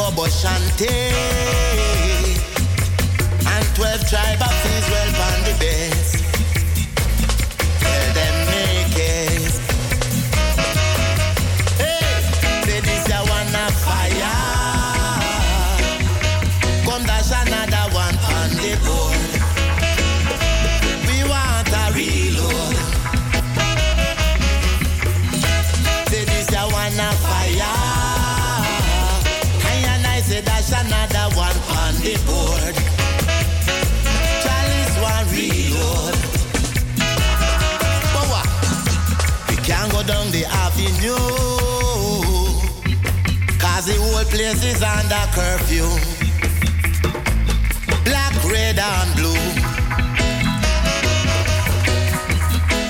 Bobo 0.00 0.26
Shante. 0.28 0.88
And 3.46 3.66
12 3.74 4.08
tribe 4.08 4.40
of 4.40 4.79
is 44.80 44.86
under 44.86 45.26
curfew. 45.32 45.88
Black, 48.04 48.34
red, 48.44 48.78
and 48.78 49.14
blue. 49.16 49.44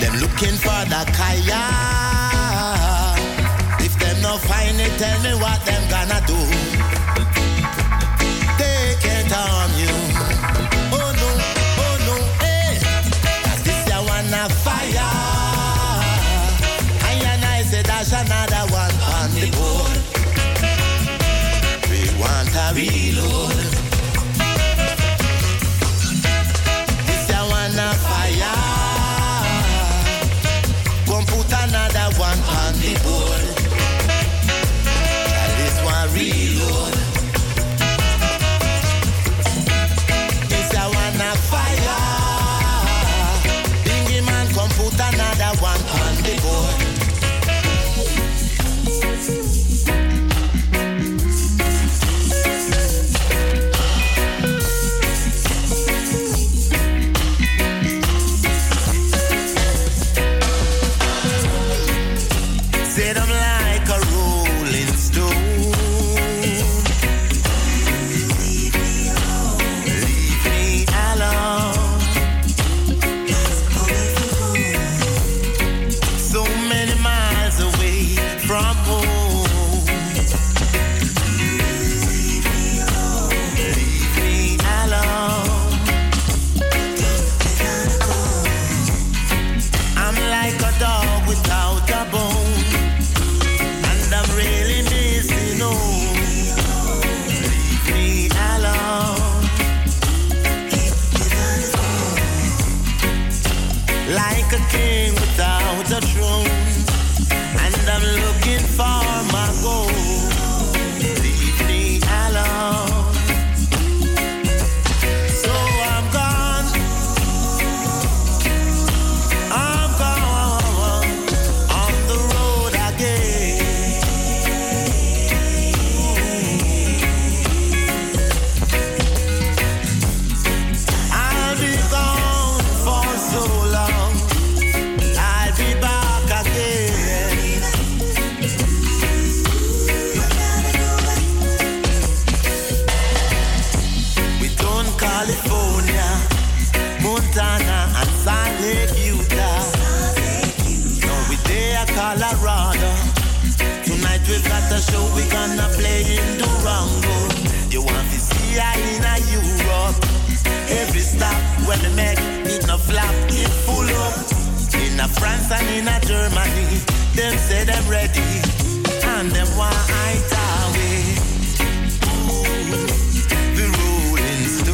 Them 0.00 0.14
looking 0.20 0.56
for 0.64 0.82
the 0.92 1.02
kaya. 1.16 1.64
If 3.80 3.98
them 3.98 4.22
no 4.22 4.36
find 4.38 4.80
it, 4.80 4.98
tell 4.98 5.22
me 5.22 5.34
what 5.42 5.64
them 5.64 5.82
gonna 5.90 6.20
do. 6.26 6.59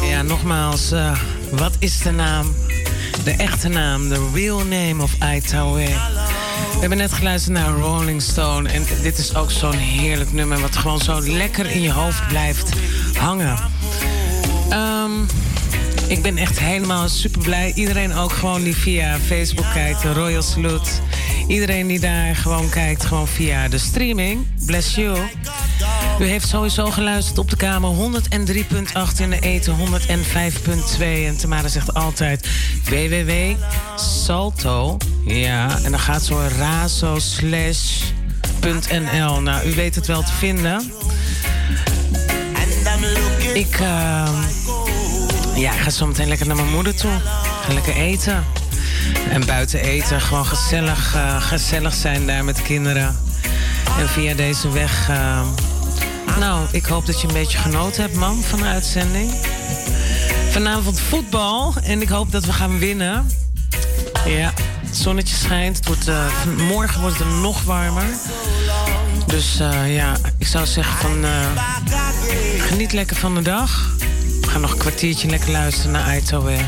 Ja, 0.09 0.21
nogmaals, 0.21 0.91
eh, 0.91 1.19
wat 1.51 1.71
is 1.79 1.99
de 1.99 2.11
naam? 2.11 2.55
De 3.23 3.31
echte 3.31 3.67
naam, 3.67 4.09
de 4.09 4.29
real 4.33 4.57
name 4.57 5.03
of 5.03 5.11
Aitawe. 5.19 5.85
We 6.73 6.79
hebben 6.79 6.97
net 6.97 7.13
geluisterd 7.13 7.57
naar 7.57 7.69
Rolling 7.69 8.21
Stone. 8.21 8.69
En 8.69 8.85
dit 9.01 9.17
is 9.17 9.35
ook 9.35 9.51
zo'n 9.51 9.77
heerlijk 9.77 10.33
nummer... 10.33 10.59
wat 10.59 10.75
gewoon 10.75 10.99
zo 10.99 11.21
lekker 11.21 11.71
in 11.71 11.81
je 11.81 11.91
hoofd 11.91 12.27
blijft 12.27 12.69
hangen. 13.17 13.57
Ehm, 14.69 15.11
ik 16.07 16.21
ben 16.21 16.37
echt 16.37 16.59
helemaal 16.59 17.09
super 17.09 17.41
blij. 17.41 17.71
Iedereen 17.75 18.13
ook 18.13 18.31
gewoon 18.31 18.63
die 18.63 18.75
via 18.75 19.17
Facebook 19.25 19.71
kijkt. 19.73 20.03
Royal 20.03 20.41
Salute. 20.41 20.89
Iedereen 21.47 21.87
die 21.87 21.99
daar 21.99 22.35
gewoon 22.35 22.69
kijkt, 22.69 23.05
gewoon 23.05 23.27
via 23.27 23.67
de 23.67 23.77
streaming. 23.77 24.47
Bless 24.65 24.95
you. 24.95 25.17
U 26.19 26.25
heeft 26.25 26.47
sowieso 26.47 26.91
geluisterd 26.91 27.37
op 27.37 27.49
de 27.49 27.55
kamer 27.55 27.95
103.8 27.95 27.99
in 29.19 29.29
de 29.29 29.39
eten 29.39 29.75
105.2. 29.77 29.81
En 30.99 31.37
Tamara 31.37 31.67
zegt 31.67 31.93
altijd 31.93 32.47
www.salto. 32.83 34.37
Ja, 35.25 35.79
en 35.83 35.91
dan 35.91 35.99
gaat 35.99 36.23
zo 36.23 36.41
razo 36.57 37.19
slash 37.19 38.01
.nl. 38.61 39.41
Nou, 39.41 39.67
u 39.67 39.75
weet 39.75 39.95
het 39.95 40.07
wel 40.07 40.23
te 40.23 40.31
vinden. 40.31 40.91
Ik, 43.53 43.79
uh, 43.79 44.29
ja, 45.55 45.71
ga 45.71 45.89
zo 45.89 46.05
meteen 46.07 46.27
lekker 46.27 46.47
naar 46.47 46.55
mijn 46.55 46.71
moeder 46.71 46.95
toe. 46.95 47.11
Ga 47.61 47.73
lekker 47.73 47.95
eten. 47.95 48.43
En 49.29 49.45
buiten 49.45 49.79
eten, 49.79 50.21
gewoon 50.21 50.45
gezellig, 50.45 51.15
uh, 51.15 51.41
gezellig 51.41 51.93
zijn 51.93 52.27
daar 52.27 52.43
met 52.45 52.55
de 52.55 52.61
kinderen. 52.61 53.15
En 53.99 54.09
via 54.09 54.33
deze 54.33 54.71
weg... 54.71 55.09
Uh, 55.09 55.41
nou, 56.39 56.67
ik 56.71 56.85
hoop 56.85 57.05
dat 57.05 57.21
je 57.21 57.27
een 57.27 57.33
beetje 57.33 57.57
genoten 57.57 58.01
hebt, 58.01 58.15
man, 58.15 58.43
van 58.43 58.59
de 58.59 58.65
uitzending. 58.65 59.31
Vanavond 60.51 60.99
voetbal 60.99 61.73
en 61.83 62.01
ik 62.01 62.09
hoop 62.09 62.31
dat 62.31 62.45
we 62.45 62.53
gaan 62.53 62.79
winnen. 62.79 63.31
Ja, 64.25 64.53
het 64.85 64.97
zonnetje 64.97 65.35
schijnt. 65.35 65.85
Wordt, 65.85 66.07
uh, 66.07 66.25
morgen 66.67 67.01
wordt 67.01 67.17
het 67.17 67.27
nog 67.27 67.63
warmer. 67.63 68.05
Dus 69.25 69.57
ja, 69.85 70.15
ik 70.37 70.47
zou 70.47 70.65
zeggen 70.65 70.97
van... 70.97 71.25
Geniet 72.59 72.93
lekker 72.93 73.15
van 73.15 73.35
de 73.35 73.41
dag. 73.41 73.95
We 74.41 74.47
gaan 74.47 74.61
nog 74.61 74.71
een 74.71 74.77
kwartiertje 74.77 75.29
lekker 75.29 75.51
luisteren 75.51 75.91
naar 75.91 76.05
Aito 76.05 76.43
weer. 76.43 76.65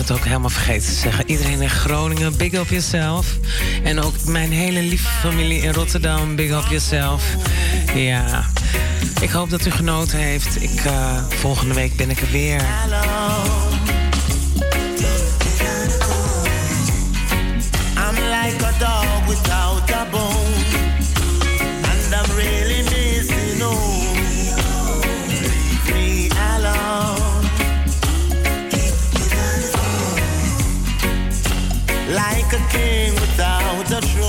Het 0.00 0.10
ook 0.10 0.24
helemaal 0.24 0.50
vergeten 0.50 0.88
te 0.88 0.94
zeggen. 0.94 1.30
Iedereen 1.30 1.60
in 1.60 1.70
Groningen, 1.70 2.36
big 2.36 2.52
up 2.52 2.68
yourself. 2.68 3.26
En 3.84 4.00
ook 4.00 4.24
mijn 4.24 4.52
hele 4.52 4.82
lieve 4.82 5.08
familie 5.08 5.62
in 5.62 5.72
Rotterdam, 5.72 6.36
big 6.36 6.50
up 6.50 6.66
yourself. 6.68 7.24
Ja, 7.94 8.44
ik 9.20 9.30
hoop 9.30 9.50
dat 9.50 9.66
u 9.66 9.70
genoten 9.70 10.18
heeft. 10.18 10.62
Ik, 10.62 10.84
eh, 10.84 11.24
volgende 11.28 11.74
week 11.74 11.96
ben 11.96 12.10
ik 12.10 12.20
er 12.20 12.30
weer. 12.30 12.62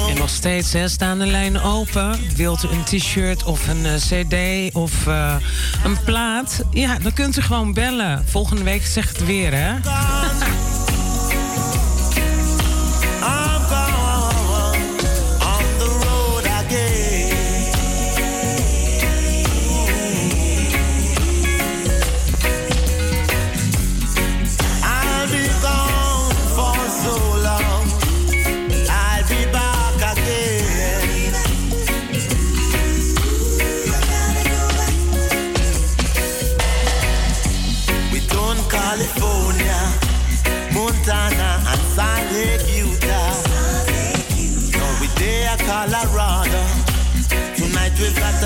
En 0.10 0.18
nog 0.18 0.30
steeds 0.30 0.74
hè, 0.74 0.88
staan 0.88 1.20
de 1.20 1.26
lijnen 1.26 1.64
open. 1.64 2.20
Wilt 2.36 2.64
u 2.64 2.68
een 2.68 2.84
t-shirt 2.84 3.44
of 3.44 3.68
een 3.68 3.86
eh, 3.86 3.94
cd 3.94 4.36
of 4.76 5.08
eh, 5.08 5.36
een 5.84 5.98
plaat? 6.06 6.62
Ja, 6.72 7.00
dan 7.00 7.14
kunt 7.14 7.38
u 7.38 7.42
gewoon 7.42 7.74
bellen. 7.74 8.26
Volgende 8.28 8.64
week 8.64 8.86
zeg 8.86 9.10
ik 9.10 9.18
het 9.18 9.26
weer, 9.26 9.52
hè? 9.54 9.74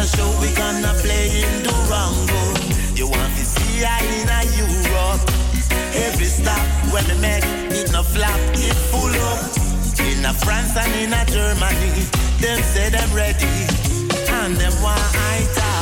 Show 0.07 0.30
we 0.40 0.53
gonna 0.53 0.94
play 1.02 1.41
in 1.41 1.64
Durango. 1.64 2.41
You 2.95 3.07
want 3.07 3.32
to 3.38 3.45
see 3.45 3.84
I 3.84 4.02
in 4.19 4.30
a 4.30 4.41
Europe? 4.61 5.22
Every 6.06 6.26
stop 6.26 6.61
when 6.94 7.06
we 7.07 7.18
make 7.22 7.45
it 7.72 7.91
no 7.91 8.03
flap, 8.03 8.40
it 8.53 8.77
full 8.91 9.15
up. 9.32 9.41
In 9.99 10.26
a 10.26 10.34
France 10.34 10.76
and 10.77 10.94
in 11.02 11.14
a 11.14 11.26
Germany, 11.26 12.06
them 12.40 12.61
say 12.61 12.90
them 12.90 13.11
ready, 13.14 13.56
and 14.30 14.56
them 14.57 14.73
want 14.84 15.02
I. 15.15 15.74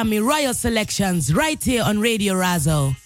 Tammy 0.00 0.18
Royal 0.18 0.54
Selections 0.54 1.34
right 1.34 1.62
here 1.62 1.82
on 1.84 2.00
Radio 2.00 2.32
Razo. 2.32 2.96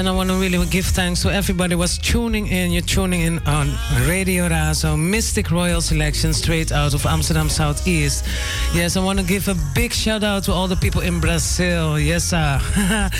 And 0.00 0.08
I 0.08 0.12
want 0.12 0.30
to 0.30 0.36
really 0.36 0.66
give 0.66 0.86
thanks 0.86 1.20
to 1.22 1.28
everybody 1.30 1.74
was 1.74 1.98
tuning 1.98 2.46
in. 2.46 2.70
You're 2.70 2.80
tuning 2.80 3.20
in 3.20 3.38
on 3.46 3.68
Radio 4.08 4.48
Razo, 4.48 4.98
Mystic 4.98 5.50
Royal 5.50 5.82
Selection, 5.82 6.32
straight 6.32 6.72
out 6.72 6.94
of 6.94 7.04
Amsterdam 7.04 7.50
Southeast. 7.50 8.24
Yes, 8.72 8.96
I 8.96 9.00
want 9.00 9.18
to 9.18 9.24
give 9.24 9.46
a 9.48 9.56
big 9.74 9.92
shout 9.92 10.24
out 10.24 10.44
to 10.44 10.52
all 10.52 10.68
the 10.68 10.76
people 10.76 11.02
in 11.02 11.20
Brazil. 11.20 11.98
Yes, 11.98 12.24
sir. 12.24 12.60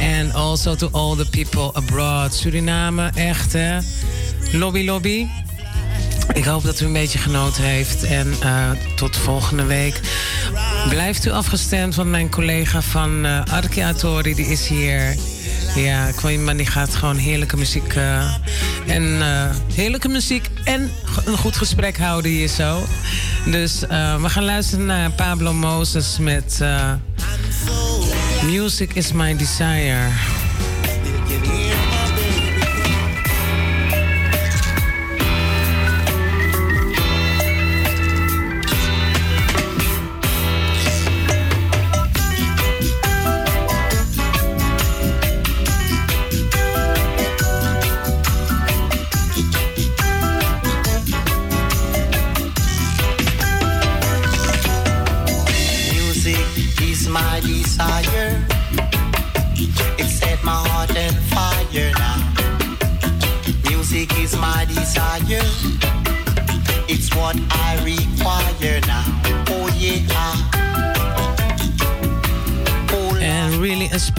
and 0.00 0.32
also 0.32 0.74
to 0.74 0.88
all 0.92 1.14
the 1.14 1.24
people 1.26 1.70
abroad. 1.76 2.32
Suriname, 2.32 3.10
echt 3.14 3.52
hè. 3.52 3.78
Lobby, 4.52 4.84
lobby. 4.84 5.26
Ik 6.32 6.44
hoop 6.44 6.64
dat 6.64 6.80
u 6.80 6.86
een 6.86 6.92
beetje 6.92 7.18
genoten 7.18 7.64
heeft. 7.64 8.04
En 8.04 8.34
eh, 8.40 8.70
tot 8.96 9.16
volgende 9.16 9.64
week. 9.64 10.00
Blijft 10.88 11.26
u 11.26 11.30
afgestemd, 11.30 11.94
want 11.94 12.10
mijn 12.10 12.30
collega 12.30 12.82
van 12.82 13.24
eh 13.24 13.40
Arki 13.50 13.80
Atori, 13.80 14.34
die 14.34 14.46
is 14.46 14.66
hier. 14.66 15.16
Ja, 15.74 16.10
Kwaiman 16.10 16.56
die 16.56 16.66
gaat 16.66 16.94
gewoon 16.94 17.16
heerlijke 17.16 17.56
muziek. 17.56 17.94
eh, 17.94 18.34
en 18.86 19.20
eh, 19.22 19.50
heerlijke 19.74 20.08
muziek 20.08 20.50
en 20.64 20.90
een 21.24 21.36
goed 21.36 21.56
gesprek 21.56 21.98
houden 21.98 22.30
hier 22.30 22.48
zo. 22.48 22.82
Dus 23.46 23.86
eh, 23.86 24.22
we 24.22 24.28
gaan 24.28 24.44
luisteren 24.44 24.86
naar 24.86 25.10
Pablo 25.10 25.52
Moses 25.52 26.18
met 26.18 26.60
Music 28.42 28.94
is 28.94 29.12
My 29.12 29.36
Desire. 29.36 30.08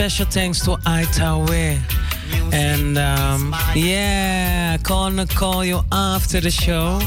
Special 0.10 0.32
thanks 0.32 0.60
to 0.60 0.78
Aitawe. 0.86 1.80
And 2.52 2.96
um, 2.98 3.56
yeah, 3.74 4.78
gonna 4.84 5.26
call 5.26 5.66
you 5.66 5.82
after 5.90 6.40
the 6.40 6.52
show. 6.52 7.00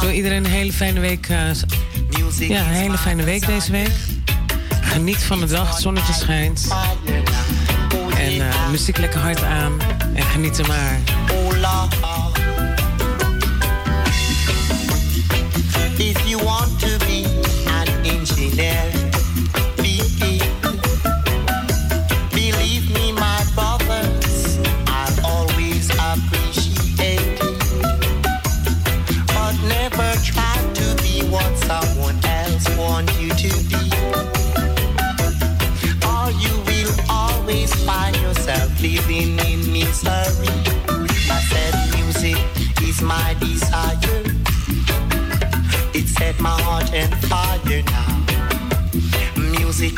Doe 0.00 0.12
iedereen 0.12 0.44
een 0.44 0.50
hele 0.50 0.72
fijne 0.72 1.00
week. 1.00 1.28
eh, 1.28 1.50
ja, 2.48 2.60
een 2.60 2.66
hele 2.66 2.98
fijne 2.98 3.22
week 3.22 3.46
deze 3.46 3.72
week. 3.72 3.92
Geniet 4.82 5.22
van 5.22 5.40
de 5.40 5.46
dag, 5.46 5.68
het 5.70 5.82
zonnetje 5.82 6.12
schijnt. 6.12 6.68
En 8.18 8.48
eh, 8.48 8.68
muziek 8.70 8.98
lekker 8.98 9.20
hard 9.20 9.42
aan. 9.44 9.72
En 10.14 10.22
geniet 10.22 10.58
er 10.58 10.66
maar. 10.66 11.21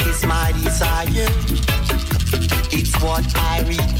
Is 0.06 0.26
my 0.26 0.52
desire. 0.52 1.28
It's 2.72 2.94
what 3.02 3.24
I 3.36 3.60
require 3.66 3.93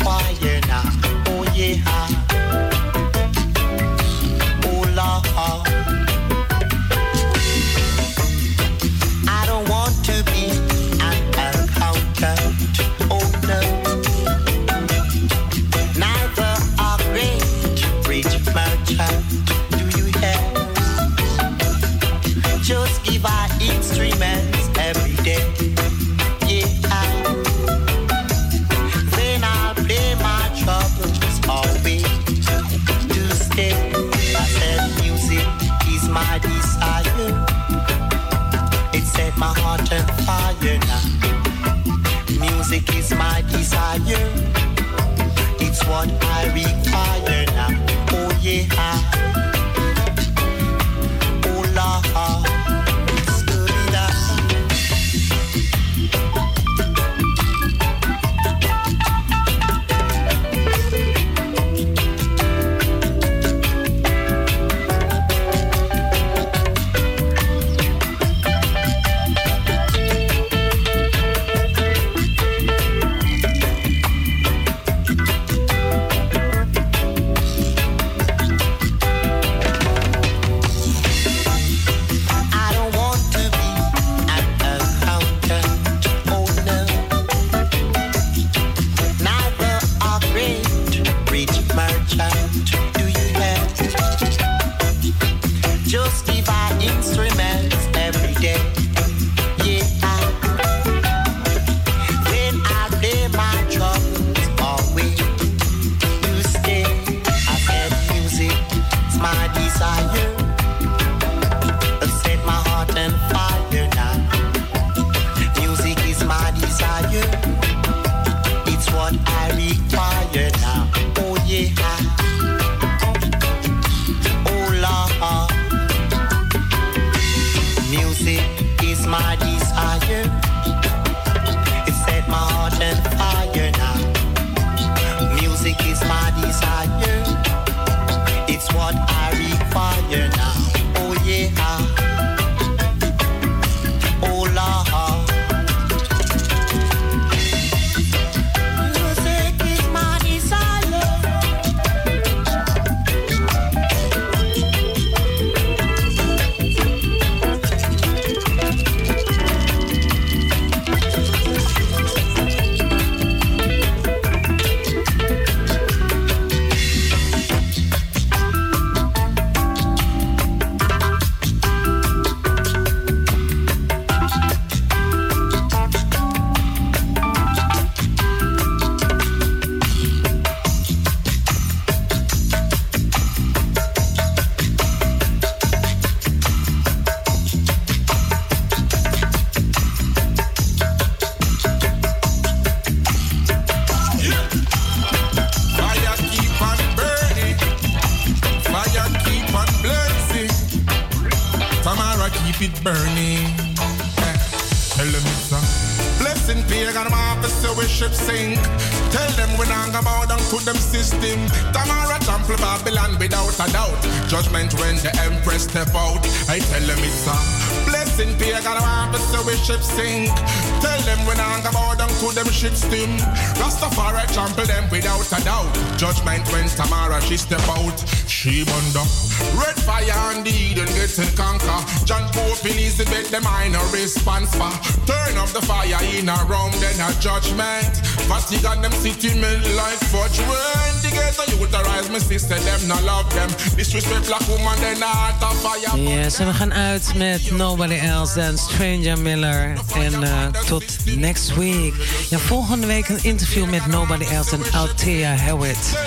fire 236.46 236.74
in 236.74 237.00
a 237.00 237.12
judgment. 237.20 238.00
On 238.30 238.40
them 238.82 238.92
city 238.92 239.34
men 239.40 239.62
like 239.76 239.98
fudge 240.10 240.38
when 240.38 241.02
the 241.02 241.10
ghetto 241.12 241.44
youth 241.50 241.72
rise 241.72 242.10
my 242.10 242.18
sister 242.18 242.58
them 242.60 242.88
no 242.88 242.94
love 243.04 243.32
them. 243.34 243.48
Disrespect 243.76 244.26
black 244.26 244.46
woman 244.48 244.78
then 244.80 245.00
heart 245.00 245.42
of 245.42 245.62
fire. 245.62 245.98
Yes, 246.00 246.38
en 246.38 246.46
we 246.46 246.52
gaan 246.52 246.72
uit 246.72 247.12
met 247.16 247.50
Nobody 247.50 247.94
Else 247.94 248.34
dan 248.34 248.58
Stranger 248.58 249.18
Miller. 249.18 249.72
En 249.94 250.22
eh, 250.22 250.46
tot 250.66 250.84
next 251.04 251.54
week. 251.54 251.94
Ja, 252.30 252.38
volgende 252.38 252.86
week 252.86 253.08
een 253.08 253.22
interview 253.22 253.70
met 253.70 253.86
Nobody 253.86 254.24
Else 254.24 254.56
en 254.56 254.62
Althea 254.72 255.34
Hewitt. 255.36 255.98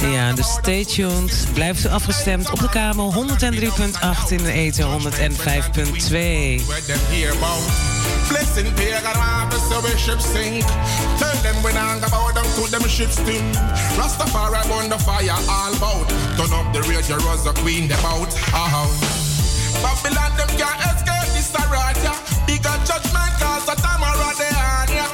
Ja, 0.00 0.32
dus 0.32 0.48
stay 0.48 0.84
tuned. 0.84 1.46
Blijf 1.52 1.84
u 1.84 1.88
afgestemd 1.88 2.50
op 2.50 2.58
de 2.58 2.68
kabel 2.68 3.14
103.8 3.14 3.20
in 4.28 4.42
de 4.42 4.52
eten 4.52 4.84
105.2. 4.84 4.88
Blessing 8.36 8.68
pagan 8.76 9.16
officer 9.16 9.80
we 9.80 9.96
ship 9.96 10.20
sink. 10.20 10.60
Tell 11.16 11.32
them 11.40 11.56
we 11.64 11.72
not 11.72 12.04
go 12.04 12.08
bow 12.12 12.28
down 12.36 12.44
to 12.44 12.68
them 12.68 12.84
ship 12.84 13.08
steam 13.08 13.48
Rastafari 13.96 14.60
burn 14.68 14.90
the 14.92 14.98
fire 15.00 15.40
all 15.48 15.72
bout. 15.80 16.04
Turn 16.36 16.52
up 16.52 16.68
the 16.76 16.84
radio 16.84 17.16
Rosa 17.24 17.56
Queen 17.64 17.88
them 17.88 18.04
out 18.04 18.28
uh 18.52 18.84
Babylon 19.80 20.36
them 20.36 20.52
can't 20.60 20.80
escape 20.84 21.32
this 21.32 21.48
Aradia 21.56 22.12
Bigger 22.44 22.76
judgment 22.84 23.32
cause 23.40 23.72
a 23.72 23.74
Tamara 23.80 24.28
they 24.36 24.52
on 24.52 24.92
ya 24.92 25.08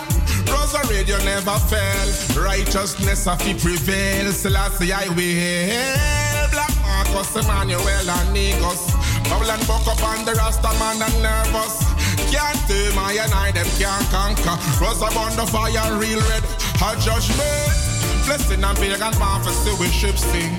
Rosa 0.50 0.82
radio 0.90 1.14
never 1.22 1.62
fail. 1.70 2.08
Righteousness 2.42 3.28
of 3.28 3.38
it 3.46 3.62
prevail. 3.62 4.32
Selassie 4.32 4.92
I 4.92 5.06
will. 5.14 6.50
Black 6.50 6.74
Marcus 6.82 7.36
Emmanuel 7.38 7.86
and 7.86 8.34
Negus 8.34 8.90
Babylon 9.30 9.62
buck 9.70 9.86
up 9.86 10.02
on 10.02 10.24
the 10.24 10.34
Rasta 10.34 10.74
man 10.82 10.98
and 11.06 11.22
nervous 11.22 11.91
Can't 12.32 12.56
tame 12.66 12.98
I 12.98 13.12
and 13.20 13.34
I 13.34 13.52
them 13.52 13.68
can't 13.76 14.08
conquer. 14.08 14.56
Rosa 14.80 15.12
burn 15.12 15.36
the 15.36 15.44
fire 15.44 15.98
real 16.00 16.18
red. 16.32 16.42
Her 16.80 16.96
judgment. 16.96 17.92
Blessing 18.24 18.64
and 18.64 18.78
pagan 18.78 19.12
prophecy 19.20 19.76
we 19.78 19.88
ship 19.92 20.16
sing. 20.16 20.56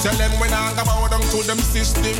Tell 0.00 0.16
them 0.16 0.32
when 0.40 0.52
I 0.54 0.72
go 0.72 0.84
bow 0.88 1.08
down 1.08 1.20
to 1.20 1.46
them 1.46 1.58
system. 1.58 2.16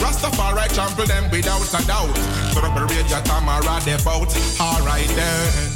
Rastafari 0.00 0.72
trample 0.72 1.04
them 1.04 1.30
without 1.30 1.68
a 1.68 1.86
doubt. 1.86 2.16
So 2.54 2.60
the 2.64 2.86
radio 2.88 3.20
Tamara 3.28 3.76
they 3.84 4.02
bout. 4.02 4.32
Alright 4.58 5.08
then 5.08 5.69